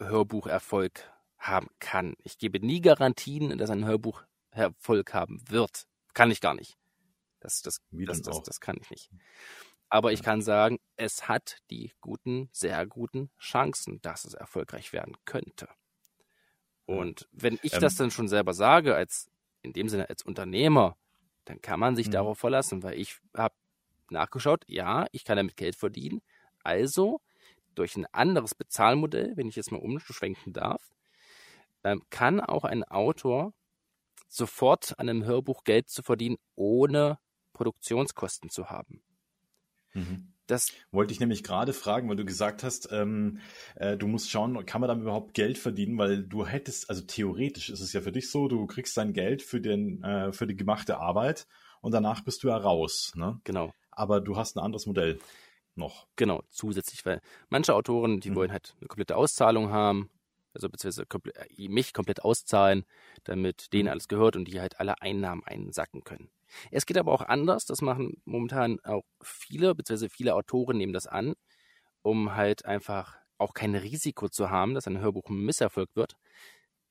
Hörbuch 0.00 0.46
Erfolg 0.46 1.10
haben 1.38 1.68
kann. 1.78 2.14
Ich 2.22 2.38
gebe 2.38 2.64
nie 2.64 2.80
Garantien, 2.80 3.56
dass 3.58 3.70
ein 3.70 3.84
Hörbuch 3.84 4.22
Erfolg 4.50 5.14
haben 5.14 5.40
wird. 5.48 5.86
Kann 6.14 6.30
ich 6.30 6.40
gar 6.40 6.54
nicht. 6.54 6.76
Das, 7.40 7.62
das, 7.62 7.80
das, 7.90 8.22
das, 8.22 8.42
das 8.42 8.60
kann 8.60 8.76
ich 8.80 8.90
nicht. 8.90 9.10
Aber 9.88 10.12
ich 10.12 10.22
kann 10.22 10.40
sagen, 10.40 10.78
es 10.96 11.28
hat 11.28 11.58
die 11.70 11.92
guten, 12.00 12.48
sehr 12.52 12.86
guten 12.86 13.30
Chancen, 13.38 14.00
dass 14.02 14.24
es 14.24 14.34
erfolgreich 14.34 14.92
werden 14.92 15.16
könnte. 15.24 15.68
Und 16.86 17.28
wenn 17.32 17.58
ich 17.62 17.74
ähm, 17.74 17.80
das 17.80 17.96
dann 17.96 18.10
schon 18.10 18.28
selber 18.28 18.52
sage, 18.52 18.94
als 18.94 19.30
in 19.62 19.72
dem 19.72 19.88
Sinne 19.88 20.08
als 20.08 20.22
Unternehmer, 20.22 20.96
dann 21.44 21.60
kann 21.60 21.80
man 21.80 21.96
sich 21.96 22.06
mh. 22.06 22.12
darauf 22.12 22.38
verlassen, 22.38 22.82
weil 22.82 22.98
ich 22.98 23.18
habe 23.36 23.54
nachgeschaut, 24.10 24.64
ja, 24.66 25.06
ich 25.12 25.24
kann 25.24 25.36
damit 25.36 25.56
Geld 25.56 25.76
verdienen. 25.76 26.20
Also 26.62 27.20
durch 27.74 27.96
ein 27.96 28.06
anderes 28.12 28.54
Bezahlmodell, 28.54 29.36
wenn 29.36 29.48
ich 29.48 29.56
jetzt 29.56 29.72
mal 29.72 29.78
umschwenken 29.78 30.52
darf, 30.52 30.90
ähm, 31.84 32.02
kann 32.10 32.40
auch 32.40 32.64
ein 32.64 32.84
Autor 32.84 33.54
sofort 34.30 34.98
an 34.98 35.08
einem 35.08 35.24
Hörbuch 35.24 35.64
Geld 35.64 35.90
zu 35.90 36.02
verdienen, 36.02 36.36
ohne 36.54 37.18
Produktionskosten 37.52 38.48
zu 38.48 38.70
haben. 38.70 39.02
Mhm. 39.92 40.32
Das 40.46 40.72
wollte 40.90 41.12
ich 41.12 41.20
nämlich 41.20 41.44
gerade 41.44 41.72
fragen, 41.72 42.08
weil 42.08 42.16
du 42.16 42.24
gesagt 42.24 42.64
hast, 42.64 42.90
ähm, 42.90 43.38
äh, 43.76 43.96
du 43.96 44.08
musst 44.08 44.30
schauen, 44.30 44.64
kann 44.66 44.80
man 44.80 44.88
damit 44.88 45.02
überhaupt 45.02 45.34
Geld 45.34 45.58
verdienen, 45.58 45.98
weil 45.98 46.24
du 46.24 46.46
hättest, 46.46 46.90
also 46.90 47.02
theoretisch 47.02 47.70
ist 47.70 47.80
es 47.80 47.92
ja 47.92 48.00
für 48.00 48.10
dich 48.10 48.30
so, 48.30 48.48
du 48.48 48.66
kriegst 48.66 48.96
dein 48.96 49.12
Geld 49.12 49.42
für 49.42 49.60
den, 49.60 50.02
äh, 50.02 50.32
für 50.32 50.46
die 50.46 50.56
gemachte 50.56 50.98
Arbeit 50.98 51.46
und 51.80 51.92
danach 51.92 52.22
bist 52.22 52.42
du 52.42 52.48
ja 52.48 52.56
raus. 52.56 53.12
Ne? 53.14 53.40
Genau. 53.44 53.72
Aber 53.90 54.20
du 54.20 54.36
hast 54.36 54.56
ein 54.56 54.60
anderes 54.60 54.86
Modell 54.86 55.20
noch. 55.76 56.08
Genau, 56.16 56.42
zusätzlich, 56.50 57.04
weil 57.06 57.20
manche 57.48 57.74
Autoren, 57.74 58.18
die 58.18 58.30
mhm. 58.30 58.36
wollen 58.36 58.52
halt 58.52 58.74
eine 58.80 58.88
komplette 58.88 59.16
Auszahlung 59.16 59.70
haben 59.70 60.10
also 60.54 60.68
beziehungsweise 60.68 61.06
komple 61.06 61.32
äh, 61.34 61.68
mich 61.68 61.92
komplett 61.92 62.22
auszahlen, 62.24 62.84
damit 63.24 63.72
denen 63.72 63.86
mhm. 63.86 63.92
alles 63.92 64.08
gehört 64.08 64.36
und 64.36 64.46
die 64.46 64.60
halt 64.60 64.80
alle 64.80 65.00
Einnahmen 65.00 65.44
einsacken 65.44 66.04
können. 66.04 66.30
Es 66.70 66.86
geht 66.86 66.98
aber 66.98 67.12
auch 67.12 67.22
anders, 67.22 67.64
das 67.64 67.80
machen 67.80 68.20
momentan 68.24 68.80
auch 68.80 69.04
viele, 69.22 69.74
beziehungsweise 69.74 70.10
viele 70.10 70.34
Autoren 70.34 70.76
nehmen 70.76 70.92
das 70.92 71.06
an, 71.06 71.34
um 72.02 72.34
halt 72.34 72.64
einfach 72.64 73.16
auch 73.38 73.54
kein 73.54 73.74
Risiko 73.74 74.28
zu 74.28 74.50
haben, 74.50 74.74
dass 74.74 74.86
ein 74.86 75.00
Hörbuch 75.00 75.28
ein 75.28 75.44
Misserfolg 75.44 75.88
wird, 75.94 76.16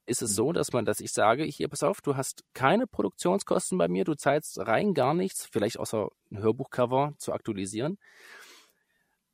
ist 0.10 0.22
es 0.24 0.36
so, 0.36 0.52
dass 0.52 0.74
man, 0.74 0.86
dass 0.86 1.00
ich 1.00 1.12
sage, 1.12 1.44
hier, 1.44 1.68
pass 1.68 1.84
auf, 1.84 2.02
du 2.02 2.16
hast 2.16 2.44
keine 2.54 2.88
Produktionskosten 2.88 3.78
bei 3.78 3.88
mir, 3.88 4.04
du 4.04 4.16
zahlst 4.16 4.60
rein 4.60 4.94
gar 4.94 5.14
nichts, 5.14 5.46
vielleicht 5.46 5.78
außer 5.78 6.10
ein 6.32 6.40
Hörbuchcover 6.40 7.14
zu 7.18 7.32
aktualisieren 7.32 8.00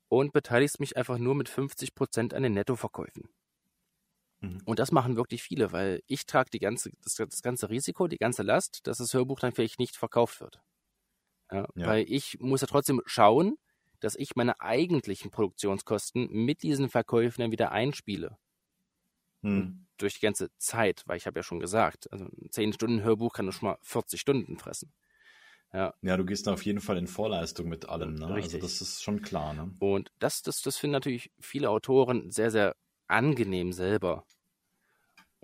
und 0.10 0.34
beteiligst 0.34 0.80
mich 0.80 0.98
einfach 0.98 1.18
nur 1.18 1.36
mit 1.36 1.50
50 1.50 1.96
Prozent 1.96 2.34
an 2.34 2.44
den 2.44 2.54
Nettoverkäufen. 2.54 3.30
Mhm. 4.46 4.62
Und 4.66 4.80
das 4.80 4.92
machen 4.92 5.16
wirklich 5.16 5.44
viele, 5.44 5.72
weil 5.72 6.02
ich 6.08 6.26
trage 6.26 6.50
die 6.52 6.60
ganze, 6.60 6.92
das, 7.04 7.16
das, 7.16 7.42
ganze 7.42 7.70
Risiko, 7.70 8.08
die 8.08 8.18
ganze 8.18 8.44
Last, 8.44 8.86
dass 8.88 8.98
das 8.98 9.14
Hörbuch 9.14 9.40
dann 9.40 9.54
vielleicht 9.54 9.80
nicht 9.80 9.96
verkauft 9.96 10.42
wird. 10.42 10.62
Ja, 11.52 11.68
ja. 11.76 11.88
Weil 11.88 12.06
ich 12.10 12.40
muss 12.40 12.62
ja 12.62 12.68
trotzdem 12.68 13.02
schauen, 13.06 13.58
dass 14.00 14.16
ich 14.16 14.36
meine 14.36 14.60
eigentlichen 14.62 15.32
Produktionskosten 15.32 16.30
mit 16.32 16.64
diesen 16.64 16.90
Verkäufen 16.90 17.42
dann 17.42 17.52
wieder 17.52 17.72
einspiele. 17.72 18.38
Hm. 19.42 19.86
Durch 19.98 20.16
die 20.16 20.26
ganze 20.26 20.50
Zeit, 20.58 21.04
weil 21.06 21.18
ich 21.18 21.28
habe 21.28 21.40
ja 21.40 21.44
schon 21.44 21.60
gesagt, 21.60 22.12
also 22.12 22.26
ein 22.26 22.50
10-Stunden-Hörbuch 22.50 23.34
kann 23.34 23.52
schon 23.52 23.70
mal 23.70 23.78
40 23.82 24.20
Stunden 24.20 24.58
fressen. 24.58 24.94
Ja. 25.74 25.94
ja, 26.02 26.16
du 26.16 26.24
gehst 26.24 26.48
da 26.48 26.54
auf 26.54 26.64
jeden 26.64 26.80
Fall 26.80 26.98
in 26.98 27.08
Vorleistung 27.08 27.68
mit 27.68 27.90
allem, 27.90 28.16
ne? 28.16 28.28
Also 28.28 28.58
das 28.60 28.80
ist 28.80 29.04
schon 29.04 29.22
klar, 29.22 29.54
ne? 29.54 29.76
Und 29.80 30.10
das, 30.20 30.42
das, 30.42 30.62
das 30.62 30.78
finden 30.78 30.94
natürlich 30.94 31.32
viele 31.40 31.70
Autoren 31.70 32.32
sehr, 32.32 32.50
sehr 32.50 32.76
angenehm 33.08 33.74
selber. 33.74 34.26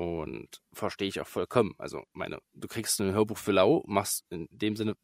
Und 0.02 0.64
verstehe 0.74 1.08
ich 1.08 1.22
auch 1.22 1.28
vollkommen. 1.28 1.76
Also, 1.78 2.04
meine, 2.14 2.40
du 2.54 2.68
kriegst 2.68 3.00
ein 3.00 3.14
Hörbuch 3.14 3.38
für 3.38 3.52
lau, 3.52 3.84
machst 3.86 4.26
in 4.32 4.48
dem 4.50 4.76
Sinne 4.76 4.96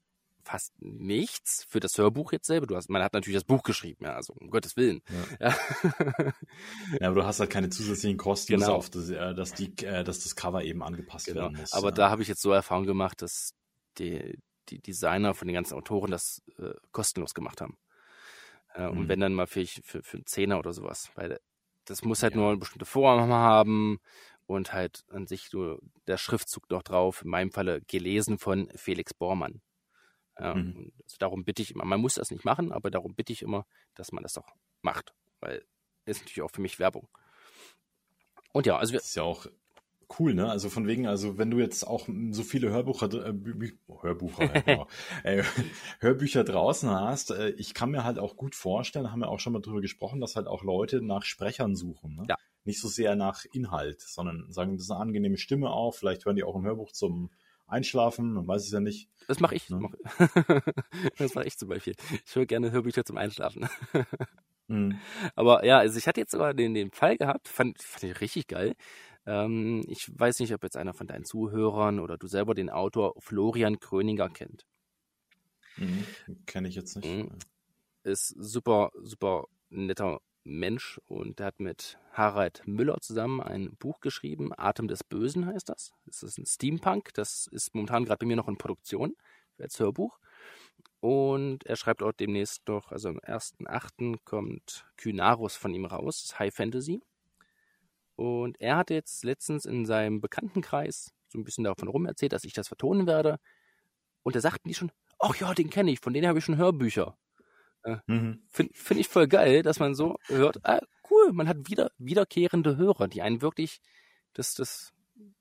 fast 0.41 0.73
nichts 0.79 1.67
für 1.69 1.79
das 1.79 1.99
Hörbuch 1.99 2.31
jetzt 2.31 2.47
selber. 2.47 2.65
Du 2.65 2.75
hast, 2.75 2.89
man 2.89 3.03
hat 3.03 3.13
natürlich 3.13 3.35
das 3.35 3.43
Buch 3.43 3.61
geschrieben, 3.61 4.05
ja, 4.05 4.15
also 4.15 4.33
um 4.33 4.49
Gottes 4.49 4.75
Willen. 4.75 5.03
Ja, 5.39 5.49
ja. 5.49 5.55
ja 6.99 7.07
aber 7.09 7.21
du 7.21 7.25
hast 7.25 7.39
halt 7.39 7.51
keine 7.51 7.69
zusätzlichen 7.69 8.17
Kosten, 8.17 8.53
genau. 8.53 8.73
auf 8.73 8.89
das, 8.89 9.11
äh, 9.11 9.35
dass, 9.35 9.53
die, 9.53 9.71
äh, 9.85 10.03
dass 10.03 10.23
das 10.23 10.35
Cover 10.35 10.63
eben 10.63 10.81
angepasst 10.81 11.27
genau. 11.27 11.41
werden 11.41 11.57
muss. 11.57 11.73
Aber 11.73 11.89
ja. 11.89 11.93
da 11.93 12.09
habe 12.09 12.23
ich 12.23 12.27
jetzt 12.27 12.41
so 12.41 12.51
Erfahrung 12.51 12.87
gemacht, 12.87 13.21
dass 13.21 13.53
die, 13.99 14.39
die 14.69 14.79
Designer 14.79 15.35
von 15.35 15.47
den 15.47 15.53
ganzen 15.53 15.75
Autoren 15.75 16.09
das 16.09 16.41
äh, 16.57 16.73
kostenlos 16.91 17.35
gemacht 17.35 17.61
haben. 17.61 17.77
Äh, 18.73 18.89
mhm. 18.89 18.97
Und 18.97 19.09
wenn 19.09 19.19
dann 19.19 19.35
mal 19.35 19.45
für, 19.45 19.63
für, 19.63 20.01
für 20.01 20.17
einen 20.17 20.25
Zehner 20.25 20.57
oder 20.57 20.73
sowas, 20.73 21.11
weil 21.13 21.39
das 21.85 22.03
muss 22.03 22.23
halt 22.23 22.35
nur 22.35 22.47
eine 22.47 22.57
bestimmte 22.57 22.85
Form 22.85 23.31
haben 23.31 23.99
und 24.47 24.73
halt 24.73 25.05
an 25.11 25.27
sich 25.27 25.53
nur 25.53 25.79
der 26.07 26.17
Schriftzug 26.17 26.69
noch 26.69 26.81
drauf, 26.81 27.21
in 27.23 27.29
meinem 27.29 27.51
Falle 27.51 27.81
gelesen 27.81 28.39
von 28.39 28.69
Felix 28.75 29.13
Bormann. 29.13 29.61
Ja, 30.39 30.55
mhm. 30.55 30.91
also 31.03 31.17
darum 31.19 31.45
bitte 31.45 31.61
ich 31.61 31.71
immer, 31.71 31.85
man 31.85 32.01
muss 32.01 32.15
das 32.15 32.31
nicht 32.31 32.45
machen, 32.45 32.71
aber 32.71 32.89
darum 32.89 33.15
bitte 33.15 33.33
ich 33.33 33.41
immer, 33.41 33.65
dass 33.95 34.11
man 34.11 34.23
das 34.23 34.33
doch 34.33 34.47
macht, 34.81 35.13
weil 35.39 35.63
ist 36.05 36.21
natürlich 36.21 36.41
auch 36.41 36.51
für 36.51 36.61
mich 36.61 36.79
Werbung. 36.79 37.09
Und 38.53 38.65
ja, 38.65 38.77
also 38.77 38.93
wir, 38.93 38.99
das 38.99 39.09
ist 39.09 39.15
ja 39.15 39.23
auch 39.23 39.47
cool, 40.19 40.33
ne? 40.33 40.49
Also 40.49 40.69
von 40.69 40.87
wegen, 40.87 41.05
also 41.05 41.37
wenn 41.37 41.51
du 41.51 41.59
jetzt 41.59 41.85
auch 41.85 42.07
so 42.31 42.43
viele 42.43 42.69
Hörbucher, 42.69 43.11
äh, 43.13 43.33
Hörbucher, 44.01 44.47
genau, 44.47 44.87
äh, 45.23 45.43
Hörbücher 45.99 46.43
draußen 46.43 46.89
hast, 46.89 47.31
äh, 47.31 47.49
ich 47.51 47.73
kann 47.73 47.91
mir 47.91 48.03
halt 48.03 48.19
auch 48.19 48.37
gut 48.37 48.55
vorstellen, 48.55 49.11
haben 49.11 49.19
wir 49.19 49.29
auch 49.29 49.39
schon 49.39 49.53
mal 49.53 49.61
drüber 49.61 49.81
gesprochen, 49.81 50.21
dass 50.21 50.35
halt 50.35 50.47
auch 50.47 50.63
Leute 50.63 51.01
nach 51.01 51.23
Sprechern 51.23 51.75
suchen, 51.75 52.15
ne? 52.15 52.23
Ja. 52.29 52.37
Nicht 52.67 52.81
so 52.81 52.89
sehr 52.89 53.15
nach 53.15 53.45
Inhalt, 53.53 54.01
sondern 54.01 54.51
sagen, 54.51 54.75
das 54.75 54.83
ist 54.83 54.91
eine 54.91 54.99
angenehme 54.99 55.37
Stimme 55.37 55.69
auf, 55.69 55.99
vielleicht 55.99 56.25
hören 56.25 56.35
die 56.35 56.43
auch 56.43 56.53
ein 56.53 56.65
Hörbuch 56.65 56.91
zum 56.91 57.29
einschlafen, 57.65 58.33
man 58.33 58.45
weiß 58.45 58.65
es 58.65 58.71
ja 58.71 58.81
nicht. 58.81 59.09
Das 59.25 59.39
mache 59.39 59.55
ich. 59.55 59.69
Ne? 59.69 59.89
das 61.17 61.33
mache 61.33 61.47
ich 61.47 61.57
zum 61.57 61.69
Beispiel. 61.69 61.95
Ich 62.25 62.35
höre 62.35 62.45
gerne 62.45 62.71
Hörbücher 62.71 63.05
zum 63.05 63.15
Einschlafen. 63.15 63.69
mhm. 64.67 64.99
Aber 65.33 65.63
ja, 65.63 65.77
also 65.77 65.97
ich 65.97 66.09
hatte 66.09 66.19
jetzt 66.19 66.31
sogar 66.31 66.53
den, 66.53 66.73
den 66.73 66.91
Fall 66.91 67.17
gehabt, 67.17 67.47
fand, 67.47 67.81
fand 67.81 68.03
ich 68.03 68.19
richtig 68.19 68.47
geil. 68.47 68.75
Ähm, 69.25 69.85
ich 69.87 70.11
weiß 70.13 70.41
nicht, 70.41 70.53
ob 70.53 70.61
jetzt 70.61 70.75
einer 70.75 70.93
von 70.93 71.07
deinen 71.07 71.23
Zuhörern 71.23 72.01
oder 72.01 72.17
du 72.17 72.27
selber 72.27 72.53
den 72.53 72.69
Autor 72.69 73.13
Florian 73.19 73.79
Kröninger 73.79 74.27
kennt. 74.27 74.65
Mhm. 75.77 76.05
Kenne 76.45 76.67
ich 76.67 76.75
jetzt 76.75 76.97
nicht. 76.97 77.07
Mhm. 77.07 77.29
Ist 78.03 78.27
super, 78.37 78.91
super 79.03 79.45
netter 79.69 80.19
Mensch 80.47 80.99
und 81.05 81.39
der 81.39 81.47
hat 81.47 81.59
mit 81.59 81.99
Harald 82.11 82.63
Müller 82.65 82.99
zusammen 83.01 83.41
ein 83.41 83.75
Buch 83.77 83.99
geschrieben, 84.01 84.51
Atem 84.57 84.87
des 84.87 85.03
Bösen 85.03 85.45
heißt 85.45 85.69
das. 85.69 85.93
Das 86.05 86.23
ist 86.23 86.37
ein 86.37 86.45
Steampunk, 86.45 87.13
das 87.13 87.47
ist 87.47 87.75
momentan 87.75 88.05
gerade 88.05 88.19
bei 88.19 88.25
mir 88.25 88.35
noch 88.35 88.47
in 88.47 88.57
Produktion 88.57 89.15
als 89.59 89.79
Hörbuch. 89.79 90.19
Und 90.99 91.65
er 91.65 91.75
schreibt 91.75 92.01
auch 92.01 92.11
demnächst 92.11 92.67
noch, 92.67 92.91
also 92.91 93.09
am 93.09 93.19
1.8. 93.19 94.17
kommt 94.25 94.85
Kynarus 94.97 95.55
von 95.55 95.73
ihm 95.73 95.85
raus, 95.85 96.21
das 96.21 96.31
ist 96.31 96.39
High 96.39 96.53
Fantasy. 96.53 97.01
Und 98.15 98.59
er 98.59 98.77
hat 98.77 98.89
jetzt 98.89 99.23
letztens 99.23 99.65
in 99.65 99.85
seinem 99.85 100.21
Bekanntenkreis 100.21 101.13
so 101.29 101.37
ein 101.37 101.43
bisschen 101.43 101.65
davon 101.65 101.87
rum 101.87 102.05
erzählt, 102.05 102.33
dass 102.33 102.45
ich 102.45 102.53
das 102.53 102.67
vertonen 102.67 103.05
werde. 103.05 103.39
Und 104.23 104.35
da 104.35 104.41
sagten 104.41 104.67
die 104.69 104.73
schon, 104.73 104.91
ach 105.19 105.35
ja, 105.35 105.53
den 105.53 105.69
kenne 105.69 105.91
ich, 105.91 105.99
von 105.99 106.13
denen 106.13 106.27
habe 106.27 106.39
ich 106.39 106.45
schon 106.45 106.57
Hörbücher. 106.57 107.17
Mhm. 108.07 108.41
Finde 108.47 108.73
find 108.73 108.99
ich 108.99 109.07
voll 109.07 109.27
geil, 109.27 109.63
dass 109.63 109.79
man 109.79 109.95
so 109.95 110.17
hört, 110.27 110.59
ah, 110.63 110.79
cool, 111.09 111.31
man 111.33 111.47
hat 111.47 111.69
wieder 111.69 111.91
wiederkehrende 111.97 112.77
Hörer, 112.77 113.07
die 113.07 113.21
einen 113.21 113.41
wirklich 113.41 113.79
das, 114.33 114.53
das 114.53 114.93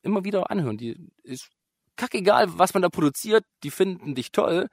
immer 0.02 0.24
wieder 0.24 0.50
anhören. 0.50 0.76
Die 0.78 0.96
ist 1.22 1.50
kackegal, 1.96 2.58
was 2.58 2.74
man 2.74 2.82
da 2.82 2.88
produziert, 2.88 3.44
die 3.62 3.70
finden 3.70 4.14
dich 4.14 4.32
toll 4.32 4.68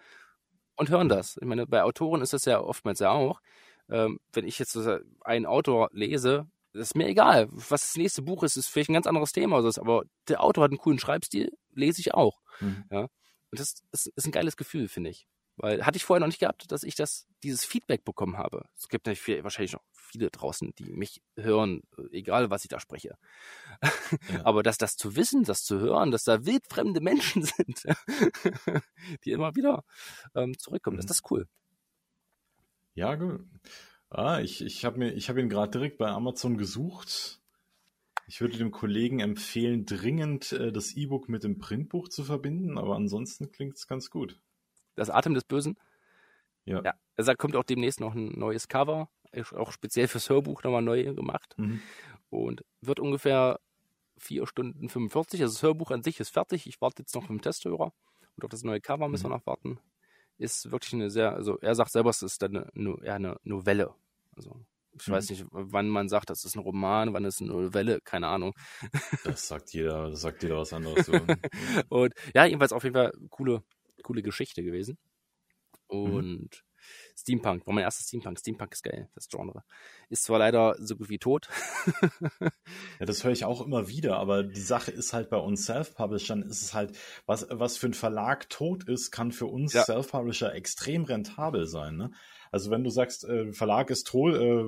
und 0.76 0.89
hören 0.89 1.09
das. 1.09 1.38
Ich 1.38 1.47
meine, 1.47 1.65
bei 1.67 1.84
Autoren 1.84 2.21
ist 2.21 2.34
das 2.34 2.45
ja 2.45 2.59
oftmals 2.59 2.99
ja 2.99 3.11
auch. 3.11 3.41
Ähm, 3.89 4.19
wenn 4.32 4.47
ich 4.47 4.59
jetzt 4.59 4.78
einen 5.21 5.45
Autor 5.45 5.89
lese, 5.91 6.47
ist 6.74 6.95
mir 6.95 7.07
egal, 7.07 7.47
was 7.51 7.82
das 7.82 7.95
nächste 7.95 8.21
Buch 8.21 8.43
ist, 8.43 8.55
ist 8.55 8.67
vielleicht 8.67 8.89
ein 8.89 8.95
ganz 8.95 9.07
anderes 9.07 9.32
Thema 9.32 9.59
oder 9.59 9.71
so, 9.71 9.82
aber 9.82 10.03
der 10.28 10.41
Autor 10.41 10.63
hat 10.63 10.71
einen 10.71 10.80
coolen 10.80 10.99
Schreibstil, 10.99 11.51
lese 11.74 12.01
ich 12.01 12.13
auch. 12.13 12.39
Mhm. 12.59 12.86
Ja. 12.89 13.01
Und 13.01 13.59
das 13.59 13.76
ist, 13.91 14.07
ist 14.07 14.26
ein 14.26 14.32
geiles 14.32 14.57
Gefühl, 14.57 14.88
finde 14.88 15.11
ich. 15.11 15.28
Weil 15.58 15.86
hatte 15.86 15.97
ich 15.97 16.04
vorher 16.04 16.20
noch 16.20 16.28
nicht 16.28 16.39
gehabt, 16.39 16.72
dass 16.72 16.84
ich 16.84 16.95
das, 16.95 17.28
dieses 17.43 17.64
Feedback 17.64 18.04
bekommen 18.04 18.38
habe. 18.38 18.66
Es 18.76 18.88
gibt 18.89 19.06
natürlich 19.06 19.22
viel, 19.22 19.43
wahrscheinlich 19.43 19.74
noch 19.74 19.84
viele 19.93 20.30
draußen, 20.32 20.74
die 20.78 20.91
mich 20.91 21.22
hören, 21.36 21.84
egal 22.12 22.49
was 22.49 22.64
ich 22.64 22.70
da 22.70 22.80
spreche. 22.80 23.18
Ja. 24.32 24.45
Aber 24.45 24.64
dass 24.64 24.78
das 24.78 24.95
zu 24.95 25.16
wissen, 25.16 25.43
das 25.43 25.64
zu 25.64 25.80
hören, 25.80 26.12
dass 26.12 26.24
da 26.24 26.45
wildfremde 26.45 27.01
Menschen 27.01 27.43
sind, 27.43 27.84
die 29.26 29.32
immer 29.32 29.56
wieder 29.56 29.84
ähm, 30.36 30.58
zurückkommen, 30.58 30.97
mhm. 30.97 31.01
das 31.01 31.18
ist 31.18 31.32
cool. 31.32 31.47
Ja, 32.95 33.16
gut. 33.16 33.41
Ah, 34.10 34.39
ich, 34.39 34.64
ich 34.64 34.86
habe 34.86 35.06
hab 35.08 35.38
ihn 35.38 35.49
gerade 35.49 35.72
direkt 35.72 35.97
bei 35.97 36.08
Amazon 36.08 36.58
gesucht. 36.58 37.41
Ich 38.28 38.41
würde 38.41 38.58
dem 38.58 38.72
Kollegen 38.72 39.20
empfehlen, 39.20 39.86
dringend 39.86 40.51
äh, 40.51 40.72
das 40.72 40.93
E-Book 40.93 41.30
mit 41.30 41.43
dem 41.43 41.58
Printbuch 41.58 42.10
zu 42.10 42.24
verbinden, 42.24 42.78
aber 42.78 42.95
ansonsten 42.95 43.51
klingt 43.51 43.76
es 43.76 43.88
ganz 43.88 44.10
gut. 44.10 44.39
Das 44.96 45.10
Atem 45.10 45.34
des 45.34 45.44
Bösen. 45.44 45.78
Ja. 46.66 46.82
ja. 46.84 46.94
Er 47.16 47.24
sagt, 47.24 47.39
kommt 47.39 47.56
auch 47.56 47.64
demnächst 47.64 48.00
noch 48.00 48.16
ein 48.16 48.38
neues 48.38 48.68
Cover, 48.68 49.10
auch 49.56 49.72
speziell 49.72 50.08
fürs 50.08 50.30
Hörbuch 50.30 50.64
nochmal 50.64 50.82
neu 50.82 51.14
gemacht. 51.14 51.54
Mhm. 51.58 51.82
Und 52.30 52.64
wird 52.82 53.00
ungefähr 53.00 53.60
4 54.18 54.48
Stunden 54.48 54.89
45. 54.89 55.41
Also 55.41 55.54
das 55.54 55.64
Hörbuch 55.64 55.91
an 55.91 56.04
sich 56.04 56.20
ist 56.20 56.30
fertig. 56.30 56.68
Ich 56.68 56.82
warte 56.82 57.04
jetzt 57.04 57.16
noch 57.16 57.30
im 57.30 57.41
Testhörer. 57.41 57.94
Und 58.36 58.44
auf 58.44 58.50
das 58.50 58.64
neue 58.64 58.82
Cover 58.82 59.08
müssen 59.08 59.28
mhm. 59.28 59.32
wir 59.32 59.38
noch 59.38 59.46
warten. 59.46 59.80
Ist 60.38 60.72
wirklich 60.72 60.94
eine 60.94 61.10
sehr, 61.10 61.34
also 61.34 61.60
er 61.60 61.76
sagt 61.76 61.91
selber, 61.91 62.10
es 62.10 62.22
ist 62.22 62.41
dann 62.41 62.58
eine, 62.58 62.98
eher 63.04 63.16
eine 63.16 63.38
Novelle. 63.44 63.94
Also 64.36 64.66
ich 65.00 65.08
mhm. 65.08 65.12
weiß 65.12 65.30
nicht, 65.30 65.46
wann 65.52 65.89
man 65.89 66.10
sagt, 66.10 66.30
das 66.30 66.44
ist 66.44 66.56
ein 66.56 66.60
Roman, 66.62 67.14
wann 67.14 67.26
ist 67.26 67.41
eine 67.41 67.52
Novelle, 67.52 68.00
keine 68.02 68.28
Ahnung. 68.28 68.54
Das 69.24 69.48
sagt 69.48 69.74
jeder, 69.74 70.10
das 70.10 70.22
sagt 70.22 70.44
jeder 70.44 70.58
was 70.58 70.74
anderes. 70.74 71.08
und 71.89 72.14
ja, 72.34 72.46
jedenfalls 72.46 72.74
auf 72.74 72.84
jeden 72.84 72.96
Fall 72.96 73.12
coole, 73.30 73.64
coole 74.04 74.22
Geschichte 74.22 74.64
gewesen. 74.64 74.97
Mhm. 75.89 76.14
Und 76.14 76.39
mhm. 76.39 76.49
Steampunk, 77.16 77.66
war 77.66 77.74
mein 77.74 77.84
erstes 77.84 78.08
Steampunk. 78.08 78.39
Steampunk 78.39 78.74
ist 78.74 78.84
geil, 78.84 79.10
das 79.16 79.28
Genre. 79.30 79.64
Ist 80.10 80.24
zwar 80.24 80.39
leider 80.39 80.76
so 80.80 80.95
gut 80.95 81.10
wie 81.10 81.20
tot. 81.20 81.47
ja, 82.99 83.06
das 83.06 83.24
höre 83.24 83.32
ich 83.32 83.45
auch 83.45 83.62
immer 83.66 83.88
wieder, 83.88 84.18
aber 84.18 84.43
die 84.43 84.62
Sache 84.62 84.91
ist 84.91 85.14
halt 85.14 85.30
bei 85.30 85.38
uns 85.38 85.66
Self-Publishern 85.66 86.43
ist 86.43 86.62
es 86.62 86.74
halt, 86.74 86.97
was, 87.26 87.47
was 87.49 87.78
für 87.78 87.88
ein 87.88 87.93
Verlag 87.93 88.49
tot 88.49 88.84
ist, 88.84 89.12
kann 89.12 89.32
für 89.32 89.45
uns 89.45 89.74
ja. 89.74 89.84
Self-Publisher 89.84 90.54
extrem 90.54 91.04
rentabel 91.04 91.68
sein. 91.68 91.95
Ne? 91.95 92.12
Also 92.51 92.70
wenn 92.72 92.84
du 92.84 92.89
sagst, 92.89 93.24
äh, 93.26 93.54
Verlag 93.54 93.89
ist 93.89 94.08
tot, 94.08 94.36
äh, 94.36 94.66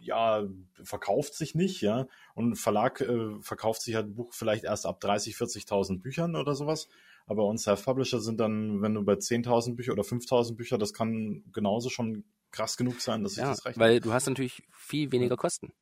ja, 0.00 0.44
verkauft 0.82 1.34
sich 1.34 1.54
nicht, 1.54 1.80
ja, 1.80 2.06
und 2.34 2.56
Verlag 2.56 3.00
äh, 3.00 3.40
verkauft 3.40 3.82
sich 3.82 3.96
halt 3.96 4.06
ein 4.06 4.14
Buch 4.14 4.32
vielleicht 4.32 4.64
erst 4.64 4.86
ab 4.86 5.00
30, 5.00 5.34
40.000 5.34 6.00
Büchern 6.00 6.36
oder 6.36 6.54
sowas 6.54 6.88
aber 7.26 7.44
uns 7.44 7.64
Self-Publisher 7.64 8.20
sind 8.20 8.38
dann, 8.40 8.82
wenn 8.82 8.94
du 8.94 9.04
bei 9.04 9.14
10.000 9.14 9.76
Bücher 9.76 9.92
oder 9.92 10.04
5.000 10.04 10.56
Bücher, 10.56 10.78
das 10.78 10.92
kann 10.92 11.44
genauso 11.52 11.90
schon 11.90 12.24
krass 12.50 12.76
genug 12.76 13.00
sein, 13.00 13.22
dass 13.22 13.34
ja, 13.34 13.46
sich 13.48 13.56
das 13.56 13.66
rechnet. 13.66 13.84
Weil 13.84 14.00
du 14.00 14.12
hast 14.12 14.26
natürlich 14.26 14.62
viel 14.72 15.12
weniger 15.12 15.36
Kosten. 15.36 15.72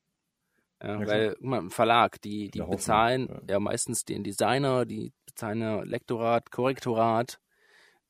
Ja, 0.83 1.07
weil 1.07 1.35
guck 1.35 1.43
mal, 1.45 1.61
ein 1.61 1.71
Verlag, 1.71 2.21
die, 2.23 2.51
die 2.51 2.59
Ja, 2.59 2.67
bezahlen 2.67 3.29
hoffen, 3.29 3.49
ja. 3.49 3.61
meistens 3.61 4.05
den 4.05 4.25
Designer, 4.25 4.85
die 4.85 5.13
bezahlen 5.27 5.61
ja 5.61 5.83
Lektorat, 5.83 6.51
Korrektorat, 6.51 7.39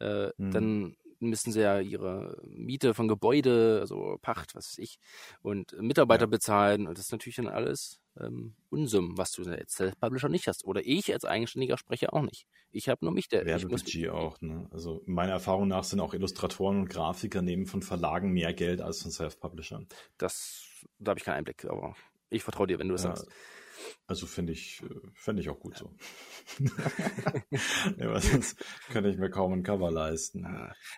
äh, 0.01 0.31
Mhm. 0.39 0.51
dann 0.53 0.97
müssen 1.21 1.53
sie 1.53 1.61
ja 1.61 1.79
ihre 1.81 2.37
Miete 2.45 2.95
von 2.95 3.09
Gebäude, 3.09 3.79
also 3.81 4.19
Pacht, 4.23 4.55
was 4.55 4.71
weiß 4.73 4.79
ich, 4.79 4.99
und 5.43 5.73
Mitarbeiter 5.81 6.25
Ja. 6.25 6.31
bezahlen 6.31 6.87
und 6.87 6.99
das 6.99 7.07
ist 7.07 7.13
natürlich 7.13 7.37
dann 7.37 7.49
alles 7.49 8.01
ähm, 8.21 8.55
Unsummen, 8.71 9.17
was 9.19 9.33
du 9.33 9.43
als 9.45 9.75
Self-Publisher 9.75 10.29
nicht 10.29 10.47
hast. 10.49 10.65
Oder 10.65 10.83
ich 10.85 11.13
als 11.13 11.25
eigenständiger 11.25 11.77
Sprecher 11.79 12.13
auch 12.15 12.23
nicht. 12.23 12.47
Ich 12.71 12.89
habe 12.89 13.05
nur 13.05 13.13
mich, 13.15 13.29
der 13.29 13.45
Werbebudget 13.47 14.09
auch, 14.11 14.41
ne? 14.41 14.69
Also 14.73 15.03
meiner 15.07 15.33
Erfahrung 15.33 15.69
nach 15.69 15.85
sind 15.85 16.01
auch 16.01 16.15
Illustratoren 16.15 16.81
und 16.81 16.89
Grafiker 16.89 17.43
nehmen 17.43 17.67
von 17.67 17.83
Verlagen 17.83 18.33
mehr 18.33 18.53
Geld 18.53 18.81
als 18.81 19.03
von 19.03 19.11
Self-Publishern. 19.11 19.87
das, 20.19 20.65
da 20.99 21.11
habe 21.11 21.19
ich 21.19 21.25
keinen 21.25 21.37
Einblick, 21.37 21.65
aber 21.65 21.95
ich 22.31 22.43
vertraue 22.43 22.67
dir, 22.67 22.79
wenn 22.79 22.89
du 22.89 22.95
es 22.95 23.05
Ja, 23.05 23.15
sagst. 23.17 23.29
Also 24.07 24.27
finde 24.27 24.53
ich, 24.53 24.83
äh, 24.83 25.09
fände 25.15 25.43
ich 25.43 25.51
auch 25.51 25.59
gut 25.59 25.77
so. 25.77 25.91
weil 27.99 28.21
sonst 28.21 28.57
könnte 28.91 29.11
ich 29.11 29.19
mir 29.19 29.31
kaum 29.31 29.53
ein 29.53 29.63
Cover 29.63 29.91
leisten. 29.91 30.47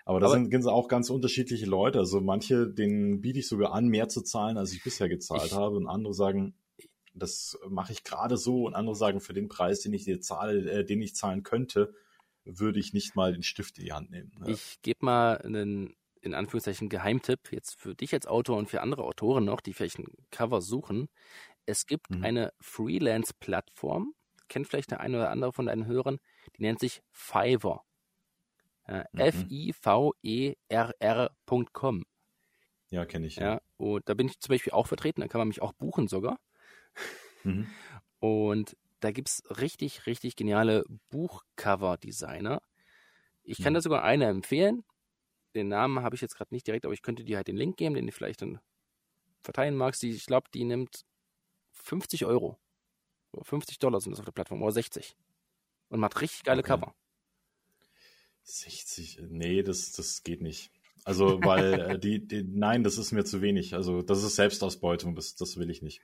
Aber 0.04 0.20
da 0.20 0.28
sind, 0.28 0.50
sind 0.50 0.66
auch 0.68 0.88
ganz 0.88 1.10
unterschiedliche 1.10 1.66
Leute. 1.66 1.98
Also 1.98 2.20
manche, 2.20 2.68
denen 2.68 3.20
biete 3.20 3.38
ich 3.40 3.48
sogar 3.48 3.72
an, 3.72 3.86
mehr 3.88 4.08
zu 4.08 4.22
zahlen, 4.22 4.56
als 4.58 4.72
ich 4.72 4.82
bisher 4.82 5.08
gezahlt 5.08 5.46
Ich- 5.46 5.52
habe. 5.52 5.76
Und 5.76 5.88
andere 5.88 6.14
sagen, 6.14 6.54
das 7.16 7.58
mache 7.68 7.92
ich 7.92 8.04
gerade 8.04 8.36
so. 8.36 8.64
Und 8.66 8.74
andere 8.74 8.96
sagen, 8.96 9.20
für 9.20 9.34
den 9.34 9.48
Preis, 9.48 9.80
den 9.80 9.92
ich 9.94 10.04
dir 10.04 10.20
zahle, 10.20 10.70
äh, 10.70 10.84
den 10.84 11.02
ich 11.02 11.14
zahlen 11.14 11.42
könnte, 11.42 11.94
würde 12.44 12.78
ich 12.78 12.92
nicht 12.92 13.16
mal 13.16 13.32
den 13.32 13.42
Stift 13.42 13.78
in 13.78 13.84
die 13.86 13.92
Hand 13.92 14.10
nehmen. 14.10 14.32
ne? 14.38 14.46
Ich 14.46 14.80
gebe 14.82 15.04
mal 15.04 15.38
einen, 15.38 15.94
in 16.20 16.34
Anführungszeichen, 16.34 16.88
Geheimtipp 16.88 17.52
jetzt 17.52 17.78
für 17.80 17.94
dich 17.94 18.12
als 18.14 18.26
Autor 18.26 18.56
und 18.56 18.68
für 18.68 18.80
andere 18.80 19.04
Autoren 19.04 19.44
noch, 19.44 19.60
die 19.60 19.72
vielleicht 19.74 19.98
ein 19.98 20.06
Cover 20.30 20.60
suchen. 20.62 21.08
Es 21.66 21.86
gibt 21.86 22.06
Mhm. 22.10 22.24
eine 22.24 22.52
Freelance-Plattform, 22.60 24.14
kennt 24.48 24.68
vielleicht 24.68 24.90
der 24.92 25.00
eine 25.00 25.18
oder 25.18 25.30
andere 25.30 25.52
von 25.52 25.66
deinen 25.66 25.86
Hörern, 25.86 26.18
die 26.58 26.62
nennt 26.62 26.80
sich 26.80 27.02
Fiverr. 27.12 27.82
Äh, 28.84 29.04
Mhm. 29.12 29.20
F-I-V-E-R-R.com. 29.30 30.56
Ja, 32.90 33.04
kenne 33.04 33.26
ich. 33.26 33.36
Ja, 33.38 33.60
und 33.76 34.08
da 34.08 34.14
bin 34.14 34.28
ich 34.28 34.40
zum 34.40 34.52
Beispiel 34.54 34.72
auch 34.72 34.86
vertreten, 34.86 35.20
da 35.20 35.28
kann 35.28 35.38
man 35.40 35.48
mich 35.48 35.62
auch 35.62 35.72
buchen 35.72 36.08
sogar. 36.08 36.38
Mhm. 37.46 37.66
Und 38.18 38.76
da 39.00 39.10
gibt 39.12 39.28
es 39.28 39.42
richtig, 39.60 40.06
richtig 40.06 40.36
geniale 40.36 40.84
Buchcover-Designer. 41.10 42.60
Ich 43.42 43.58
kann 43.58 43.72
Mhm. 43.72 43.74
da 43.74 43.80
sogar 43.80 44.02
eine 44.04 44.26
empfehlen. 44.26 44.84
Den 45.54 45.68
Namen 45.68 46.00
habe 46.02 46.14
ich 46.16 46.22
jetzt 46.22 46.36
gerade 46.36 46.54
nicht 46.54 46.66
direkt, 46.66 46.84
aber 46.84 46.94
ich 46.94 47.02
könnte 47.02 47.24
dir 47.24 47.36
halt 47.36 47.48
den 47.48 47.56
Link 47.56 47.76
geben, 47.76 47.94
den 47.94 48.06
du 48.06 48.12
vielleicht 48.12 48.42
dann 48.42 48.60
verteilen 49.42 49.76
magst. 49.76 50.02
Die, 50.02 50.10
ich 50.10 50.26
glaube, 50.26 50.48
die 50.52 50.64
nimmt 50.64 51.02
50 51.72 52.26
Euro. 52.26 52.58
Oder 53.32 53.44
50 53.44 53.78
Dollar 53.78 54.00
sind 54.00 54.12
das 54.12 54.20
auf 54.20 54.26
der 54.26 54.32
Plattform, 54.32 54.62
oder 54.62 54.72
60. 54.72 55.16
Und 55.90 56.00
macht 56.00 56.20
richtig 56.20 56.44
geile 56.44 56.62
Okay. 56.62 56.68
Cover. 56.68 56.94
60, 58.44 59.18
nee, 59.28 59.62
das, 59.62 59.92
das 59.92 60.22
geht 60.22 60.40
nicht. 60.40 60.70
Also, 61.04 61.44
weil 61.44 61.80
äh, 61.80 61.98
die, 61.98 62.26
die, 62.26 62.42
nein, 62.44 62.82
das 62.84 62.98
ist 62.98 63.12
mir 63.12 63.24
zu 63.24 63.42
wenig. 63.42 63.74
Also, 63.74 64.02
das 64.02 64.22
ist 64.22 64.36
Selbstausbeutung, 64.36 65.14
das, 65.14 65.34
das 65.34 65.56
will 65.56 65.70
ich 65.70 65.82
nicht. 65.82 66.00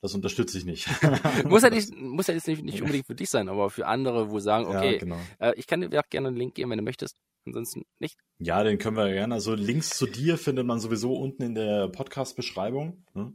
Das 0.00 0.14
unterstütze 0.14 0.56
ich 0.58 0.64
nicht. 0.64 0.88
muss 1.44 1.62
ja 1.62 1.70
nicht, 1.70 1.94
muss 1.96 2.28
ja 2.28 2.34
jetzt 2.34 2.46
nicht, 2.46 2.62
nicht 2.62 2.80
unbedingt 2.80 3.06
für 3.06 3.16
dich 3.16 3.30
sein, 3.30 3.48
aber 3.48 3.68
für 3.68 3.86
andere, 3.86 4.30
wo 4.30 4.38
sagen, 4.38 4.66
okay, 4.66 4.92
Ja, 4.92 4.98
genau. 4.98 5.18
äh, 5.40 5.54
ich 5.56 5.66
kann 5.66 5.80
dir 5.80 6.00
auch 6.00 6.08
gerne 6.08 6.28
einen 6.28 6.36
Link 6.36 6.54
geben, 6.54 6.70
wenn 6.70 6.78
du 6.78 6.84
möchtest. 6.84 7.16
Ansonsten 7.46 7.84
nicht. 7.98 8.18
Ja, 8.38 8.62
den 8.62 8.78
können 8.78 8.96
wir 8.96 9.10
gerne. 9.12 9.34
Also 9.34 9.54
Links 9.54 9.90
zu 9.96 10.06
dir 10.06 10.38
findet 10.38 10.66
man 10.66 10.80
sowieso 10.80 11.14
unten 11.14 11.42
in 11.42 11.54
der 11.54 11.88
Podcast-Beschreibung. 11.88 13.02
Ne? 13.14 13.32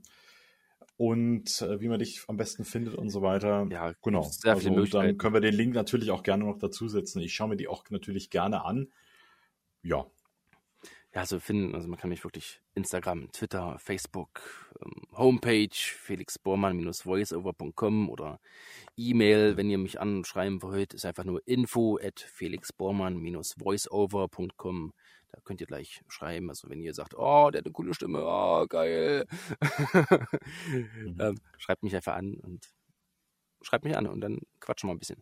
Und 0.96 1.62
äh, 1.62 1.82
wie 1.82 1.88
man 1.90 2.00
dich 2.00 2.22
am 2.28 2.38
besten 2.38 2.64
findet 2.64 2.96
und 2.96 3.10
so 3.10 3.22
weiter. 3.22 3.68
Ja, 3.72 3.94
genau. 4.02 4.22
sehr 4.24 4.54
also, 4.54 4.70
Möglichkeiten. 4.70 5.08
dann 5.08 5.18
können 5.18 5.34
wir 5.34 5.42
den 5.42 5.56
Link 5.56 5.74
natürlich 5.74 6.12
auch 6.12 6.24
gerne 6.24 6.46
noch 6.46 6.60
dazusetzen. 6.60 7.22
Ich 7.22 7.34
schaue 7.34 7.50
mir 7.50 7.58
die 7.58 7.68
auch 7.68 7.84
natürlich 7.90 8.30
gerne 8.30 8.64
an. 8.64 8.90
Ja, 9.82 10.06
Ja, 11.14 11.22
also 11.22 11.40
finden, 11.40 11.76
also 11.76 11.88
man 11.88 12.00
kann 12.00 12.10
mich 12.10 12.24
wirklich 12.24 12.60
Instagram, 12.74 13.32
Twitter, 13.32 13.78
Facebook, 13.78 14.42
ähm, 14.84 15.04
Homepage, 15.16 15.70
felixbormann-voiceover.com 15.72 18.10
oder 18.10 18.40
E-Mail, 18.98 19.56
wenn 19.56 19.70
ihr 19.70 19.78
mich 19.78 20.02
anschreiben 20.02 20.64
wollt, 20.64 20.96
ist 20.96 21.06
einfach 21.06 21.24
nur 21.24 21.48
info 21.48 22.00
at 22.02 22.20
felixbormann-voiceover.com. 22.20 24.94
Da 25.32 25.40
könnt 25.42 25.62
ihr 25.62 25.68
gleich 25.68 26.02
schreiben, 26.08 26.50
also 26.50 26.68
wenn 26.70 26.82
ihr 26.82 26.96
sagt, 26.96 27.14
oh, 27.16 27.52
der 27.52 27.60
hat 27.60 27.66
eine 27.66 27.74
coole 27.74 27.94
Stimme, 27.94 28.24
oh, 28.24 28.66
geil. 28.68 29.28
ähm, 31.20 31.40
schreibt 31.60 31.84
mich 31.84 31.96
einfach 31.96 32.16
an 32.16 32.34
und 32.36 32.74
schreibt 33.62 33.86
mich 33.86 33.96
an 33.96 34.08
und 34.08 34.22
dann 34.22 34.40
quatschen 34.60 34.90
wir 34.90 34.96
ein 34.96 35.00
bisschen. 35.00 35.22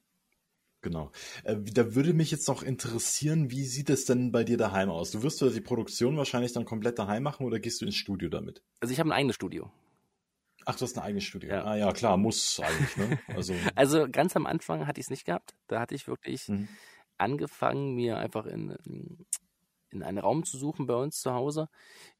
Genau. 0.82 1.12
Äh, 1.44 1.58
da 1.58 1.94
würde 1.96 2.14
mich 2.14 2.32
jetzt 2.32 2.48
noch 2.48 2.64
interessieren, 2.64 3.52
wie 3.52 3.66
sieht 3.66 3.90
es 3.90 4.06
denn 4.06 4.32
bei 4.32 4.44
dir 4.44 4.58
daheim 4.58 4.90
aus? 4.90 5.12
Du 5.12 5.22
wirst 5.24 5.42
ja 5.42 5.50
die 5.50 5.62
Produktion 5.62 6.18
wahrscheinlich 6.18 6.54
dann 6.54 6.66
komplett 6.66 6.98
daheim 6.98 7.24
machen 7.24 7.46
oder 7.46 7.60
gehst 7.60 7.82
du 7.82 7.86
ins 7.86 7.96
Studio 7.96 8.30
damit? 8.30 8.64
Also 8.80 8.92
ich 8.92 9.00
habe 9.00 9.10
ein 9.10 9.14
eigenes 9.14 9.36
Studio. 9.36 9.72
Ach, 10.66 10.76
du 10.76 10.82
hast 10.84 10.98
ein 10.98 11.04
eigenes 11.04 11.24
Studio. 11.24 11.52
Ja. 11.52 11.64
Ah 11.64 11.76
ja, 11.76 11.92
klar, 11.92 12.18
muss 12.18 12.60
eigentlich, 12.60 12.98
ne? 12.98 13.20
Also, 13.36 13.54
Also 13.76 14.08
ganz 14.10 14.36
am 14.36 14.46
Anfang 14.46 14.86
hatte 14.88 15.00
ich 15.00 15.06
es 15.06 15.10
nicht 15.10 15.26
gehabt. 15.26 15.56
Da 15.68 15.80
hatte 15.80 15.96
ich 15.96 16.08
wirklich 16.08 16.48
mhm. 16.50 16.68
angefangen, 17.18 17.96
mir 17.96 18.18
einfach 18.18 18.46
in, 18.46 18.76
in 19.90 20.04
einen 20.04 20.20
Raum 20.20 20.46
zu 20.46 20.58
suchen 20.58 20.86
bei 20.86 20.96
uns 20.96 21.20
zu 21.20 21.34
Hause, 21.34 21.68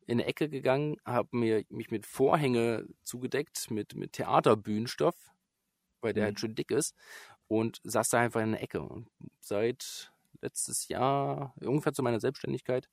in 0.08 0.20
eine 0.20 0.26
Ecke 0.26 0.50
gegangen, 0.50 0.98
habe 1.06 1.38
mir 1.38 1.64
mich 1.70 1.92
mit 1.92 2.06
Vorhänge 2.06 2.88
zugedeckt, 3.04 3.70
mit, 3.70 3.96
mit 3.96 4.14
Theaterbühnenstoff, 4.14 5.16
weil 6.02 6.14
der 6.14 6.24
Mhm. 6.24 6.26
halt 6.26 6.40
schön 6.40 6.56
dick 6.56 6.72
ist, 6.72 6.96
und 7.52 7.82
saß 7.84 8.08
da 8.08 8.20
einfach 8.22 8.40
in 8.42 8.54
der 8.54 8.64
Ecke. 8.64 8.82
Und 8.82 9.10
seit 9.42 10.14
letztes 10.40 10.88
Jahr, 10.88 11.54
ungefähr 11.60 11.92
zu 11.92 12.02
meiner 12.02 12.22
Selbstständigkeit, 12.22 12.88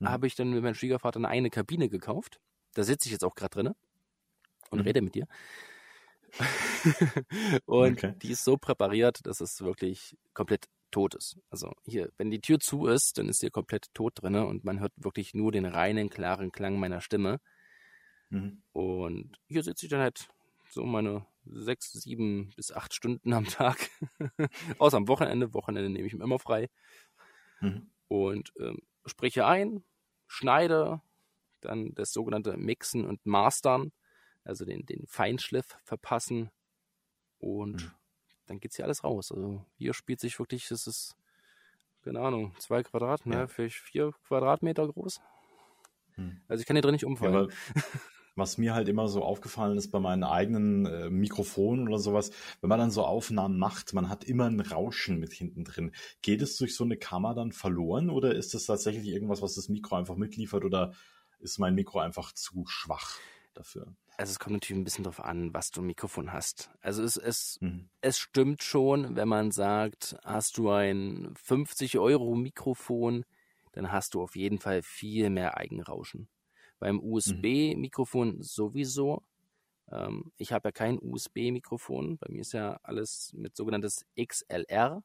Mhm. 0.00 0.06
habe 0.08 0.26
ich 0.26 0.34
dann 0.34 0.50
mit 0.50 0.60
meinem 0.60 0.74
Schwiegervater 0.74 1.18
eine 1.20 1.28
eigene 1.28 1.50
Kabine 1.50 1.88
gekauft. 1.88 2.40
Da 2.74 2.82
sitze 2.82 3.06
ich 3.06 3.12
jetzt 3.12 3.24
auch 3.24 3.36
gerade 3.36 3.50
drin 3.54 3.74
und 4.70 4.80
Mhm. 4.80 4.84
rede 4.84 5.02
mit 5.02 5.14
dir. 5.14 5.28
und 7.66 8.02
Okay. 8.02 8.14
die 8.22 8.32
ist 8.32 8.44
so 8.44 8.56
präpariert, 8.56 9.24
dass 9.24 9.40
es 9.40 9.60
wirklich 9.60 10.16
komplett 10.34 10.66
tot 10.90 11.14
ist. 11.14 11.38
Also 11.50 11.72
hier, 11.84 12.10
wenn 12.16 12.32
die 12.32 12.40
Tür 12.40 12.58
zu 12.58 12.86
ist, 12.88 13.18
dann 13.18 13.28
ist 13.28 13.40
hier 13.40 13.52
komplett 13.52 13.86
tot 13.94 14.14
drin 14.16 14.34
und 14.34 14.64
man 14.64 14.80
hört 14.80 14.92
wirklich 14.96 15.32
nur 15.32 15.52
den 15.52 15.64
reinen, 15.64 16.10
klaren 16.10 16.50
Klang 16.50 16.80
meiner 16.80 17.00
Stimme. 17.00 17.38
Mhm. 18.30 18.62
Und 18.72 19.36
hier 19.48 19.62
sitze 19.62 19.86
ich 19.86 19.90
dann 19.90 20.00
halt 20.00 20.28
so 20.72 20.84
meine 20.84 21.26
sechs, 21.46 21.92
sieben 21.92 22.52
bis 22.56 22.72
acht 22.72 22.94
Stunden 22.94 23.32
am 23.32 23.46
Tag. 23.46 23.78
Außer 24.78 24.96
am 24.96 25.08
Wochenende. 25.08 25.52
Wochenende 25.54 25.90
nehme 25.90 26.06
ich 26.06 26.14
mir 26.14 26.24
immer 26.24 26.38
frei. 26.38 26.68
Mhm. 27.60 27.90
Und 28.08 28.52
ähm, 28.58 28.78
spreche 29.06 29.46
ein, 29.46 29.84
schneide, 30.26 31.00
dann 31.60 31.94
das 31.94 32.12
sogenannte 32.12 32.56
Mixen 32.56 33.04
und 33.06 33.24
Mastern, 33.26 33.92
also 34.44 34.64
den, 34.64 34.86
den 34.86 35.06
Feinschliff 35.06 35.76
verpassen. 35.84 36.50
Und 37.38 37.82
Mhm. 37.84 37.90
dann 38.46 38.60
geht 38.60 38.74
hier 38.74 38.84
alles 38.84 39.04
raus. 39.04 39.32
Also 39.32 39.64
hier 39.76 39.94
spielt 39.94 40.20
sich 40.20 40.38
wirklich, 40.38 40.68
das 40.68 40.86
ist, 40.86 41.16
keine 42.02 42.20
Ahnung, 42.20 42.54
zwei 42.58 42.82
Quadrat, 42.82 43.26
ne, 43.26 43.34
Ja. 43.36 43.46
vielleicht 43.46 43.76
vier 43.76 44.12
Quadratmeter 44.26 44.86
groß. 44.88 45.20
Mhm. 46.16 46.40
Also 46.48 46.60
ich 46.60 46.66
kann 46.66 46.76
hier 46.76 46.82
drin 46.82 46.92
nicht 46.92 47.02
Ja, 47.02 47.08
umfallen. 47.08 47.34
aber 47.34 47.48
was 48.36 48.58
mir 48.58 48.74
halt 48.74 48.88
immer 48.88 49.08
so 49.08 49.22
aufgefallen 49.22 49.76
ist 49.76 49.90
bei 49.90 50.00
meinen 50.00 50.24
eigenen 50.24 50.86
äh, 50.86 51.10
Mikrofonen 51.10 51.88
oder 51.88 51.98
sowas, 51.98 52.30
wenn 52.60 52.68
man 52.68 52.78
dann 52.78 52.90
so 52.90 53.04
Aufnahmen 53.04 53.58
macht, 53.58 53.92
man 53.92 54.08
hat 54.08 54.24
immer 54.24 54.46
ein 54.46 54.60
Rauschen 54.60 55.18
mit 55.18 55.32
hinten 55.32 55.64
drin. 55.64 55.92
Geht 56.22 56.42
es 56.42 56.56
durch 56.56 56.74
so 56.74 56.84
eine 56.84 56.96
Kammer 56.96 57.34
dann 57.34 57.52
verloren 57.52 58.10
oder 58.10 58.34
ist 58.34 58.54
das 58.54 58.66
tatsächlich 58.66 59.06
irgendwas, 59.06 59.42
was 59.42 59.54
das 59.54 59.68
Mikro 59.68 59.96
einfach 59.96 60.16
mitliefert 60.16 60.64
oder 60.64 60.92
ist 61.38 61.58
mein 61.58 61.74
Mikro 61.74 62.00
einfach 62.00 62.32
zu 62.32 62.64
schwach 62.66 63.16
dafür? 63.54 63.94
Also 64.16 64.32
es 64.32 64.38
kommt 64.38 64.52
natürlich 64.52 64.78
ein 64.78 64.84
bisschen 64.84 65.04
drauf 65.04 65.20
an, 65.20 65.54
was 65.54 65.70
du 65.70 65.80
ein 65.80 65.86
Mikrofon 65.86 66.32
hast. 66.32 66.70
Also 66.82 67.02
es, 67.02 67.16
es, 67.16 67.58
Mhm. 67.60 67.88
es 68.02 68.18
stimmt 68.18 68.62
schon, 68.62 69.16
wenn 69.16 69.28
man 69.28 69.50
sagt, 69.50 70.16
hast 70.24 70.58
du 70.58 70.68
ein 70.70 71.32
50 71.42 71.98
Euro 71.98 72.34
Mikrofon, 72.34 73.24
dann 73.72 73.90
hast 73.92 74.12
du 74.12 74.22
auf 74.22 74.36
jeden 74.36 74.58
Fall 74.58 74.82
viel 74.82 75.30
mehr 75.30 75.56
Eigenrauschen. 75.56 76.28
Beim 76.80 77.00
USB-Mikrofon 77.00 78.42
sowieso. 78.42 79.24
Ähm, 79.90 80.32
ich 80.38 80.52
habe 80.52 80.68
ja 80.68 80.72
kein 80.72 80.98
USB-Mikrofon. 81.02 82.18
Bei 82.18 82.28
mir 82.30 82.40
ist 82.42 82.52
ja 82.52 82.78
alles 82.82 83.32
mit 83.36 83.56
sogenanntes 83.56 84.06
XLR 84.16 85.04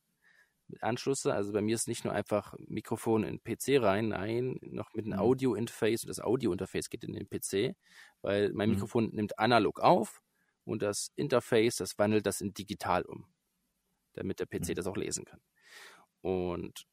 mit 0.67 0.84
Anschlüsse. 0.84 1.34
Also 1.34 1.53
bei 1.53 1.61
mir 1.61 1.76
ist 1.76 1.88
nicht 1.88 2.05
nur 2.05 2.13
einfach 2.13 2.55
Mikrofon 2.59 3.23
in 3.23 3.41
PC 3.43 3.78
rein, 3.80 4.09
nein, 4.09 4.59
noch 4.63 4.93
mit 4.93 5.05
einem 5.05 5.13
Mhm. 5.13 5.19
Audio-Interface 5.19 6.03
und 6.03 6.09
das 6.09 6.19
Audio-Interface 6.21 6.89
geht 6.89 7.03
in 7.03 7.13
den 7.13 7.28
PC, 7.30 7.76
weil 8.21 8.51
mein 8.53 8.69
Mhm. 8.69 8.71
Mikrofon 8.71 9.09
nimmt 9.13 9.39
analog 9.39 9.80
auf 9.82 10.21
und 10.65 10.82
das 10.82 11.11
Interface, 11.15 11.78
das 11.78 11.97
wandelt 11.99 12.26
das 12.26 12.41
in 12.41 12.53
digital 12.53 13.03
um, 13.05 13.28
damit 14.13 14.39
der 14.39 14.47
PC 14.47 14.73
Mhm. 14.73 14.76
das 14.76 14.88
auch 14.88 14.97
lesen 14.97 15.26
kann. 15.26 15.41
Und 16.21 16.86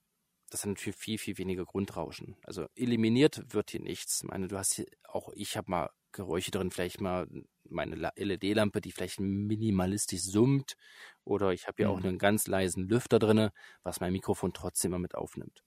das 0.52 0.64
hat 0.64 0.68
natürlich 0.68 0.98
viel, 0.98 1.16
viel 1.16 1.38
weniger 1.38 1.64
Grundrauschen. 1.64 2.36
Also 2.44 2.66
eliminiert 2.74 3.42
wird 3.54 3.70
hier 3.70 3.80
nichts. 3.80 4.20
Ich 4.22 4.28
meine, 4.28 4.48
du 4.48 4.58
hast 4.58 4.74
hier, 4.74 4.84
auch 5.08 5.30
ich 5.34 5.56
habe 5.56 5.70
mal 5.70 5.90
Geräusche 6.12 6.50
drin, 6.50 6.70
vielleicht 6.70 7.00
mal 7.00 7.26
meine 7.64 8.12
LED-Lampe, 8.16 8.82
die 8.82 8.92
vielleicht 8.92 9.18
minimalistisch 9.18 10.20
summt. 10.20 10.76
Oder 11.24 11.54
ich 11.54 11.68
habe 11.68 11.76
hier 11.78 11.88
mhm. 11.88 11.94
auch 11.94 12.04
einen 12.04 12.18
ganz 12.18 12.48
leisen 12.48 12.86
Lüfter 12.86 13.18
drin, 13.18 13.48
was 13.82 14.00
mein 14.00 14.12
Mikrofon 14.12 14.52
trotzdem 14.52 14.90
immer 14.90 14.98
mit 14.98 15.14
aufnimmt. 15.14 15.64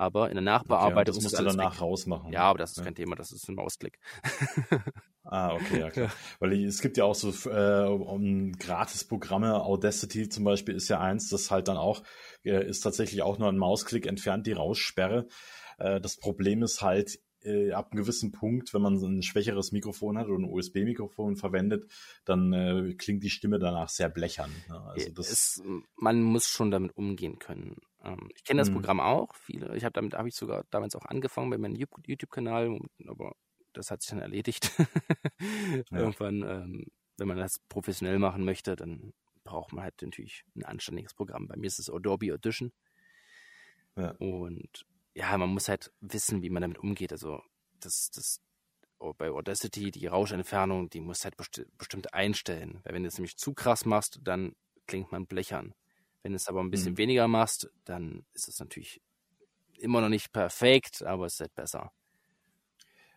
Aber 0.00 0.30
in 0.30 0.34
der 0.34 0.42
Nachbearbeitung 0.42 0.96
okay, 0.96 1.04
das 1.04 1.22
musst 1.24 1.38
du 1.38 1.44
danach 1.44 1.74
weg. 1.74 1.82
rausmachen. 1.82 2.32
Ja, 2.32 2.44
aber 2.44 2.58
das 2.58 2.70
ist 2.70 2.78
ja. 2.78 2.84
kein 2.84 2.94
Thema, 2.94 3.16
das 3.16 3.32
ist 3.32 3.46
ein 3.50 3.54
Mausklick. 3.54 3.98
ah, 5.24 5.52
okay, 5.52 5.78
ja 5.78 5.90
klar. 5.90 6.10
Weil 6.40 6.64
es 6.64 6.80
gibt 6.80 6.96
ja 6.96 7.04
auch 7.04 7.14
so 7.14 7.28
äh, 7.50 7.86
um 7.86 8.52
Gratis-Programme, 8.52 9.62
Audacity 9.62 10.30
zum 10.30 10.44
Beispiel 10.44 10.74
ist 10.74 10.88
ja 10.88 11.00
eins, 11.00 11.28
das 11.28 11.50
halt 11.50 11.68
dann 11.68 11.76
auch, 11.76 12.02
äh, 12.44 12.66
ist 12.66 12.80
tatsächlich 12.80 13.20
auch 13.20 13.36
nur 13.36 13.50
ein 13.50 13.58
Mausklick 13.58 14.06
entfernt, 14.06 14.46
die 14.46 14.52
Raussperre. 14.52 15.28
Äh, 15.76 16.00
das 16.00 16.16
Problem 16.16 16.62
ist 16.62 16.80
halt, 16.80 17.18
äh, 17.42 17.72
ab 17.72 17.92
einem 17.92 18.00
gewissen 18.00 18.32
Punkt, 18.32 18.72
wenn 18.72 18.80
man 18.80 18.94
ein 18.94 19.22
schwächeres 19.22 19.70
Mikrofon 19.70 20.16
hat 20.16 20.28
oder 20.28 20.38
ein 20.38 20.50
USB-Mikrofon 20.50 21.36
verwendet, 21.36 21.90
dann 22.24 22.54
äh, 22.54 22.94
klingt 22.94 23.22
die 23.22 23.28
Stimme 23.28 23.58
danach 23.58 23.90
sehr 23.90 24.08
blechern. 24.08 24.50
Ne? 24.70 24.80
Also 24.80 25.10
das 25.12 25.30
es, 25.30 25.62
man 25.96 26.22
muss 26.22 26.46
schon 26.46 26.70
damit 26.70 26.96
umgehen 26.96 27.38
können. 27.38 27.76
Ähm, 28.02 28.28
ich 28.34 28.44
kenne 28.44 28.60
das 28.60 28.68
hm. 28.68 28.74
Programm 28.74 29.00
auch. 29.00 29.34
Viele, 29.34 29.76
ich 29.76 29.84
habe 29.84 29.92
damit 29.92 30.14
habe 30.14 30.28
ich 30.28 30.34
sogar 30.34 30.64
damals 30.70 30.94
auch 30.96 31.04
angefangen 31.04 31.50
bei 31.50 31.58
meinem 31.58 31.76
YouTube-Kanal, 31.76 32.78
aber 33.06 33.34
das 33.72 33.90
hat 33.90 34.02
sich 34.02 34.10
dann 34.10 34.20
erledigt. 34.20 34.70
ja. 35.90 35.98
Irgendwann, 35.98 36.42
ähm, 36.42 36.86
wenn 37.16 37.28
man 37.28 37.36
das 37.36 37.58
professionell 37.68 38.18
machen 38.18 38.44
möchte, 38.44 38.76
dann 38.76 39.12
braucht 39.44 39.72
man 39.72 39.84
halt 39.84 40.00
natürlich 40.02 40.44
ein 40.56 40.64
anständiges 40.64 41.14
Programm. 41.14 41.48
Bei 41.48 41.56
mir 41.56 41.66
ist 41.66 41.78
es 41.78 41.90
Adobe 41.90 42.32
Audition. 42.32 42.72
Ja. 43.96 44.12
Und 44.12 44.86
ja, 45.14 45.36
man 45.36 45.50
muss 45.50 45.68
halt 45.68 45.92
wissen, 46.00 46.42
wie 46.42 46.50
man 46.50 46.62
damit 46.62 46.78
umgeht. 46.78 47.12
Also 47.12 47.42
das, 47.80 48.10
das 48.10 48.40
oh, 48.98 49.12
bei 49.16 49.30
Audacity, 49.30 49.90
die 49.90 50.06
Rauschentfernung, 50.06 50.90
die 50.90 51.00
muss 51.00 51.24
halt 51.24 51.36
besti 51.36 51.64
bestimmt 51.76 52.14
einstellen. 52.14 52.80
Weil 52.84 52.94
wenn 52.94 53.02
du 53.02 53.08
es 53.08 53.18
nämlich 53.18 53.36
zu 53.36 53.54
krass 53.54 53.84
machst, 53.84 54.20
dann 54.22 54.54
klingt 54.86 55.12
man 55.12 55.26
blechern. 55.26 55.74
Wenn 56.22 56.32
du 56.32 56.36
es 56.36 56.48
aber 56.48 56.60
ein 56.60 56.70
bisschen 56.70 56.92
mhm. 56.92 56.98
weniger 56.98 57.28
machst, 57.28 57.70
dann 57.84 58.24
ist 58.32 58.48
es 58.48 58.58
natürlich 58.60 59.00
immer 59.78 60.00
noch 60.00 60.08
nicht 60.08 60.32
perfekt, 60.32 61.02
aber 61.02 61.26
es 61.26 61.34
ist 61.34 61.40
halt 61.40 61.54
besser. 61.54 61.92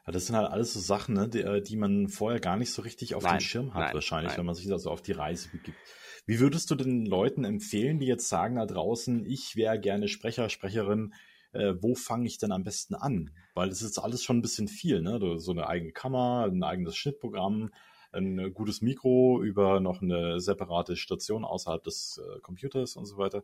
Ja, 0.05 0.11
das 0.11 0.27
sind 0.27 0.35
halt 0.35 0.49
alles 0.49 0.73
so 0.73 0.79
Sachen, 0.79 1.15
ne, 1.15 1.29
die, 1.29 1.41
äh, 1.41 1.61
die 1.61 1.77
man 1.77 2.09
vorher 2.09 2.39
gar 2.39 2.57
nicht 2.57 2.71
so 2.71 2.81
richtig 2.81 3.15
auf 3.15 3.23
nein, 3.23 3.37
dem 3.37 3.41
Schirm 3.41 3.73
hat, 3.73 3.85
nein, 3.85 3.93
wahrscheinlich, 3.93 4.31
nein. 4.31 4.39
wenn 4.39 4.45
man 4.45 4.55
sich 4.55 4.71
also 4.71 4.89
auf 4.89 5.01
die 5.01 5.13
Reise 5.13 5.49
begibt. 5.49 5.77
Wie 6.25 6.39
würdest 6.39 6.71
du 6.71 6.75
den 6.75 7.05
Leuten 7.05 7.43
empfehlen, 7.43 7.99
die 7.99 8.05
jetzt 8.05 8.29
sagen 8.29 8.55
da 8.55 8.65
draußen, 8.65 9.25
ich 9.25 9.55
wäre 9.55 9.79
gerne 9.79 10.07
Sprecher, 10.07 10.49
Sprecherin, 10.49 11.13
äh, 11.51 11.73
wo 11.79 11.95
fange 11.95 12.27
ich 12.27 12.37
denn 12.37 12.51
am 12.51 12.63
besten 12.63 12.95
an? 12.95 13.31
Weil 13.53 13.69
es 13.69 13.81
ist 13.81 13.99
alles 13.99 14.23
schon 14.23 14.37
ein 14.37 14.41
bisschen 14.41 14.67
viel, 14.67 15.01
ne? 15.01 15.19
So 15.39 15.51
eine 15.51 15.67
eigene 15.67 15.91
Kamera, 15.91 16.45
ein 16.45 16.63
eigenes 16.63 16.95
Schnittprogramm, 16.95 17.71
ein 18.13 18.53
gutes 18.53 18.81
Mikro 18.81 19.41
über 19.41 19.79
noch 19.79 20.01
eine 20.01 20.39
separate 20.39 20.95
Station 20.95 21.45
außerhalb 21.45 21.83
des 21.83 22.19
äh, 22.23 22.39
Computers 22.41 22.95
und 22.95 23.05
so 23.05 23.17
weiter. 23.17 23.43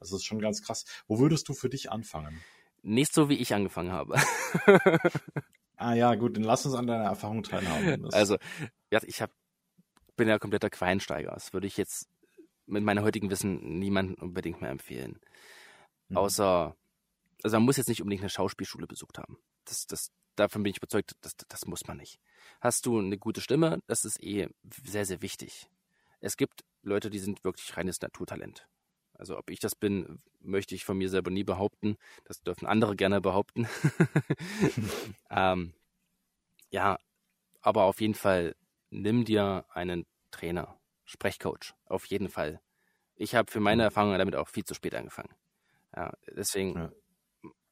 Also 0.00 0.14
das 0.14 0.22
ist 0.22 0.24
schon 0.24 0.40
ganz 0.40 0.62
krass. 0.62 0.84
Wo 1.06 1.18
würdest 1.18 1.48
du 1.48 1.54
für 1.54 1.68
dich 1.68 1.90
anfangen? 1.90 2.40
Nicht 2.82 3.12
so, 3.12 3.28
wie 3.28 3.36
ich 3.36 3.54
angefangen 3.54 3.92
habe. 3.92 4.16
ah 5.76 5.94
ja, 5.94 6.14
gut, 6.14 6.36
dann 6.36 6.44
lass 6.44 6.66
uns 6.66 6.74
an 6.74 6.86
deiner 6.86 7.04
Erfahrung 7.04 7.42
teilhaben. 7.42 8.02
Das 8.04 8.14
also, 8.14 8.36
ja, 8.90 9.00
ich 9.04 9.20
hab, 9.22 9.30
bin 10.16 10.28
ja 10.28 10.38
kompletter 10.38 10.70
Queinsteiger. 10.70 11.32
Das 11.32 11.52
würde 11.52 11.66
ich 11.66 11.76
jetzt 11.76 12.08
mit 12.66 12.84
meinem 12.84 13.04
heutigen 13.04 13.30
Wissen 13.30 13.78
niemandem 13.78 14.16
unbedingt 14.22 14.60
mehr 14.60 14.70
empfehlen. 14.70 15.18
Mhm. 16.08 16.16
Außer 16.16 16.76
also 17.42 17.56
man 17.58 17.64
muss 17.64 17.76
jetzt 17.76 17.88
nicht 17.88 18.02
unbedingt 18.02 18.22
eine 18.22 18.30
Schauspielschule 18.30 18.86
besucht 18.86 19.18
haben. 19.18 19.38
Das, 19.64 19.86
das, 19.86 20.10
davon 20.36 20.62
bin 20.62 20.70
ich 20.70 20.78
überzeugt, 20.78 21.12
das, 21.20 21.36
das 21.48 21.66
muss 21.66 21.86
man 21.86 21.96
nicht. 21.96 22.18
Hast 22.60 22.86
du 22.86 22.98
eine 22.98 23.18
gute 23.18 23.40
Stimme, 23.40 23.82
das 23.86 24.04
ist 24.04 24.22
eh 24.22 24.48
sehr, 24.84 25.04
sehr 25.04 25.22
wichtig. 25.22 25.68
Es 26.20 26.36
gibt 26.36 26.64
Leute, 26.82 27.10
die 27.10 27.18
sind 27.18 27.44
wirklich 27.44 27.76
reines 27.76 28.00
Naturtalent. 28.00 28.68
Also 29.14 29.38
ob 29.38 29.50
ich 29.50 29.60
das 29.60 29.74
bin, 29.74 30.22
möchte 30.40 30.74
ich 30.74 30.84
von 30.84 30.98
mir 30.98 31.08
selber 31.08 31.30
nie 31.30 31.44
behaupten. 31.44 31.96
Das 32.24 32.42
dürfen 32.42 32.66
andere 32.66 32.96
gerne 32.96 33.20
behaupten. 33.20 33.66
ähm, 35.30 35.72
ja, 36.70 36.98
aber 37.62 37.84
auf 37.84 38.00
jeden 38.00 38.14
Fall 38.14 38.54
nimm 38.90 39.24
dir 39.24 39.64
einen 39.70 40.06
Trainer, 40.30 40.78
Sprechcoach, 41.04 41.74
auf 41.86 42.04
jeden 42.06 42.28
Fall. 42.28 42.60
Ich 43.14 43.34
habe 43.34 43.50
für 43.50 43.60
meine. 43.60 43.84
Erfahrungen 43.84 44.18
damit 44.18 44.36
auch 44.36 44.48
viel 44.48 44.64
zu 44.64 44.74
spät 44.74 44.94
angefangen. 44.94 45.34
Ja, 45.94 46.12
deswegen 46.36 46.74
ja 46.74 46.92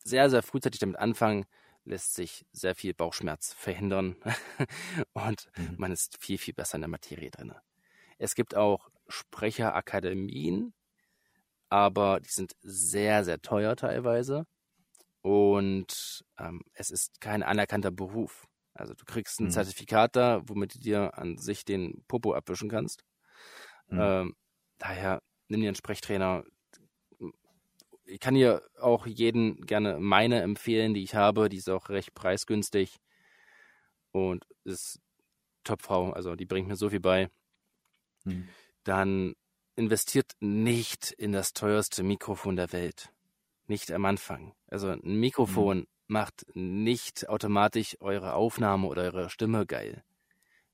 sehr, 0.05 0.31
sehr 0.31 0.43
frühzeitig 0.43 0.81
damit 0.81 0.99
anfangen, 0.99 1.47
lässt 1.85 2.15
sich 2.15 2.47
sehr 2.53 2.75
viel 2.75 2.95
Bauchschmerz 2.95 3.53
verhindern 3.53 4.17
und 5.13 5.49
mhm. 5.57 5.75
man 5.77 5.93
ist 5.93 6.23
viel, 6.23 6.39
viel 6.39 6.55
besser 6.55 6.77
in 6.77 6.83
der 6.83 6.89
Materie 6.89 7.31
drin. 7.31 7.53
Es 8.19 8.35
gibt 8.35 8.55
auch 8.55 8.91
Sprecherakademien, 9.09 10.73
aber 11.69 12.21
die 12.21 12.31
sind 12.31 12.55
sehr, 12.61 13.25
sehr 13.25 13.41
teuer 13.43 13.77
teilweise 13.77 14.47
und 15.23 16.25
ähm, 16.39 16.63
es 16.73 16.91
ist 16.91 17.21
kein 17.21 17.43
anerkannter 17.43 17.91
Beruf. 17.91 18.47
Also 18.75 18.95
du 18.95 19.05
kriegst 19.05 19.41
ein 19.41 19.45
mhm. 19.45 19.51
Zertifikat 19.51 20.17
da, 20.17 20.43
womit 20.47 20.75
du 20.75 20.79
dir 20.81 21.17
an 21.17 21.39
sich 21.39 21.65
den 21.65 22.05
Popo 22.09 22.35
abwischen 22.35 22.69
kannst. 22.69 23.05
Mhm. 23.89 24.01
Ähm, 24.01 24.37
daher 24.79 25.23
nimm 25.49 25.61
dir 25.61 25.69
einen 25.69 25.77
Sprechtrainer, 25.77 26.45
ich 28.07 28.21
kann 28.21 28.35
hier 28.35 28.63
auch 28.81 29.07
jeden 29.07 29.65
gerne 29.67 29.99
meine 29.99 30.43
empfehlen, 30.43 30.95
die 30.95 31.03
ich 31.03 31.15
habe. 31.15 31.49
Die 31.49 31.57
ist 31.57 31.71
auch 31.71 31.89
recht 31.89 32.15
preisgünstig 32.15 32.97
und 34.13 34.47
ist 34.65 35.01
Topfrau. 35.65 36.13
Also 36.13 36.37
die 36.37 36.47
bringt 36.47 36.69
mir 36.69 36.77
so 36.77 36.91
viel 36.91 37.01
bei. 37.01 37.31
Hm. 38.25 38.49
Dann 38.85 39.35
investiert 39.77 40.33
nicht 40.41 41.11
in 41.13 41.33
das 41.33 41.53
teuerste 41.53 42.03
Mikrofon 42.03 42.57
der 42.57 42.73
Welt. 42.73 43.11
Nicht 43.67 43.91
am 43.91 44.05
Anfang. 44.05 44.55
Also 44.69 44.89
ein 44.89 45.01
Mikrofon 45.03 45.79
hm. 45.79 45.87
macht 46.07 46.47
nicht 46.55 47.29
automatisch 47.29 47.97
eure 48.01 48.35
Aufnahme 48.35 48.87
oder 48.87 49.03
eure 49.03 49.31
Stimme 49.31 49.67
geil. 49.67 50.05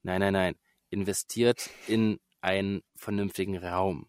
Nein, 0.03 0.21
nein, 0.21 0.33
nein. 0.33 0.55
Investiert 0.91 1.71
in 1.87 2.19
einen 2.41 2.83
vernünftigen 2.97 3.57
Raum. 3.57 4.09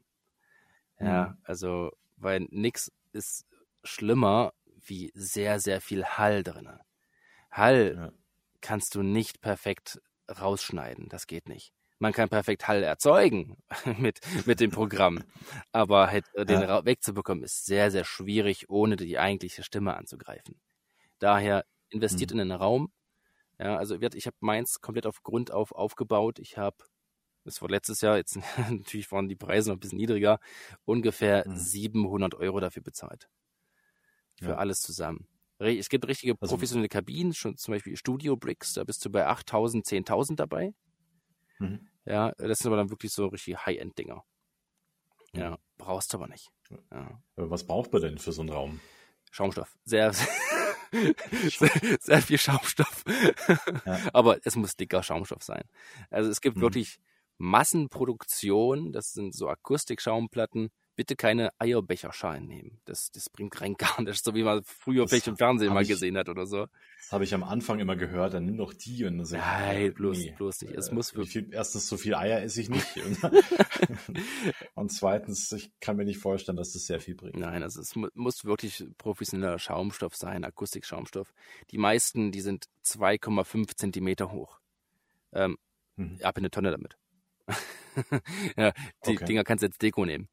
Ja, 0.99 1.27
hm. 1.27 1.37
also, 1.43 1.91
weil 2.17 2.47
nichts 2.49 2.91
ist 3.13 3.45
schlimmer 3.83 4.53
wie 4.85 5.11
sehr, 5.13 5.59
sehr 5.59 5.81
viel 5.81 6.03
Hall 6.05 6.43
drin. 6.43 6.69
Hall 7.51 7.95
ja. 7.95 8.11
kannst 8.61 8.95
du 8.95 9.03
nicht 9.03 9.41
perfekt 9.41 10.01
rausschneiden. 10.29 11.09
Das 11.09 11.27
geht 11.27 11.47
nicht. 11.47 11.73
Man 11.99 12.13
kann 12.13 12.29
perfekt 12.29 12.67
Hall 12.67 12.81
erzeugen 12.81 13.57
mit, 13.97 14.19
mit 14.47 14.59
dem 14.59 14.71
Programm. 14.71 15.23
Aber 15.71 16.09
halt 16.09 16.25
äh, 16.33 16.45
den 16.45 16.61
ja. 16.61 16.83
wegzubekommen 16.83 17.43
ist 17.43 17.65
sehr, 17.65 17.91
sehr 17.91 18.05
schwierig, 18.05 18.69
ohne 18.69 18.95
die 18.95 19.19
eigentliche 19.19 19.63
Stimme 19.63 19.95
anzugreifen. 19.95 20.59
Daher 21.19 21.65
investiert 21.89 22.31
hm. 22.31 22.39
in 22.39 22.49
den 22.49 22.57
Raum. 22.57 22.91
Ja, 23.59 23.77
also 23.77 24.01
ich 24.01 24.25
habe 24.25 24.37
meins 24.39 24.81
komplett 24.81 25.05
auf 25.05 25.21
Grund 25.21 25.51
auf 25.51 25.73
aufgebaut. 25.73 26.39
Ich 26.39 26.57
habe 26.57 26.77
das 27.43 27.61
war 27.61 27.69
letztes 27.69 28.01
Jahr, 28.01 28.17
jetzt 28.17 28.37
natürlich 28.69 29.11
waren 29.11 29.27
die 29.27 29.35
Preise 29.35 29.69
noch 29.69 29.77
ein 29.77 29.79
bisschen 29.79 29.97
niedriger, 29.97 30.39
ungefähr 30.85 31.47
mhm. 31.47 31.55
700 31.55 32.35
Euro 32.35 32.59
dafür 32.59 32.83
bezahlt. 32.83 33.29
Für 34.35 34.51
ja. 34.51 34.55
alles 34.55 34.81
zusammen. 34.81 35.27
Es 35.59 35.89
gibt 35.89 36.07
richtige 36.07 36.35
also, 36.39 36.55
professionelle 36.55 36.89
Kabinen, 36.89 37.33
schon 37.33 37.55
zum 37.55 37.73
Beispiel 37.73 37.95
Studio 37.95 38.35
Bricks, 38.35 38.73
da 38.73 38.83
bist 38.83 39.05
du 39.05 39.11
bei 39.11 39.27
8000, 39.27 39.85
10.000 39.85 40.35
dabei. 40.35 40.73
Mhm. 41.59 41.87
Ja, 42.05 42.31
das 42.37 42.59
sind 42.59 42.67
aber 42.67 42.77
dann 42.77 42.89
wirklich 42.89 43.13
so 43.13 43.27
richtig 43.27 43.63
High-End-Dinger. 43.63 44.23
Ja, 45.33 45.59
brauchst 45.77 46.13
du 46.13 46.17
aber 46.17 46.27
nicht. 46.27 46.49
Ja. 46.91 47.21
Was 47.35 47.65
braucht 47.65 47.93
man 47.93 48.01
denn 48.01 48.17
für 48.17 48.31
so 48.31 48.41
einen 48.41 48.49
Raum? 48.49 48.79
Schaumstoff. 49.31 49.77
Sehr, 49.85 50.13
sehr, 50.91 51.97
sehr, 52.01 52.21
viel 52.21 52.37
Schaumstoff. 52.37 53.03
Ja. 53.85 53.99
Aber 54.13 54.39
es 54.43 54.55
muss 54.55 54.75
dicker 54.75 55.03
Schaumstoff 55.03 55.43
sein. 55.43 55.63
Also 56.09 56.29
es 56.29 56.41
gibt 56.41 56.57
mhm. 56.57 56.61
wirklich 56.61 56.99
Massenproduktion, 57.41 58.91
das 58.91 59.13
sind 59.13 59.33
so 59.35 59.47
Akustikschaumpplatten, 59.49 60.69
bitte 60.95 61.15
keine 61.15 61.49
Eierbecherschalen 61.57 62.45
nehmen. 62.45 62.79
Das, 62.85 63.09
das 63.11 63.29
bringt 63.29 63.59
rein 63.59 63.73
gar 63.77 64.01
nichts, 64.01 64.23
so 64.23 64.35
wie 64.35 64.43
man 64.43 64.63
früher 64.63 65.07
vielleicht 65.07 65.27
im 65.27 65.37
Fernsehen 65.37 65.73
mal 65.73 65.81
ich, 65.81 65.89
gesehen 65.89 66.17
hat 66.17 66.29
oder 66.29 66.45
so. 66.45 66.67
Das 66.99 67.11
habe 67.11 67.23
ich 67.23 67.33
am 67.33 67.43
Anfang 67.43 67.79
immer 67.79 67.95
gehört, 67.95 68.35
dann 68.35 68.45
nimm 68.45 68.57
doch 68.57 68.73
die 68.73 69.05
und 69.05 69.25
so. 69.25 69.35
Nein, 69.35 69.93
bloß, 69.93 70.17
nee, 70.19 70.33
bloß 70.37 70.61
nicht. 70.61 70.75
Es 70.75 70.89
äh, 70.89 70.93
muss. 70.93 71.11
Viel, 71.11 71.49
erstens, 71.51 71.87
so 71.87 71.97
viel 71.97 72.13
Eier 72.13 72.43
esse 72.43 72.61
ich 72.61 72.69
nicht. 72.69 72.85
und 74.75 74.91
zweitens, 74.91 75.51
ich 75.51 75.71
kann 75.79 75.97
mir 75.97 76.05
nicht 76.05 76.19
vorstellen, 76.19 76.57
dass 76.57 76.73
das 76.73 76.85
sehr 76.85 76.99
viel 76.99 77.15
bringt. 77.15 77.35
Nein, 77.35 77.63
also 77.63 77.81
es 77.81 77.95
muss 78.13 78.45
wirklich 78.45 78.85
professioneller 78.99 79.57
Schaumstoff 79.57 80.15
sein, 80.15 80.43
Akustikschaumstoff. 80.43 81.33
Die 81.71 81.79
meisten, 81.79 82.31
die 82.31 82.41
sind 82.41 82.65
2,5 82.85 83.75
Zentimeter 83.75 84.31
hoch. 84.31 84.59
Ähm, 85.33 85.57
mhm. 85.95 86.19
Ab 86.21 86.37
in 86.37 86.43
eine 86.43 86.51
Tonne 86.51 86.69
damit. 86.69 86.97
ja, 88.57 88.71
die 89.05 89.11
okay. 89.11 89.25
Dinger 89.25 89.43
kannst 89.43 89.63
du 89.63 89.67
jetzt 89.67 89.81
Deko 89.81 90.05
nehmen. 90.05 90.27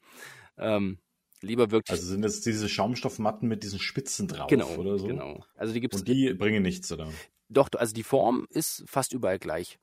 Ähm, 0.57 0.99
Lieber 1.41 1.71
wirklich. 1.71 1.99
Also 1.99 2.09
sind 2.11 2.23
das 2.23 2.41
diese 2.41 2.69
Schaumstoffmatten 2.69 3.49
mit 3.49 3.63
diesen 3.63 3.79
Spitzen 3.79 4.27
drauf 4.27 4.49
genau, 4.51 4.69
oder 4.75 4.99
so? 4.99 5.07
Genau. 5.07 5.45
Also 5.55 5.73
die 5.73 5.81
gibt's. 5.81 6.01
Und 6.01 6.09
die 6.09 6.35
bringen 6.35 6.63
nichts, 6.63 6.91
oder? 6.91 7.09
Doch, 7.49 7.69
also 7.77 7.95
die 7.95 8.03
Form 8.03 8.47
ist 8.51 8.83
fast 8.87 9.13
überall 9.13 9.39
gleich. 9.39 9.79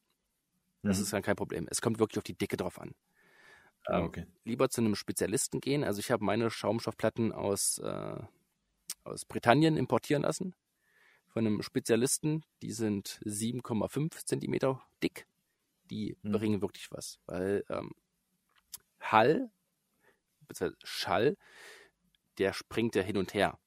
Das 0.84 0.98
Mhm. 0.98 1.04
ist 1.04 1.14
dann 1.14 1.22
kein 1.24 1.36
Problem. 1.36 1.68
Es 1.70 1.82
kommt 1.82 2.00
wirklich 2.00 2.18
auf 2.18 2.24
die 2.24 2.38
Dicke 2.38 2.58
drauf 2.58 2.80
an. 2.80 2.92
Ah, 3.88 4.00
Ähm, 4.00 4.06
okay. 4.06 4.26
Lieber 4.44 4.70
zu 4.70 4.82
einem 4.82 4.96
Spezialisten 4.96 5.62
gehen. 5.62 5.84
Also 5.84 6.00
ich 6.00 6.12
habe 6.12 6.24
meine 6.24 6.52
Schaumstoffplatten 6.52 7.32
aus, 7.32 7.80
äh, 7.80 8.18
aus 9.04 9.26
Britannien 9.26 9.78
importieren 9.78 10.24
lassen. 10.24 10.56
Von 11.28 11.48
einem 11.48 11.62
Spezialisten. 11.62 12.44
Die 12.62 12.72
sind 12.72 13.20
7,5 13.26 14.26
Zentimeter 14.26 14.82
dick. 15.04 15.28
Die 15.90 16.18
Mhm. 16.24 16.32
bringen 16.32 16.62
wirklich 16.62 16.92
was. 16.92 17.20
Weil 17.26 17.64
ähm, 17.70 17.92
Hall, 19.00 19.50
beziehungsweise 20.48 20.78
Schall, 20.84 21.38
der 22.38 22.54
springt 22.54 22.96
ja 22.96 23.02
hin 23.02 23.18
und 23.18 23.34
her. 23.34 23.60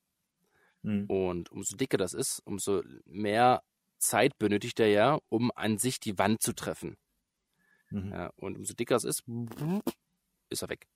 Mhm. 0.83 1.07
Und 1.07 1.51
umso 1.51 1.77
dicker 1.77 1.97
das 1.97 2.13
ist, 2.15 2.41
umso 2.45 2.83
mehr 3.05 3.63
Zeit 3.99 4.39
benötigt 4.39 4.79
er 4.81 4.89
ja, 4.89 5.19
um 5.29 5.51
an 5.55 5.79
sich 5.79 6.01
die 6.01 6.19
Wand 6.19 6.43
zu 6.43 6.53
treffen. 6.55 6.97
Mhm. 7.91 8.11
Ja, 8.13 8.31
und 8.37 8.57
umso 8.57 8.75
dicker 8.75 8.97
es 8.97 9.05
ist, 9.05 9.23
ist 10.51 10.63
er 10.63 10.69
weg. 10.69 10.87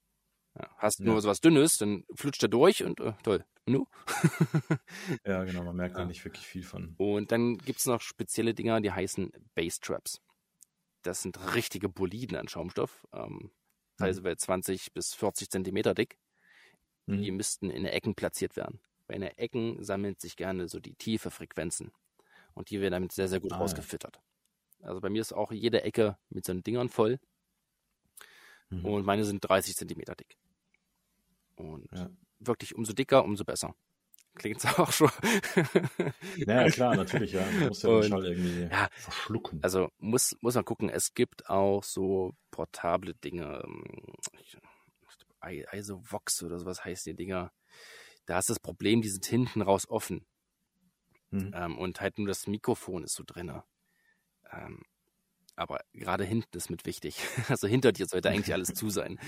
Ja, 0.55 0.69
hast 0.77 0.99
Ja. 0.99 1.05
nur 1.07 1.21
so 1.21 1.29
was 1.29 1.41
Dünnes, 1.41 1.77
dann 1.77 2.05
flutscht 2.15 2.43
er 2.43 2.49
durch 2.49 2.83
und 2.83 2.99
äh, 2.99 3.13
toll. 3.23 3.43
Nu? 3.65 3.87
Ja, 5.25 5.43
genau, 5.45 5.63
man 5.63 5.75
merkt 5.75 5.95
da 5.95 5.99
Ja. 6.01 6.05
nicht 6.05 6.23
wirklich 6.23 6.45
viel 6.45 6.63
von. 6.63 6.95
Und 6.97 7.31
dann 7.31 7.57
gibt 7.57 7.79
es 7.79 7.85
noch 7.85 8.01
spezielle 8.01 8.53
Dinger, 8.53 8.81
die 8.81 8.91
heißen 8.91 9.31
Base 9.55 9.79
Traps. 9.81 10.21
Das 11.03 11.21
sind 11.21 11.37
richtige 11.53 11.89
Boliden 11.89 12.37
an 12.37 12.47
Schaumstoff, 12.47 13.05
ähm, 13.13 13.51
teilweise 13.97 14.21
bei 14.21 14.35
20 14.35 14.93
bis 14.93 15.13
40 15.13 15.49
Zentimeter 15.49 15.93
dick. 15.93 16.17
Die 17.07 17.31
Mhm. 17.31 17.37
müssten 17.37 17.69
in 17.69 17.83
den 17.83 17.91
Ecken 17.93 18.15
platziert 18.15 18.55
werden. 18.55 18.79
Bei 19.07 19.15
den 19.15 19.23
Ecken 19.23 19.83
sammeln 19.83 20.15
sich 20.17 20.37
gerne 20.37 20.69
so 20.69 20.79
die 20.79 20.95
tiefe 20.95 21.29
Frequenzen. 21.29 21.91
Und 22.53 22.69
die 22.69 22.79
werden 22.79 22.93
damit 22.93 23.11
sehr, 23.11 23.27
sehr 23.27 23.41
gut 23.41 23.51
Ah, 23.51 23.55
ja. 23.55 23.61
rausgefüttert. 23.61 24.21
Also 24.81 25.01
bei 25.01 25.09
mir 25.09 25.21
ist 25.21 25.33
auch 25.33 25.51
jede 25.51 25.83
Ecke 25.83 26.17
mit 26.29 26.45
so 26.45 26.53
Dingern 26.53 26.87
voll. 26.87 27.19
Mhm. 28.69 28.85
Und 28.85 29.05
meine 29.05 29.25
sind 29.25 29.41
30 29.41 29.75
Zentimeter 29.75 30.15
dick. 30.15 30.37
Und 31.55 31.91
Ja. 31.91 32.09
wirklich 32.39 32.75
umso 32.75 32.93
dicker, 32.93 33.25
umso 33.25 33.43
besser. 33.43 33.75
Klingt 34.35 34.65
auch 34.79 34.91
schon. 34.91 35.11
Ja, 36.37 36.67
klar, 36.69 36.95
natürlich, 36.95 37.33
ja. 37.33 37.45
Man 37.45 37.67
muss 37.67 37.83
ja 37.83 37.89
den 38.01 38.09
Schall 38.09 38.25
irgendwie 38.25 38.63
ja, 38.63 38.89
verschlucken. 38.93 39.59
Also 39.61 39.89
muss, 39.99 40.35
muss 40.41 40.55
man 40.55 40.65
gucken. 40.65 40.89
Es 40.89 41.13
gibt 41.13 41.49
auch 41.49 41.83
so 41.83 42.35
portable 42.51 43.13
Dinge. 43.15 43.63
ähm, 43.63 43.83
Isovox 45.71 46.41
oder 46.43 46.59
sowas 46.59 46.83
heißen 46.83 47.11
die 47.11 47.17
Dinger. 47.17 47.51
Da 48.25 48.39
ist 48.39 48.49
das 48.49 48.59
Problem, 48.59 49.01
die 49.01 49.09
sind 49.09 49.25
hinten 49.25 49.61
raus 49.61 49.87
offen. 49.89 50.25
Mhm. 51.31 51.51
Ähm, 51.53 51.77
und 51.77 51.99
halt 51.99 52.17
nur 52.17 52.27
das 52.27 52.47
Mikrofon 52.47 53.03
ist 53.03 53.15
so 53.15 53.23
drinne. 53.25 53.63
Ähm, 54.51 54.83
aber 55.55 55.81
gerade 55.93 56.23
hinten 56.23 56.57
ist 56.57 56.69
mit 56.69 56.85
wichtig. 56.85 57.17
Also 57.49 57.67
hinter 57.67 57.91
dir 57.91 58.05
sollte 58.05 58.29
eigentlich 58.29 58.53
alles 58.53 58.69
zu 58.73 58.89
sein. 58.89 59.19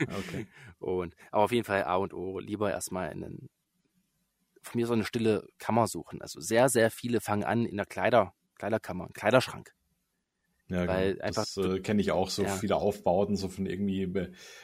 Okay. 0.00 0.46
Und 0.78 1.14
aber 1.30 1.44
auf 1.44 1.52
jeden 1.52 1.64
Fall 1.64 1.84
A 1.84 1.96
und 1.96 2.14
O 2.14 2.38
lieber 2.38 2.70
erstmal 2.70 3.12
in 3.12 3.24
einen, 3.24 3.50
von 4.64 4.80
mir 4.80 4.86
so 4.86 4.92
eine 4.94 5.04
stille 5.04 5.46
Kammer 5.58 5.86
suchen. 5.86 6.20
Also 6.22 6.40
sehr, 6.40 6.68
sehr 6.68 6.90
viele 6.90 7.20
fangen 7.20 7.44
an 7.44 7.64
in 7.66 7.76
der 7.76 7.86
Kleider, 7.86 8.34
Kleiderkammer, 8.56 9.08
Kleiderschrank. 9.14 9.72
Ja, 10.68 10.86
Weil 10.88 11.12
genau. 11.12 11.24
einfach 11.26 11.44
das 11.44 11.56
äh, 11.58 11.80
kenne 11.80 12.00
ich 12.00 12.10
auch, 12.10 12.30
so 12.30 12.44
Ja. 12.44 12.48
viele 12.48 12.76
Aufbauten, 12.76 13.36
so 13.36 13.50
von 13.50 13.66
irgendwie 13.66 14.04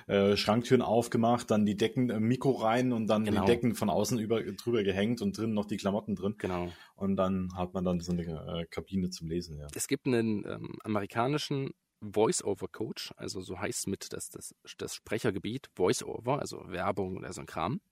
äh, 0.06 0.34
Schranktüren 0.34 0.80
aufgemacht, 0.80 1.50
dann 1.50 1.66
die 1.66 1.76
Decken 1.76 2.08
im 2.08 2.22
Mikro 2.22 2.52
rein 2.52 2.94
und 2.94 3.06
dann 3.06 3.24
Genau. 3.24 3.44
die 3.44 3.52
Decken 3.52 3.74
von 3.74 3.90
außen 3.90 4.18
über, 4.18 4.42
drüber 4.42 4.82
gehängt 4.82 5.20
und 5.20 5.36
drin 5.36 5.52
noch 5.52 5.66
die 5.66 5.76
Klamotten 5.76 6.14
drin. 6.16 6.36
Genau. 6.38 6.72
Und 6.96 7.16
dann 7.16 7.50
hat 7.54 7.74
man 7.74 7.84
dann 7.84 8.00
so 8.00 8.12
eine 8.12 8.22
äh, 8.22 8.64
Kabine 8.64 9.10
zum 9.10 9.28
Lesen, 9.28 9.58
ja. 9.58 9.66
Es 9.74 9.88
gibt 9.88 10.06
einen 10.06 10.46
ähm, 10.46 10.78
amerikanischen 10.84 11.72
Voice-Over-Coach, 12.00 13.12
also 13.18 13.42
so 13.42 13.60
heißt 13.60 13.86
mit 13.86 14.14
das, 14.14 14.30
das, 14.30 14.54
das 14.78 14.94
Sprechergebiet 14.94 15.68
Voice-Over, 15.74 16.38
also 16.38 16.62
Werbung 16.66 17.18
oder 17.18 17.30
so 17.34 17.42
ein 17.42 17.46
Kram. 17.46 17.82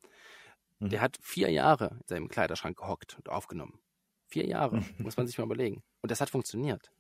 Mhm. 0.79 0.91
Der 0.91 1.01
hat 1.01 1.18
vier 1.20 1.51
Jahre 1.51 1.99
in 2.01 2.07
seinem 2.07 2.29
Kleiderschrank 2.29 2.76
gehockt 2.79 3.16
und 3.16 3.29
aufgenommen. 3.29 3.81
Vier 4.26 4.47
Jahre, 4.47 4.76
muss 4.99 5.16
man 5.16 5.26
sich 5.26 5.39
mal 5.39 5.45
überlegen. 5.45 5.83
Und 6.03 6.11
das 6.11 6.20
hat 6.20 6.31
funktioniert. 6.31 6.91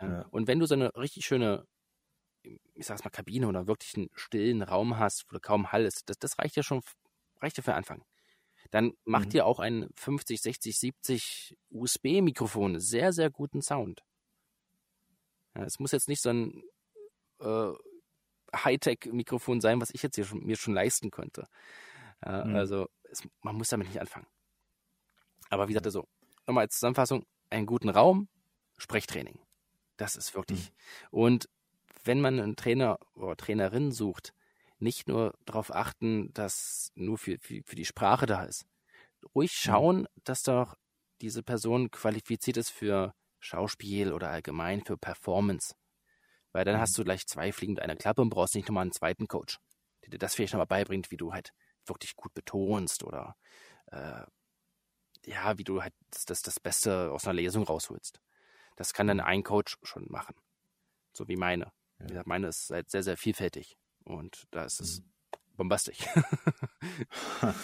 Ja. 0.00 0.08
Ja. 0.08 0.26
Und 0.30 0.46
wenn 0.46 0.58
du 0.58 0.66
so 0.66 0.74
eine 0.74 0.94
richtig 0.96 1.24
schöne, 1.26 1.66
ich 2.42 2.86
sag's 2.86 3.04
mal, 3.04 3.10
Kabine 3.10 3.48
oder 3.48 3.66
wirklich 3.66 3.96
einen 3.96 4.08
stillen 4.14 4.62
Raum 4.62 4.98
hast, 4.98 5.24
wo 5.30 5.38
kaum 5.38 5.72
Hall 5.72 5.84
ist, 5.84 6.08
das, 6.08 6.18
das 6.18 6.38
reicht 6.38 6.56
ja 6.56 6.62
schon, 6.62 6.80
reicht 7.40 7.56
ja 7.56 7.62
für 7.62 7.70
den 7.72 7.78
Anfang. 7.78 8.04
Dann 8.70 8.92
macht 9.04 9.26
Mhm. 9.26 9.30
dir 9.30 9.46
auch 9.46 9.60
ein 9.60 9.88
50, 9.96 10.40
60, 10.40 10.78
70 10.78 11.56
USB-Mikrofon 11.70 12.78
sehr, 12.80 13.12
sehr 13.12 13.30
guten 13.30 13.62
Sound. 13.62 14.02
Ja, 15.54 15.64
es 15.64 15.78
muss 15.78 15.92
jetzt 15.92 16.08
nicht 16.08 16.22
so 16.22 16.30
ein 16.30 16.62
äh, 17.40 17.72
Hightech-Mikrofon 18.54 19.60
sein, 19.60 19.80
was 19.80 19.90
ich 19.92 20.02
jetzt 20.02 20.16
hier 20.16 20.24
schon, 20.24 20.44
mir 20.44 20.56
schon 20.56 20.74
leisten 20.74 21.10
könnte. 21.10 21.46
Ja, 22.24 22.42
Mhm. 22.42 22.60
Also 22.60 22.86
es, 23.04 23.22
man 23.42 23.56
muss 23.56 23.68
damit 23.68 23.88
nicht 23.88 24.00
anfangen. 24.00 24.26
Aber 25.50 25.68
wie 25.68 25.72
gesagt, 25.72 25.86
also 25.86 26.04
nochmal 26.46 26.64
als 26.64 26.74
Zusammenfassung, 26.74 27.24
einen 27.50 27.66
guten 27.66 27.88
Raum, 27.88 28.28
Sprechtraining. 28.78 29.38
Das 29.96 30.16
ist 30.16 30.34
wirklich. 30.34 30.72
Und 31.10 31.48
wenn 32.04 32.20
man 32.20 32.40
einen 32.40 32.56
Trainer 32.56 32.98
oder 33.14 33.36
Trainerin 33.36 33.92
sucht, 33.92 34.32
nicht 34.78 35.08
nur 35.08 35.34
darauf 35.46 35.74
achten, 35.74 36.32
dass 36.34 36.90
nur 36.94 37.18
für, 37.18 37.38
für, 37.40 37.62
für 37.64 37.76
die 37.76 37.86
Sprache 37.86 38.26
da 38.26 38.44
ist. 38.44 38.66
Ruhig 39.34 39.52
schauen, 39.52 40.06
dass 40.24 40.42
doch 40.42 40.76
diese 41.22 41.42
Person 41.42 41.90
qualifiziert 41.90 42.56
ist 42.58 42.70
für 42.70 43.14
Schauspiel 43.40 44.12
oder 44.12 44.30
allgemein 44.30 44.82
für 44.84 44.98
Performance. 44.98 45.74
Weil 46.52 46.64
dann 46.64 46.78
Mhm. 46.78 46.80
hast 46.80 46.96
du 46.98 47.04
gleich 47.04 47.26
zwei 47.26 47.52
Fliegen 47.52 47.74
mit 47.74 47.82
einer 47.82 47.96
Klappe 47.96 48.22
und 48.22 48.30
brauchst 48.30 48.54
nicht 48.54 48.68
nochmal 48.68 48.82
einen 48.82 48.92
zweiten 48.92 49.28
Coach, 49.28 49.58
der 50.04 50.10
dir 50.10 50.18
das 50.18 50.34
vielleicht 50.34 50.52
nochmal 50.54 50.66
beibringt, 50.66 51.10
wie 51.10 51.16
du 51.16 51.32
halt 51.32 51.52
wirklich 51.88 52.16
gut 52.16 52.34
betonst 52.34 53.04
oder 53.04 53.36
äh, 53.86 54.22
ja, 55.24 55.58
wie 55.58 55.64
du 55.64 55.82
halt 55.82 55.94
das, 56.26 56.42
das, 56.42 56.60
Beste 56.60 57.10
aus 57.10 57.24
einer 57.24 57.34
Lesung 57.34 57.64
rausholst. 57.64 58.20
Das 58.76 58.92
kann 58.92 59.08
dann 59.08 59.20
ein 59.20 59.42
Coach 59.42 59.76
schon 59.82 60.06
machen. 60.08 60.36
So 61.12 61.26
wie 61.28 61.36
meine. 61.36 61.72
Wie 61.98 62.04
Ja. 62.04 62.08
gesagt, 62.08 62.26
meine 62.26 62.48
ist 62.48 62.70
halt 62.70 62.90
sehr, 62.90 63.02
sehr 63.02 63.16
vielfältig. 63.16 63.76
Und 64.04 64.44
da 64.50 64.64
ist 64.64 64.80
es 64.80 65.00
Mhm. 65.00 65.10
bombastisch. 65.56 65.98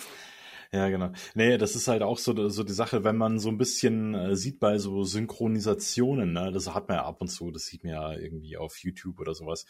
Ja, 0.74 0.88
genau. 0.88 1.10
Nee, 1.34 1.58
das 1.58 1.76
ist 1.76 1.86
halt 1.86 2.00
auch 2.02 2.16
so, 2.16 2.48
so 2.48 2.64
die 2.64 2.72
Sache, 2.72 3.04
wenn 3.04 3.16
man 3.18 3.38
so 3.38 3.50
ein 3.50 3.58
bisschen 3.58 4.14
äh, 4.14 4.34
sieht 4.36 4.58
bei 4.58 4.78
so 4.78 5.04
Synchronisationen, 5.04 6.32
ne, 6.32 6.50
das 6.50 6.72
hat 6.72 6.88
man 6.88 6.96
ja 6.96 7.04
ab 7.04 7.20
und 7.20 7.28
zu, 7.28 7.50
das 7.50 7.66
sieht 7.66 7.84
man 7.84 7.92
ja 7.92 8.12
irgendwie 8.14 8.56
auf 8.56 8.78
YouTube 8.78 9.20
oder 9.20 9.34
sowas. 9.34 9.66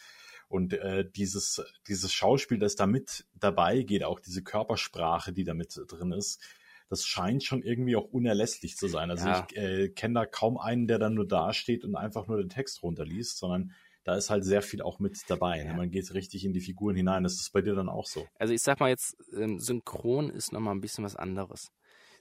Und 0.47 0.73
äh, 0.73 1.09
dieses, 1.09 1.61
dieses 1.87 2.13
Schauspiel, 2.13 2.59
das 2.59 2.75
da 2.75 2.85
mit 2.85 3.25
dabei 3.33 3.81
geht, 3.83 4.03
auch 4.03 4.19
diese 4.19 4.43
Körpersprache, 4.43 5.33
die 5.33 5.43
da 5.43 5.53
mit 5.53 5.79
drin 5.87 6.11
ist, 6.11 6.41
das 6.89 7.05
scheint 7.05 7.43
schon 7.43 7.63
irgendwie 7.63 7.95
auch 7.95 8.05
unerlässlich 8.05 8.77
zu 8.77 8.87
sein. 8.87 9.09
Also 9.09 9.27
Ja. 9.27 9.47
ich 9.49 9.57
äh, 9.57 9.89
kenne 9.89 10.13
da 10.15 10.25
kaum 10.25 10.57
einen, 10.57 10.87
der 10.87 10.99
dann 10.99 11.15
nur 11.15 11.27
dasteht 11.27 11.83
und 11.85 11.95
einfach 11.95 12.27
nur 12.27 12.37
den 12.37 12.49
Text 12.49 12.83
runterliest, 12.83 13.37
sondern 13.39 13.71
da 14.03 14.15
ist 14.15 14.29
halt 14.29 14.43
sehr 14.43 14.61
viel 14.61 14.81
auch 14.81 14.99
mit 14.99 15.17
dabei. 15.27 15.59
Ja. 15.59 15.65
Ne? 15.71 15.73
Man 15.75 15.89
geht 15.89 16.13
richtig 16.13 16.45
in 16.45 16.53
die 16.53 16.59
Figuren 16.59 16.95
hinein. 16.95 17.23
Das 17.23 17.33
ist 17.35 17.51
bei 17.51 17.61
dir 17.61 17.73
dann 17.73 17.89
auch 17.89 18.05
so. 18.05 18.27
Also 18.37 18.53
ich 18.53 18.61
sag 18.61 18.79
mal 18.79 18.89
jetzt, 18.89 19.15
ähm, 19.35 19.59
Synchron 19.59 20.29
ist 20.29 20.51
nochmal 20.51 20.75
ein 20.75 20.81
bisschen 20.81 21.03
was 21.05 21.15
anderes. 21.15 21.71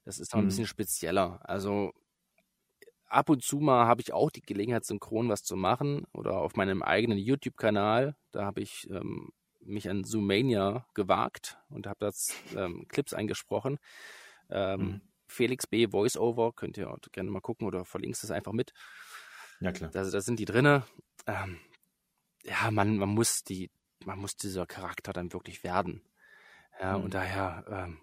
Das 0.05 0.19
ist 0.19 0.33
noch 0.33 0.39
ein 0.39 0.45
Mhm. 0.45 0.49
bisschen 0.49 0.67
spezieller. 0.67 1.41
Also 1.43 1.93
ab 3.13 3.29
und 3.31 3.43
zu 3.43 3.59
mal 3.59 3.87
habe 3.87 4.01
ich 4.01 4.13
auch 4.13 4.31
die 4.31 4.43
Gelegenheit, 4.43 4.85
synchron 4.85 5.29
was 5.29 5.43
zu 5.43 5.57
machen 5.57 6.05
oder 6.13 6.39
auf 6.39 6.57
meinem 6.57 6.83
eigenen 6.83 7.19
YouTube-Kanal. 7.19 8.17
Da 8.33 8.45
habe 8.45 8.61
ich 8.61 8.89
ähm, 8.91 9.31
mich 9.61 9.89
an 9.89 10.05
Zoomania 10.05 10.87
gewagt 10.95 11.59
und 11.69 11.87
habe 11.87 11.99
das 12.01 12.35
ähm, 12.57 12.87
Clips 12.89 13.15
eingesprochen. 13.15 13.79
Ähm, 14.51 14.81
Mhm. 14.81 15.01
Felix 15.29 15.67
B. 15.67 15.91
Voiceover, 15.91 16.53
könnt 16.53 16.77
ihr 16.77 16.91
auch 16.91 16.99
gerne 17.11 17.31
mal 17.31 17.41
gucken 17.41 17.67
oder 17.67 17.85
verlinkst 17.87 18.23
es 18.23 18.31
einfach 18.31 18.53
mit. 18.53 18.73
Ja, 19.61 19.73
klar. 19.73 19.91
Da, 19.91 20.03
da 20.05 20.21
sind 20.21 20.39
die 20.39 20.45
drinne. 20.45 20.85
Ähm, 21.27 21.59
ja, 22.45 22.71
man, 22.71 22.99
man 22.99 23.09
muss 23.09 23.43
die, 23.45 23.71
man 24.05 24.19
muss 24.19 24.37
dieser 24.37 24.67
Charakter 24.67 25.13
dann 25.13 25.33
wirklich 25.33 25.65
werden. 25.65 26.03
Ja, 26.81 26.99
Mhm. 26.99 27.05
und 27.05 27.15
daher 27.15 27.65
ähm, 27.69 27.99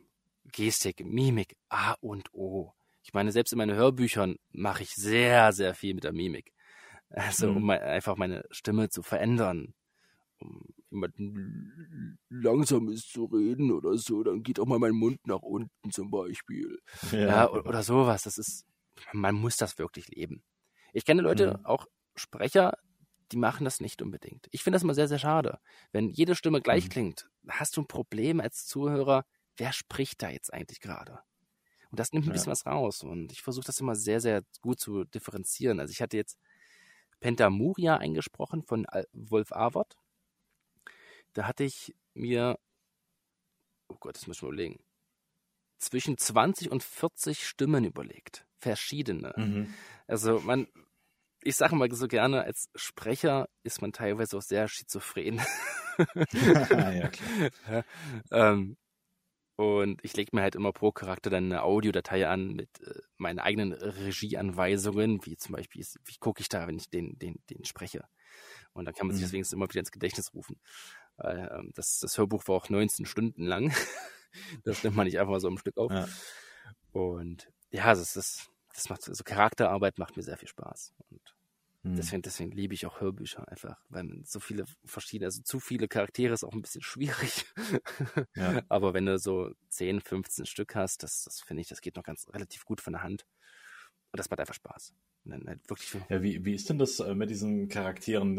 Gestik, 0.51 1.05
Mimik, 1.05 1.55
A 1.69 1.93
und 2.01 2.33
O. 2.33 2.73
Ich 3.09 3.13
meine, 3.15 3.31
selbst 3.31 3.51
in 3.53 3.57
meinen 3.57 3.75
Hörbüchern 3.75 4.35
mache 4.51 4.83
ich 4.83 4.91
sehr, 4.93 5.51
sehr 5.51 5.73
viel 5.73 5.95
mit 5.95 6.03
der 6.03 6.13
Mimik. 6.13 6.53
Also, 7.09 7.51
Mhm. 7.51 7.55
um 7.55 7.67
einfach 7.71 8.17
meine 8.17 8.43
Stimme 8.51 8.89
zu 8.89 9.01
verändern. 9.01 9.73
Um 10.39 10.63
jemanden 10.91 12.19
langsames 12.29 13.07
zu 13.07 13.25
reden 13.25 13.71
oder 13.71 13.97
so, 13.97 14.21
dann 14.23 14.43
geht 14.43 14.59
auch 14.59 14.67
mal 14.67 14.77
mein 14.79 14.93
Mund 14.93 15.25
nach 15.25 15.41
unten 15.41 15.91
zum 15.91 16.11
Beispiel. 16.11 16.77
Ja, 17.25 17.49
o- 17.49 17.61
oder 17.65 17.81
sowas. 17.83 18.23
Das 18.23 18.37
ist, 18.37 18.65
man 19.13 19.35
muss 19.35 19.57
das 19.57 19.79
wirklich 19.79 20.09
leben. 20.09 20.43
Ich 20.93 21.05
kenne 21.05 21.23
Leute, 21.23 21.55
Mhm. 21.55 21.65
auch 21.65 21.87
Sprecher, 22.15 22.77
die 23.31 23.37
machen 23.37 23.65
das 23.65 23.79
nicht 23.79 24.03
unbedingt. 24.03 24.47
Ich 24.51 24.63
finde 24.63 24.75
das 24.75 24.83
immer 24.83 24.93
sehr, 24.95 25.07
sehr 25.07 25.19
schade. 25.19 25.59
Wenn 25.91 26.09
jede 26.09 26.35
Stimme 26.35 26.61
gleich 26.61 26.89
mhm. 26.89 26.89
klingt, 26.89 27.29
hast 27.47 27.75
du 27.77 27.81
ein 27.81 27.87
Problem 27.87 28.39
als 28.39 28.67
Zuhörer, 28.67 29.25
wer 29.57 29.73
spricht 29.73 30.21
da 30.21 30.29
jetzt 30.29 30.53
eigentlich 30.53 30.79
gerade? 30.79 31.19
Und 31.91 31.99
das 31.99 32.11
nimmt 32.11 32.25
ein 32.25 32.29
ja. 32.29 32.33
bisschen 32.33 32.51
was 32.51 32.65
raus. 32.65 33.03
Und 33.03 33.31
ich 33.31 33.41
versuche 33.41 33.65
das 33.65 33.79
immer 33.79 33.95
sehr, 33.95 34.21
sehr 34.21 34.43
gut 34.61 34.79
zu 34.79 35.05
differenzieren. 35.05 35.79
Also 35.79 35.91
ich 35.91 36.01
hatte 36.01 36.17
jetzt 36.17 36.37
Pentamuria 37.19 37.97
eingesprochen 37.97 38.63
von 38.63 38.85
Wolf 39.11 39.51
Avot. 39.51 39.97
Da 41.33 41.47
hatte 41.47 41.63
ich 41.63 41.95
mir, 42.13 42.59
oh 43.87 43.97
Gott, 43.99 44.15
das 44.15 44.27
muss 44.27 44.37
ich 44.37 44.43
mal 44.43 44.49
überlegen, 44.49 44.79
zwischen 45.77 46.17
20 46.17 46.71
und 46.71 46.83
40 46.83 47.47
Stimmen 47.47 47.85
überlegt. 47.85 48.45
Verschiedene. 48.57 49.33
Mhm. 49.35 49.73
Also 50.07 50.39
man, 50.41 50.67
ich 51.41 51.55
sage 51.55 51.75
mal 51.75 51.89
so 51.91 52.07
gerne, 52.07 52.43
als 52.43 52.69
Sprecher 52.75 53.47
ist 53.63 53.81
man 53.81 53.93
teilweise 53.93 54.37
auch 54.37 54.41
sehr 54.41 54.67
schizophren. 54.67 55.41
ja, 56.33 57.07
klar. 57.09 57.85
ähm, 58.31 58.77
und 59.59 59.99
ich 60.05 60.15
lege 60.15 60.33
mir 60.33 60.41
halt 60.41 60.55
immer 60.55 60.71
pro 60.71 60.93
Charakter 60.93 61.29
dann 61.29 61.51
eine 61.51 61.63
Audiodatei 61.63 62.29
an 62.29 62.53
mit 62.53 62.69
äh, 62.79 63.01
meinen 63.17 63.39
eigenen 63.39 63.73
Regieanweisungen, 63.73 65.25
wie 65.25 65.35
zum 65.35 65.53
Beispiel, 65.53 65.85
wie 66.05 66.15
gucke 66.17 66.39
ich 66.39 66.47
da, 66.47 66.65
wenn 66.65 66.77
ich 66.77 66.89
den, 66.89 67.19
den, 67.19 67.41
den 67.49 67.65
spreche. 67.65 68.05
Und 68.71 68.85
dann 68.85 68.93
kann 68.93 69.07
man 69.07 69.17
sich 69.17 69.23
mhm. 69.23 69.41
deswegen 69.41 69.57
immer 69.57 69.67
wieder 69.67 69.81
ins 69.81 69.91
Gedächtnis 69.91 70.33
rufen. 70.33 70.61
Äh, 71.17 71.49
das, 71.73 71.99
das 71.99 72.17
Hörbuch 72.17 72.47
war 72.47 72.55
auch 72.55 72.69
19 72.69 73.05
Stunden 73.05 73.43
lang. 73.43 73.73
das 74.63 74.81
nimmt 74.85 74.95
man 74.95 75.05
nicht 75.05 75.19
einfach 75.19 75.31
mal 75.31 75.41
so 75.41 75.49
im 75.49 75.57
Stück 75.57 75.75
auf. 75.75 75.91
Ja. 75.91 76.07
Und 76.93 77.51
ja, 77.69 77.87
das 77.87 78.15
ist, 78.15 78.49
das 78.73 78.87
macht, 78.87 79.09
also 79.09 79.25
Charakterarbeit 79.25 79.97
macht 79.99 80.15
mir 80.15 80.23
sehr 80.23 80.37
viel 80.37 80.47
Spaß. 80.47 80.93
Und 81.09 81.35
hm. 81.83 81.95
Deswegen, 81.95 82.21
deswegen 82.21 82.51
liebe 82.51 82.73
ich 82.73 82.85
auch 82.85 82.99
Hörbücher 82.99 83.47
einfach, 83.47 83.79
weil 83.87 84.03
man 84.03 84.23
so 84.25 84.39
viele 84.39 84.65
verschiedene, 84.83 85.27
also 85.27 85.41
zu 85.41 85.59
viele 85.61 85.87
Charaktere 85.87 86.33
ist 86.33 86.43
auch 86.43 86.51
ein 86.51 86.61
bisschen 86.61 86.81
schwierig. 86.83 87.45
Ja. 88.35 88.61
Aber 88.67 88.93
wenn 88.93 89.05
du 89.05 89.17
so 89.17 89.51
10, 89.69 90.01
15 90.01 90.45
Stück 90.45 90.75
hast, 90.75 91.03
das, 91.03 91.23
das 91.23 91.39
finde 91.39 91.61
ich, 91.61 91.69
das 91.69 91.81
geht 91.81 91.95
noch 91.95 92.03
ganz 92.03 92.27
relativ 92.33 92.65
gut 92.65 92.81
von 92.81 92.93
der 92.93 93.03
Hand. 93.03 93.25
Und 94.11 94.17
das 94.17 94.29
macht 94.29 94.39
einfach 94.39 94.55
Spaß. 94.55 94.93
Halt 95.29 95.61
ja, 96.09 96.23
wie, 96.23 96.43
wie 96.43 96.55
ist 96.55 96.69
denn 96.69 96.79
das 96.79 96.99
äh, 96.99 97.13
mit 97.13 97.29
diesen 97.29 97.67
Charakteren? 97.67 98.37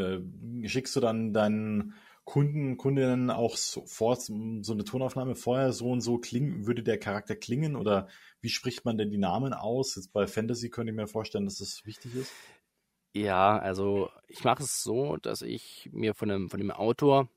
Äh, 0.65 0.69
schickst 0.69 0.97
du 0.97 1.01
dann 1.01 1.33
deinen 1.33 1.95
Kunden, 2.25 2.77
Kundinnen 2.77 3.31
auch 3.31 3.57
sofort 3.57 4.23
so 4.23 4.73
eine 4.73 4.85
Tonaufnahme 4.85 5.35
vorher 5.35 5.73
so 5.73 5.91
und 5.91 6.01
so 6.01 6.19
klingen, 6.19 6.67
würde 6.67 6.83
der 6.83 6.99
Charakter 6.99 7.37
klingen 7.37 7.77
oder 7.77 8.09
wie 8.41 8.51
spricht 8.51 8.85
man 8.85 8.99
denn 8.99 9.11
die 9.11 9.19
Namen 9.19 9.53
aus? 9.53 9.97
Jetzt 9.97 10.13
bei 10.13 10.27
Fantasy 10.27 10.69
könnte 10.71 10.91
ich 10.91 10.97
mir 10.97 11.07
vorstellen, 11.07 11.45
dass 11.45 11.59
das 11.59 11.85
wichtig 11.87 12.15
ist. 12.15 12.33
Ja, 13.13 13.59
also 13.59 14.11
ich 14.29 14.45
mache 14.45 14.63
es 14.63 14.83
so, 14.83 15.17
dass 15.17 15.43
ich 15.43 15.89
mir 15.93 16.15
von 16.15 16.29
dem, 16.29 16.49
von 16.49 16.61
dem 16.61 16.71
Autor 16.71 17.29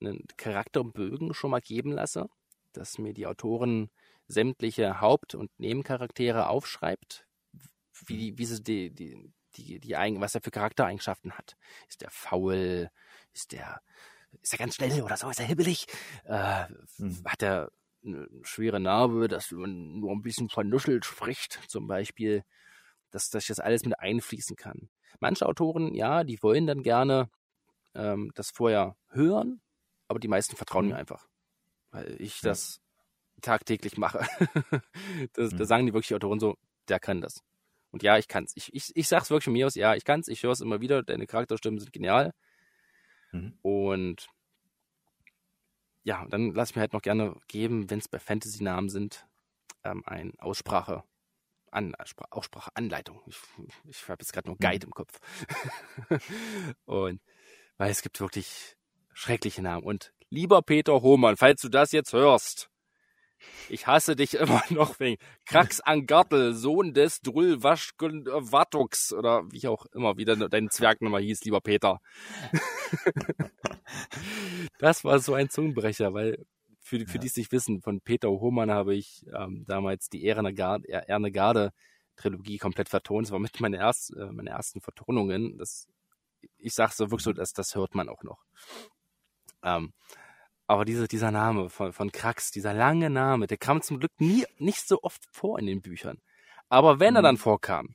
einen 0.00 0.24
Charakterbögen 0.36 1.34
schon 1.34 1.50
mal 1.50 1.60
geben 1.60 1.92
lasse, 1.92 2.28
dass 2.72 2.98
mir 2.98 3.14
die 3.14 3.26
Autorin 3.26 3.90
sämtliche 4.26 5.00
Haupt- 5.00 5.34
und 5.34 5.50
Nebencharaktere 5.58 6.48
aufschreibt, 6.48 7.26
wie, 8.06 8.36
wie 8.36 8.44
sie 8.44 8.62
die, 8.62 8.90
die, 8.90 9.32
die, 9.56 9.80
die, 9.80 9.92
was 9.92 10.34
er 10.34 10.42
für 10.42 10.50
Charaktereigenschaften 10.50 11.32
hat. 11.32 11.56
Ist 11.88 12.02
der 12.02 12.10
faul? 12.10 12.90
Ist 13.32 13.52
der, 13.52 13.80
ist 14.42 14.52
er 14.52 14.58
ganz 14.58 14.76
schnell 14.76 15.02
oder 15.02 15.16
so? 15.16 15.30
Ist 15.30 15.40
er 15.40 15.46
hibbelig? 15.46 15.86
Äh, 16.24 16.66
mhm. 16.98 17.24
Hat 17.24 17.42
er 17.42 17.72
eine 18.04 18.28
schwere 18.42 18.78
Narbe, 18.78 19.26
dass 19.26 19.50
man 19.50 20.00
nur 20.00 20.12
ein 20.12 20.22
bisschen 20.22 20.50
vernuschelt 20.50 21.06
spricht, 21.06 21.60
zum 21.68 21.86
Beispiel? 21.86 22.44
Dass, 23.10 23.30
dass 23.30 23.44
ich 23.44 23.48
das 23.48 23.60
alles 23.60 23.84
mit 23.84 23.98
einfließen 23.98 24.56
kann. 24.56 24.90
Manche 25.20 25.46
Autoren, 25.46 25.94
ja, 25.94 26.24
die 26.24 26.42
wollen 26.42 26.66
dann 26.66 26.82
gerne 26.82 27.30
ähm, 27.94 28.30
das 28.34 28.50
vorher 28.50 28.96
hören, 29.08 29.60
aber 30.08 30.18
die 30.18 30.28
meisten 30.28 30.56
vertrauen 30.56 30.86
mir 30.86 30.94
mhm. 30.94 31.00
einfach, 31.00 31.26
weil 31.90 32.20
ich 32.20 32.40
das 32.40 32.80
tagtäglich 33.40 33.96
mache. 33.96 34.26
das, 35.32 35.52
mhm. 35.52 35.56
Da 35.56 35.64
sagen 35.64 35.86
die 35.86 35.94
wirklich 35.94 36.14
Autoren 36.14 36.40
so, 36.40 36.56
der 36.88 37.00
kann 37.00 37.20
das. 37.20 37.42
Und 37.90 38.02
ja, 38.02 38.18
ich 38.18 38.28
kann's. 38.28 38.52
Ich, 38.54 38.72
ich, 38.74 38.94
ich 38.94 39.08
sag's 39.08 39.30
wirklich 39.30 39.44
von 39.44 39.52
mir 39.54 39.66
aus, 39.66 39.74
ja, 39.74 39.94
ich 39.94 40.04
kann's, 40.04 40.28
ich 40.28 40.42
höre 40.42 40.52
es 40.52 40.60
immer 40.60 40.80
wieder, 40.80 41.02
deine 41.02 41.26
Charakterstimmen 41.26 41.78
sind 41.78 41.92
genial. 41.92 42.34
Mhm. 43.32 43.58
Und 43.62 44.28
ja, 46.04 46.26
dann 46.28 46.52
lass 46.54 46.70
ich 46.70 46.76
mir 46.76 46.80
halt 46.80 46.92
noch 46.92 47.02
gerne 47.02 47.36
geben, 47.48 47.90
wenn 47.90 47.98
es 47.98 48.08
bei 48.08 48.18
Fantasy-Namen 48.18 48.88
sind, 48.88 49.26
ähm, 49.84 50.02
ein 50.06 50.38
Aussprache 50.38 51.04
an, 51.72 51.94
Ausspracheanleitung. 52.30 53.20
Ich, 53.26 53.36
ich 53.88 54.08
habe 54.08 54.22
jetzt 54.22 54.32
gerade 54.32 54.48
nur 54.48 54.56
mhm. 54.56 54.60
Guide 54.60 54.86
mhm. 54.86 54.90
im 54.90 54.94
Kopf. 54.94 55.18
und 56.84 57.20
weil 57.76 57.90
es 57.90 58.02
gibt 58.02 58.20
wirklich 58.20 58.76
schreckliche 59.12 59.62
Namen. 59.62 59.84
Und 59.84 60.12
lieber 60.30 60.62
Peter 60.62 61.00
Hohmann, 61.02 61.36
falls 61.36 61.60
du 61.60 61.68
das 61.68 61.92
jetzt 61.92 62.12
hörst, 62.12 62.70
ich 63.68 63.86
hasse 63.86 64.16
dich 64.16 64.34
immer 64.38 64.62
noch 64.70 64.98
wegen 65.00 65.20
Krax 65.46 65.80
Angartel, 65.80 66.54
Sohn 66.54 66.94
des 66.94 67.20
Drulwaschgwatux 67.20 69.12
oder 69.12 69.42
wie 69.50 69.66
auch 69.68 69.86
immer 69.86 70.16
wieder 70.16 70.36
dein 70.48 70.70
Zwergnummer 70.70 71.20
hieß, 71.20 71.44
lieber 71.44 71.60
Peter. 71.60 72.00
das 74.78 75.04
war 75.04 75.18
so 75.20 75.34
ein 75.34 75.50
Zungenbrecher, 75.50 76.12
weil 76.14 76.44
für, 76.88 76.98
für 77.06 77.14
ja. 77.14 77.20
die 77.20 77.26
es 77.26 77.36
nicht 77.36 77.52
wissen, 77.52 77.82
von 77.82 78.00
Peter 78.00 78.30
Hohmann 78.30 78.70
habe 78.70 78.94
ich 78.94 79.26
ähm, 79.34 79.64
damals 79.66 80.08
die 80.08 80.26
Erne 80.26 80.54
Garde, 80.54 80.88
Garde 81.32 81.72
Trilogie 82.16 82.58
komplett 82.58 82.88
vertont. 82.88 83.26
Das 83.26 83.32
war 83.32 83.38
mit 83.38 83.60
meine, 83.60 83.76
erst, 83.76 84.16
äh, 84.16 84.26
meine 84.32 84.50
ersten 84.50 84.80
Vertonungen. 84.80 85.58
Das, 85.58 85.86
ich 86.56 86.74
sage 86.74 86.92
so 86.94 87.10
wirklich 87.10 87.24
so, 87.24 87.32
dass 87.32 87.52
das 87.52 87.74
hört 87.74 87.94
man 87.94 88.08
auch 88.08 88.22
noch. 88.22 88.42
Ähm, 89.62 89.92
aber 90.66 90.84
diese, 90.84 91.08
dieser 91.08 91.30
Name 91.30 91.70
von, 91.70 91.92
von 91.92 92.10
Krax, 92.10 92.50
dieser 92.50 92.74
lange 92.74 93.10
Name, 93.10 93.46
der 93.46 93.58
kam 93.58 93.82
zum 93.82 93.98
Glück 94.00 94.12
nie, 94.18 94.44
nicht 94.58 94.86
so 94.86 95.02
oft 95.02 95.24
vor 95.30 95.58
in 95.58 95.66
den 95.66 95.80
Büchern. 95.80 96.18
Aber 96.68 97.00
wenn 97.00 97.10
mhm. 97.10 97.16
er 97.16 97.22
dann 97.22 97.36
vorkam, 97.36 97.94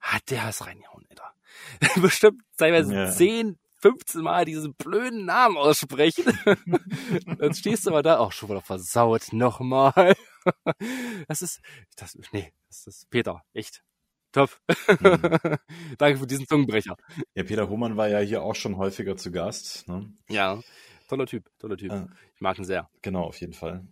hat 0.00 0.30
der 0.30 0.48
es 0.48 0.66
reingehauen, 0.66 1.06
Alter. 1.08 1.32
Bestimmt 2.00 2.42
teilweise 2.56 2.94
ja. 2.94 3.10
10, 3.10 3.58
15 3.84 4.22
Mal 4.22 4.46
diesen 4.46 4.72
blöden 4.74 5.26
Namen 5.26 5.58
aussprechen. 5.58 6.24
dann 7.38 7.52
stehst 7.52 7.84
du 7.84 7.90
aber 7.90 8.02
da, 8.02 8.16
auch 8.16 8.32
schon 8.32 8.48
wieder 8.48 8.62
versaut, 8.62 9.34
nochmal. 9.34 10.14
das 11.28 11.42
ist, 11.42 11.60
das, 11.96 12.16
nee, 12.32 12.50
das 12.68 12.86
ist 12.86 13.10
Peter, 13.10 13.44
echt. 13.52 13.84
Top. 14.32 14.58
Mhm. 14.88 15.58
Danke 15.98 16.18
für 16.18 16.26
diesen 16.26 16.46
Zungenbrecher. 16.46 16.96
Ja, 17.34 17.44
Peter 17.44 17.68
Hohmann 17.68 17.98
war 17.98 18.08
ja 18.08 18.20
hier 18.20 18.42
auch 18.42 18.54
schon 18.54 18.78
häufiger 18.78 19.18
zu 19.18 19.30
Gast. 19.30 19.86
Ne? 19.86 20.10
Ja, 20.30 20.60
toller 21.06 21.26
Typ, 21.26 21.50
toller 21.58 21.76
Typ. 21.76 21.92
Ah. 21.92 22.08
Ich 22.34 22.40
mag 22.40 22.56
ihn 22.58 22.64
sehr. 22.64 22.88
Genau, 23.02 23.24
auf 23.24 23.38
jeden 23.38 23.52
Fall. 23.52 23.86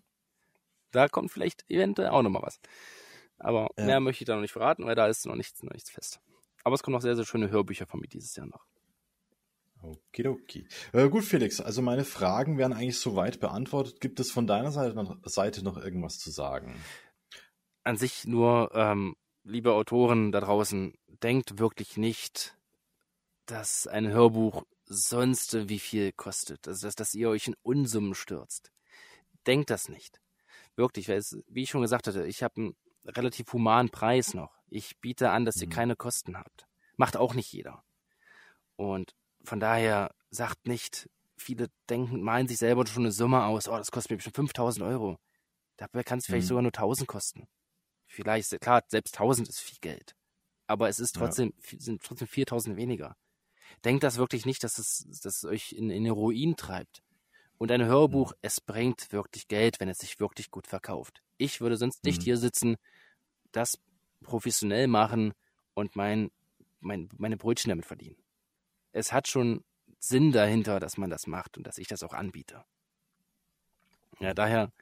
Da 0.90 1.08
kommt 1.08 1.30
vielleicht 1.30 1.68
eventuell 1.68 2.08
auch 2.08 2.22
nochmal 2.22 2.42
was. 2.42 2.60
Aber 3.38 3.68
ja. 3.76 3.84
mehr 3.84 4.00
möchte 4.00 4.24
ich 4.24 4.26
da 4.26 4.36
noch 4.36 4.40
nicht 4.40 4.52
verraten, 4.52 4.86
weil 4.86 4.94
da 4.94 5.06
ist 5.06 5.26
noch 5.26 5.36
nichts, 5.36 5.62
noch 5.62 5.74
nichts 5.74 5.90
fest. 5.90 6.18
Aber 6.64 6.76
es 6.76 6.82
kommen 6.82 6.94
noch 6.94 7.02
sehr, 7.02 7.14
sehr 7.14 7.26
schöne 7.26 7.50
Hörbücher 7.50 7.86
von 7.86 8.00
mir 8.00 8.08
dieses 8.08 8.34
Jahr 8.36 8.46
noch. 8.46 8.64
Okidoki. 9.82 10.66
Äh, 10.92 11.08
gut, 11.08 11.24
Felix, 11.24 11.60
also 11.60 11.82
meine 11.82 12.04
Fragen 12.04 12.58
werden 12.58 12.72
eigentlich 12.72 12.98
soweit 12.98 13.40
beantwortet. 13.40 14.00
Gibt 14.00 14.20
es 14.20 14.30
von 14.30 14.46
deiner 14.46 14.72
Seite 14.72 14.94
noch, 14.94 15.16
Seite 15.24 15.64
noch 15.64 15.76
irgendwas 15.76 16.18
zu 16.18 16.30
sagen? 16.30 16.74
An 17.84 17.96
sich 17.96 18.26
nur, 18.26 18.70
ähm, 18.74 19.16
liebe 19.44 19.72
Autoren 19.72 20.32
da 20.32 20.40
draußen, 20.40 20.94
denkt 21.22 21.58
wirklich 21.58 21.96
nicht, 21.96 22.56
dass 23.46 23.86
ein 23.86 24.08
Hörbuch 24.08 24.64
sonst 24.84 25.68
wie 25.68 25.78
viel 25.78 26.12
kostet. 26.12 26.68
Also, 26.68 26.86
dass, 26.86 26.94
dass 26.94 27.14
ihr 27.14 27.28
euch 27.28 27.48
in 27.48 27.56
Unsummen 27.62 28.14
stürzt. 28.14 28.72
Denkt 29.46 29.70
das 29.70 29.88
nicht. 29.88 30.20
Wirklich, 30.76 31.08
weil 31.08 31.18
es, 31.18 31.36
wie 31.48 31.64
ich 31.64 31.70
schon 31.70 31.82
gesagt 31.82 32.06
hatte, 32.06 32.26
ich 32.26 32.42
habe 32.42 32.54
einen 32.56 32.76
relativ 33.04 33.52
humanen 33.52 33.90
Preis 33.90 34.34
noch. 34.34 34.54
Ich 34.68 34.98
biete 35.00 35.30
an, 35.30 35.44
dass 35.44 35.56
ihr 35.56 35.66
mhm. 35.66 35.72
keine 35.72 35.96
Kosten 35.96 36.36
habt. 36.36 36.66
Macht 36.96 37.16
auch 37.16 37.34
nicht 37.34 37.52
jeder. 37.52 37.84
Und 38.76 39.14
von 39.44 39.60
daher 39.60 40.14
sagt 40.30 40.66
nicht, 40.66 41.08
viele 41.36 41.68
denken, 41.90 42.22
meinen 42.22 42.48
sich 42.48 42.58
selber 42.58 42.86
schon 42.86 43.04
eine 43.04 43.12
Summe 43.12 43.44
aus, 43.44 43.68
oh, 43.68 43.76
das 43.76 43.90
kostet 43.90 44.12
mir 44.12 44.16
bestimmt 44.16 44.36
5000 44.36 44.84
Euro. 44.86 45.18
Dabei 45.76 46.02
kann 46.02 46.18
es 46.18 46.26
vielleicht 46.26 46.44
mhm. 46.44 46.48
sogar 46.48 46.62
nur 46.62 46.72
1000 46.72 47.08
kosten. 47.08 47.48
Vielleicht, 48.06 48.60
klar, 48.60 48.82
selbst 48.88 49.14
1000 49.14 49.48
ist 49.48 49.60
viel 49.60 49.78
Geld. 49.80 50.14
Aber 50.66 50.88
es 50.88 51.00
ist 51.00 51.14
trotzdem, 51.14 51.52
ja. 51.70 51.80
sind 51.80 52.02
trotzdem 52.02 52.28
4000 52.28 52.76
weniger. 52.76 53.16
Denkt 53.84 54.04
das 54.04 54.18
wirklich 54.18 54.46
nicht, 54.46 54.62
dass 54.64 54.78
es, 54.78 55.06
dass 55.22 55.38
es 55.38 55.44
euch 55.44 55.72
in, 55.72 55.90
in 55.90 56.04
den 56.04 56.12
Ruin 56.12 56.56
treibt. 56.56 57.02
Und 57.58 57.70
ein 57.72 57.84
Hörbuch, 57.84 58.32
mhm. 58.32 58.38
es 58.42 58.60
bringt 58.60 59.12
wirklich 59.12 59.48
Geld, 59.48 59.80
wenn 59.80 59.88
es 59.88 59.98
sich 59.98 60.20
wirklich 60.20 60.50
gut 60.50 60.66
verkauft. 60.66 61.22
Ich 61.38 61.60
würde 61.60 61.76
sonst 61.76 62.04
nicht 62.04 62.20
mhm. 62.20 62.24
hier 62.24 62.36
sitzen, 62.36 62.76
das 63.50 63.78
professionell 64.22 64.86
machen 64.86 65.32
und 65.74 65.96
mein, 65.96 66.30
mein, 66.80 67.08
meine 67.16 67.36
Brötchen 67.36 67.70
damit 67.70 67.86
verdienen 67.86 68.21
es 68.92 69.12
hat 69.12 69.28
schon 69.28 69.64
Sinn 69.98 70.32
dahinter, 70.32 70.80
dass 70.80 70.96
man 70.96 71.10
das 71.10 71.26
macht 71.26 71.56
und 71.56 71.66
dass 71.66 71.78
ich 71.78 71.88
das 71.88 72.02
auch 72.02 72.12
anbiete. 72.12 72.64
Ja, 74.20 74.34
daher 74.34 74.72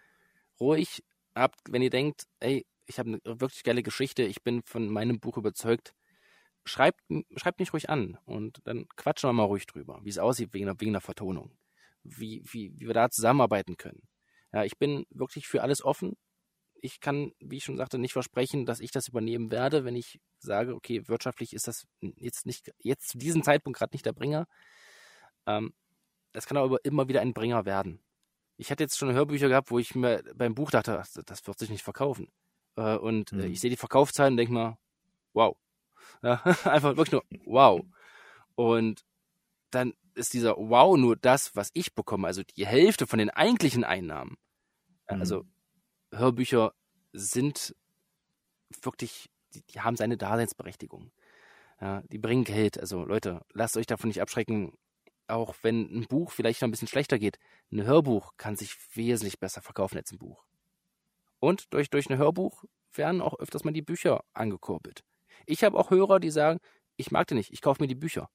ruhig 0.58 1.02
habt, 1.34 1.60
wenn 1.70 1.82
ihr 1.82 1.90
denkt, 1.90 2.24
ey, 2.40 2.66
ich 2.86 2.98
habe 2.98 3.20
eine 3.24 3.40
wirklich 3.40 3.62
geile 3.62 3.82
Geschichte, 3.82 4.22
ich 4.22 4.42
bin 4.42 4.62
von 4.62 4.88
meinem 4.88 5.20
Buch 5.20 5.36
überzeugt, 5.36 5.94
schreibt, 6.64 7.00
schreibt 7.36 7.60
mich 7.60 7.72
ruhig 7.72 7.88
an 7.88 8.18
und 8.24 8.60
dann 8.64 8.86
quatschen 8.96 9.28
wir 9.28 9.32
mal 9.34 9.44
ruhig 9.44 9.66
drüber, 9.66 10.00
wie 10.02 10.10
es 10.10 10.18
aussieht 10.18 10.52
wegen 10.52 10.66
der, 10.66 10.80
wegen 10.80 10.92
der 10.92 11.00
Vertonung, 11.00 11.56
wie, 12.02 12.42
wie, 12.44 12.72
wie 12.78 12.86
wir 12.86 12.94
da 12.94 13.10
zusammenarbeiten 13.10 13.76
können. 13.76 14.02
Ja, 14.52 14.64
ich 14.64 14.78
bin 14.78 15.06
wirklich 15.10 15.46
für 15.46 15.62
alles 15.62 15.84
offen. 15.84 16.16
Ich 16.82 17.00
kann, 17.00 17.32
wie 17.40 17.58
ich 17.58 17.64
schon 17.64 17.76
sagte, 17.76 17.98
nicht 17.98 18.12
versprechen, 18.12 18.66
dass 18.66 18.80
ich 18.80 18.90
das 18.90 19.08
übernehmen 19.08 19.50
werde, 19.50 19.84
wenn 19.84 19.96
ich 19.96 20.20
sage, 20.38 20.74
okay, 20.74 21.06
wirtschaftlich 21.08 21.52
ist 21.52 21.68
das 21.68 21.86
jetzt 22.00 22.46
nicht, 22.46 22.72
jetzt 22.78 23.08
zu 23.08 23.18
diesem 23.18 23.42
Zeitpunkt 23.42 23.78
gerade 23.78 23.94
nicht 23.94 24.06
der 24.06 24.12
Bringer. 24.12 24.46
Ähm, 25.46 25.74
es 26.32 26.46
kann 26.46 26.56
aber 26.56 26.84
immer 26.84 27.08
wieder 27.08 27.20
ein 27.20 27.34
Bringer 27.34 27.64
werden. 27.64 28.00
Ich 28.56 28.70
hatte 28.70 28.84
jetzt 28.84 28.98
schon 28.98 29.12
Hörbücher 29.12 29.48
gehabt, 29.48 29.70
wo 29.70 29.78
ich 29.78 29.94
mir 29.94 30.22
beim 30.34 30.54
Buch 30.54 30.70
dachte, 30.70 31.02
das 31.26 31.46
wird 31.46 31.58
sich 31.58 31.70
nicht 31.70 31.82
verkaufen. 31.82 32.28
Äh, 32.76 32.96
und 32.96 33.32
mhm. 33.32 33.40
ich 33.40 33.60
sehe 33.60 33.70
die 33.70 33.76
Verkaufszahlen 33.76 34.34
und 34.34 34.36
denke 34.38 34.52
mal, 34.52 34.78
wow. 35.32 35.56
Ja, 36.22 36.42
einfach 36.64 36.96
wirklich 36.96 37.12
nur 37.12 37.24
wow. 37.46 37.82
Und 38.54 39.04
dann 39.70 39.94
ist 40.14 40.34
dieser 40.34 40.56
Wow 40.56 40.96
nur 40.96 41.16
das, 41.16 41.54
was 41.56 41.70
ich 41.72 41.94
bekomme, 41.94 42.26
also 42.26 42.42
die 42.42 42.66
Hälfte 42.66 43.06
von 43.06 43.18
den 43.18 43.30
eigentlichen 43.30 43.84
Einnahmen. 43.84 44.36
Mhm. 45.08 45.46
Hörbücher 46.12 46.74
sind 47.12 47.74
wirklich, 48.82 49.30
die, 49.54 49.62
die, 49.62 49.80
haben 49.80 49.96
seine 49.96 50.16
Daseinsberechtigung. 50.16 51.10
Ja, 51.80 52.02
die 52.10 52.18
bringen 52.18 52.44
Geld. 52.44 52.78
Also 52.78 53.04
Leute, 53.04 53.44
lasst 53.52 53.76
euch 53.76 53.86
davon 53.86 54.08
nicht 54.08 54.20
abschrecken, 54.20 54.76
auch 55.28 55.54
wenn 55.62 55.82
ein 55.90 56.06
Buch 56.06 56.30
vielleicht 56.30 56.60
noch 56.60 56.68
ein 56.68 56.72
bisschen 56.72 56.88
schlechter 56.88 57.18
geht. 57.18 57.38
Ein 57.72 57.84
Hörbuch 57.84 58.36
kann 58.36 58.56
sich 58.56 58.76
wesentlich 58.94 59.38
besser 59.38 59.62
verkaufen 59.62 59.96
als 59.96 60.12
ein 60.12 60.18
Buch. 60.18 60.44
Und 61.38 61.72
durch, 61.72 61.88
durch 61.88 62.10
ein 62.10 62.18
Hörbuch 62.18 62.64
werden 62.92 63.20
auch 63.20 63.38
öfters 63.38 63.64
mal 63.64 63.72
die 63.72 63.82
Bücher 63.82 64.24
angekurbelt. 64.34 65.04
Ich 65.46 65.64
habe 65.64 65.78
auch 65.78 65.90
Hörer, 65.90 66.20
die 66.20 66.30
sagen, 66.30 66.60
ich 66.96 67.10
mag 67.10 67.28
den 67.28 67.38
nicht, 67.38 67.52
ich 67.52 67.62
kaufe 67.62 67.82
mir 67.82 67.88
die 67.88 67.94
Bücher. 67.94 68.28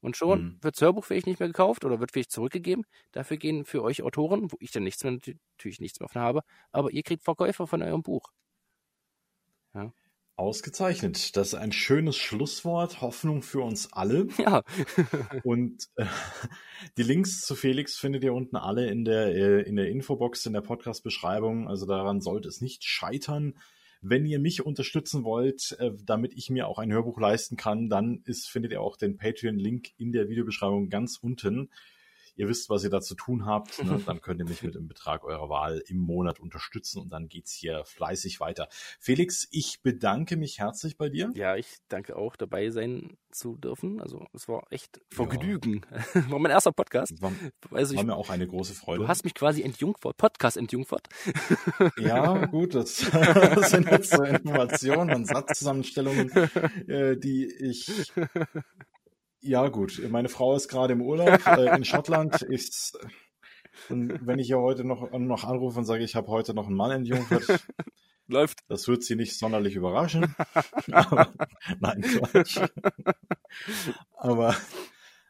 Und 0.00 0.16
schon 0.16 0.42
mhm. 0.42 0.58
wird 0.62 0.76
das 0.76 0.82
Hörbuch 0.82 1.04
vielleicht 1.04 1.26
nicht 1.26 1.40
mehr 1.40 1.48
gekauft 1.48 1.84
oder 1.84 2.00
wird 2.00 2.12
vielleicht 2.12 2.30
zurückgegeben. 2.30 2.84
Dafür 3.12 3.36
gehen 3.36 3.64
für 3.64 3.82
euch 3.82 4.02
Autoren, 4.02 4.52
wo 4.52 4.56
ich 4.60 4.70
dann 4.70 4.84
nichts 4.84 5.02
mehr, 5.02 5.12
natürlich 5.12 5.80
nichts 5.80 6.00
mehr 6.00 6.08
von 6.08 6.22
habe, 6.22 6.42
aber 6.70 6.92
ihr 6.92 7.02
kriegt 7.02 7.24
Verkäufer 7.24 7.66
von 7.66 7.82
eurem 7.82 8.02
Buch. 8.02 8.30
Ja. 9.74 9.92
Ausgezeichnet. 10.36 11.36
Das 11.36 11.48
ist 11.48 11.54
ein 11.54 11.72
schönes 11.72 12.16
Schlusswort. 12.16 13.00
Hoffnung 13.00 13.42
für 13.42 13.60
uns 13.60 13.92
alle. 13.92 14.28
Ja. 14.38 14.62
Und 15.42 15.88
äh, 15.96 16.06
die 16.96 17.02
Links 17.02 17.40
zu 17.40 17.56
Felix 17.56 17.96
findet 17.96 18.22
ihr 18.22 18.32
unten 18.32 18.54
alle 18.54 18.86
in 18.86 19.04
der, 19.04 19.34
äh, 19.34 19.62
in 19.62 19.74
der 19.74 19.88
Infobox, 19.88 20.46
in 20.46 20.52
der 20.52 20.60
Podcast-Beschreibung. 20.60 21.66
Also 21.66 21.86
daran 21.86 22.20
sollte 22.20 22.46
es 22.46 22.60
nicht 22.60 22.84
scheitern. 22.84 23.54
Wenn 24.00 24.26
ihr 24.26 24.38
mich 24.38 24.64
unterstützen 24.64 25.24
wollt, 25.24 25.76
äh, 25.80 25.90
damit 26.04 26.32
ich 26.36 26.50
mir 26.50 26.68
auch 26.68 26.78
ein 26.78 26.92
Hörbuch 26.92 27.18
leisten 27.18 27.56
kann, 27.56 27.88
dann 27.88 28.22
ist, 28.24 28.48
findet 28.48 28.72
ihr 28.72 28.80
auch 28.80 28.96
den 28.96 29.16
Patreon-Link 29.16 29.90
in 29.98 30.12
der 30.12 30.28
Videobeschreibung 30.28 30.88
ganz 30.88 31.18
unten. 31.20 31.70
Ihr 32.38 32.48
wisst, 32.48 32.70
was 32.70 32.84
ihr 32.84 32.90
da 32.90 33.00
zu 33.00 33.16
tun 33.16 33.46
habt. 33.46 33.82
Ne? 33.82 34.00
Dann 34.06 34.20
könnt 34.20 34.40
ihr 34.40 34.46
mich 34.46 34.62
mit 34.62 34.76
dem 34.76 34.86
Betrag 34.86 35.24
eurer 35.24 35.48
Wahl 35.48 35.82
im 35.88 35.98
Monat 35.98 36.38
unterstützen 36.38 37.00
und 37.00 37.10
dann 37.10 37.28
geht's 37.28 37.52
hier 37.52 37.84
fleißig 37.84 38.38
weiter. 38.38 38.68
Felix, 39.00 39.48
ich 39.50 39.80
bedanke 39.82 40.36
mich 40.36 40.60
herzlich 40.60 40.96
bei 40.96 41.08
dir. 41.08 41.32
Ja, 41.34 41.56
ich 41.56 41.78
danke 41.88 42.16
auch, 42.16 42.36
dabei 42.36 42.70
sein 42.70 43.16
zu 43.32 43.56
dürfen. 43.56 44.00
Also 44.00 44.24
es 44.32 44.46
war 44.48 44.62
echt 44.70 45.00
Vergnügen. 45.10 45.82
Ja. 46.14 46.30
war 46.30 46.38
mein 46.38 46.52
erster 46.52 46.72
Podcast. 46.72 47.20
War, 47.20 47.32
also 47.72 47.94
ich, 47.94 47.98
war 47.98 48.04
mir 48.04 48.16
auch 48.16 48.30
eine 48.30 48.46
große 48.46 48.74
Freude. 48.74 49.02
Du 49.02 49.08
hast 49.08 49.24
mich 49.24 49.34
quasi 49.34 49.62
entjungfert, 49.62 50.16
Podcast 50.16 50.56
entjungfert. 50.56 51.08
ja, 51.98 52.46
gut, 52.46 52.74
das, 52.74 53.04
das 53.10 53.70
sind 53.70 53.90
jetzt 53.90 54.12
so 54.12 54.22
Informationen 54.22 55.12
und 55.12 55.26
Satzzusammenstellungen, 55.26 56.30
äh, 56.86 57.16
die 57.16 57.46
ich 57.46 58.12
ja, 59.48 59.68
gut. 59.68 60.00
Meine 60.10 60.28
Frau 60.28 60.54
ist 60.54 60.68
gerade 60.68 60.92
im 60.92 61.02
Urlaub 61.02 61.28
äh, 61.46 61.74
in 61.76 61.84
Schottland. 61.84 62.46
Ich, 62.50 62.92
und 63.88 64.26
wenn 64.26 64.38
ich 64.38 64.50
ihr 64.50 64.58
heute 64.58 64.84
noch, 64.84 65.10
noch 65.12 65.44
anrufe 65.44 65.78
und 65.78 65.84
sage, 65.84 66.04
ich 66.04 66.14
habe 66.14 66.28
heute 66.28 66.54
noch 66.54 66.66
einen 66.66 66.76
Mann 66.76 66.90
entjungfert, 66.90 67.64
läuft. 68.26 68.60
Das 68.68 68.86
wird 68.88 69.02
sie 69.02 69.16
nicht 69.16 69.38
sonderlich 69.38 69.74
überraschen. 69.74 70.34
Aber, 70.92 71.32
nein, 71.80 72.02
Quatsch. 72.02 72.60
Aber 74.16 74.54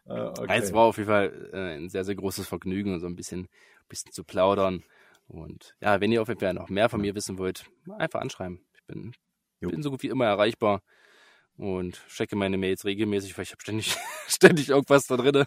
äh, 0.06 0.12
okay. 0.12 0.58
es 0.58 0.72
war 0.72 0.86
auf 0.86 0.96
jeden 0.96 1.08
Fall 1.08 1.50
äh, 1.52 1.76
ein 1.76 1.88
sehr, 1.88 2.04
sehr 2.04 2.16
großes 2.16 2.48
Vergnügen, 2.48 2.98
so 2.98 3.06
ein 3.06 3.14
bisschen, 3.14 3.48
bisschen 3.88 4.10
zu 4.10 4.24
plaudern. 4.24 4.82
Und 5.28 5.76
ja, 5.80 6.00
wenn 6.00 6.10
ihr 6.10 6.22
auf 6.22 6.28
jeden 6.28 6.40
Fall 6.40 6.54
noch 6.54 6.70
mehr 6.70 6.88
von 6.88 7.00
mir 7.00 7.14
wissen 7.14 7.38
wollt, 7.38 7.66
einfach 7.98 8.20
anschreiben. 8.20 8.66
Ich 8.74 8.84
bin, 8.86 9.12
bin 9.60 9.82
so 9.82 9.90
gut 9.90 10.02
wie 10.02 10.08
immer 10.08 10.26
erreichbar 10.26 10.82
und 11.58 12.00
checke 12.08 12.36
meine 12.36 12.56
Mails 12.56 12.84
regelmäßig, 12.84 13.36
weil 13.36 13.42
ich 13.42 13.50
habe 13.50 13.60
ständig, 13.60 13.96
ständig 14.28 14.68
irgendwas 14.70 15.06
da 15.06 15.16
drin. 15.16 15.44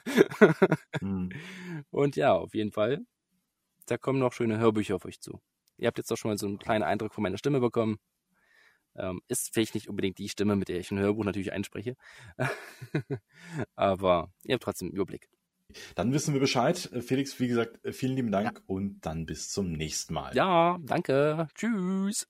hm. 0.99 1.29
Und 1.89 2.15
ja, 2.15 2.33
auf 2.33 2.53
jeden 2.53 2.71
Fall, 2.71 2.99
da 3.87 3.97
kommen 3.97 4.19
noch 4.19 4.33
schöne 4.33 4.59
Hörbücher 4.59 4.95
auf 4.95 5.05
euch 5.05 5.21
zu. 5.21 5.41
Ihr 5.77 5.87
habt 5.87 5.97
jetzt 5.97 6.11
auch 6.11 6.17
schon 6.17 6.29
mal 6.29 6.37
so 6.37 6.47
einen 6.47 6.59
kleinen 6.59 6.83
Eindruck 6.83 7.13
von 7.13 7.23
meiner 7.23 7.37
Stimme 7.37 7.59
bekommen. 7.59 7.97
Ähm, 8.95 9.21
ist 9.29 9.53
vielleicht 9.53 9.73
nicht 9.73 9.87
unbedingt 9.87 10.17
die 10.17 10.27
Stimme, 10.27 10.57
mit 10.57 10.67
der 10.67 10.79
ich 10.79 10.91
ein 10.91 10.99
Hörbuch 10.99 11.23
natürlich 11.23 11.53
einspreche. 11.53 11.95
Aber 13.75 14.31
ihr 14.43 14.53
habt 14.53 14.63
trotzdem 14.63 14.89
einen 14.89 14.95
Überblick. 14.95 15.29
Dann 15.95 16.11
wissen 16.11 16.33
wir 16.33 16.41
Bescheid. 16.41 16.77
Felix, 16.99 17.39
wie 17.39 17.47
gesagt, 17.47 17.79
vielen 17.95 18.17
lieben 18.17 18.31
Dank 18.31 18.57
ja. 18.57 18.63
und 18.67 18.99
dann 19.05 19.25
bis 19.25 19.49
zum 19.49 19.71
nächsten 19.71 20.13
Mal. 20.13 20.35
Ja, 20.35 20.77
danke. 20.81 21.47
Tschüss. 21.55 22.27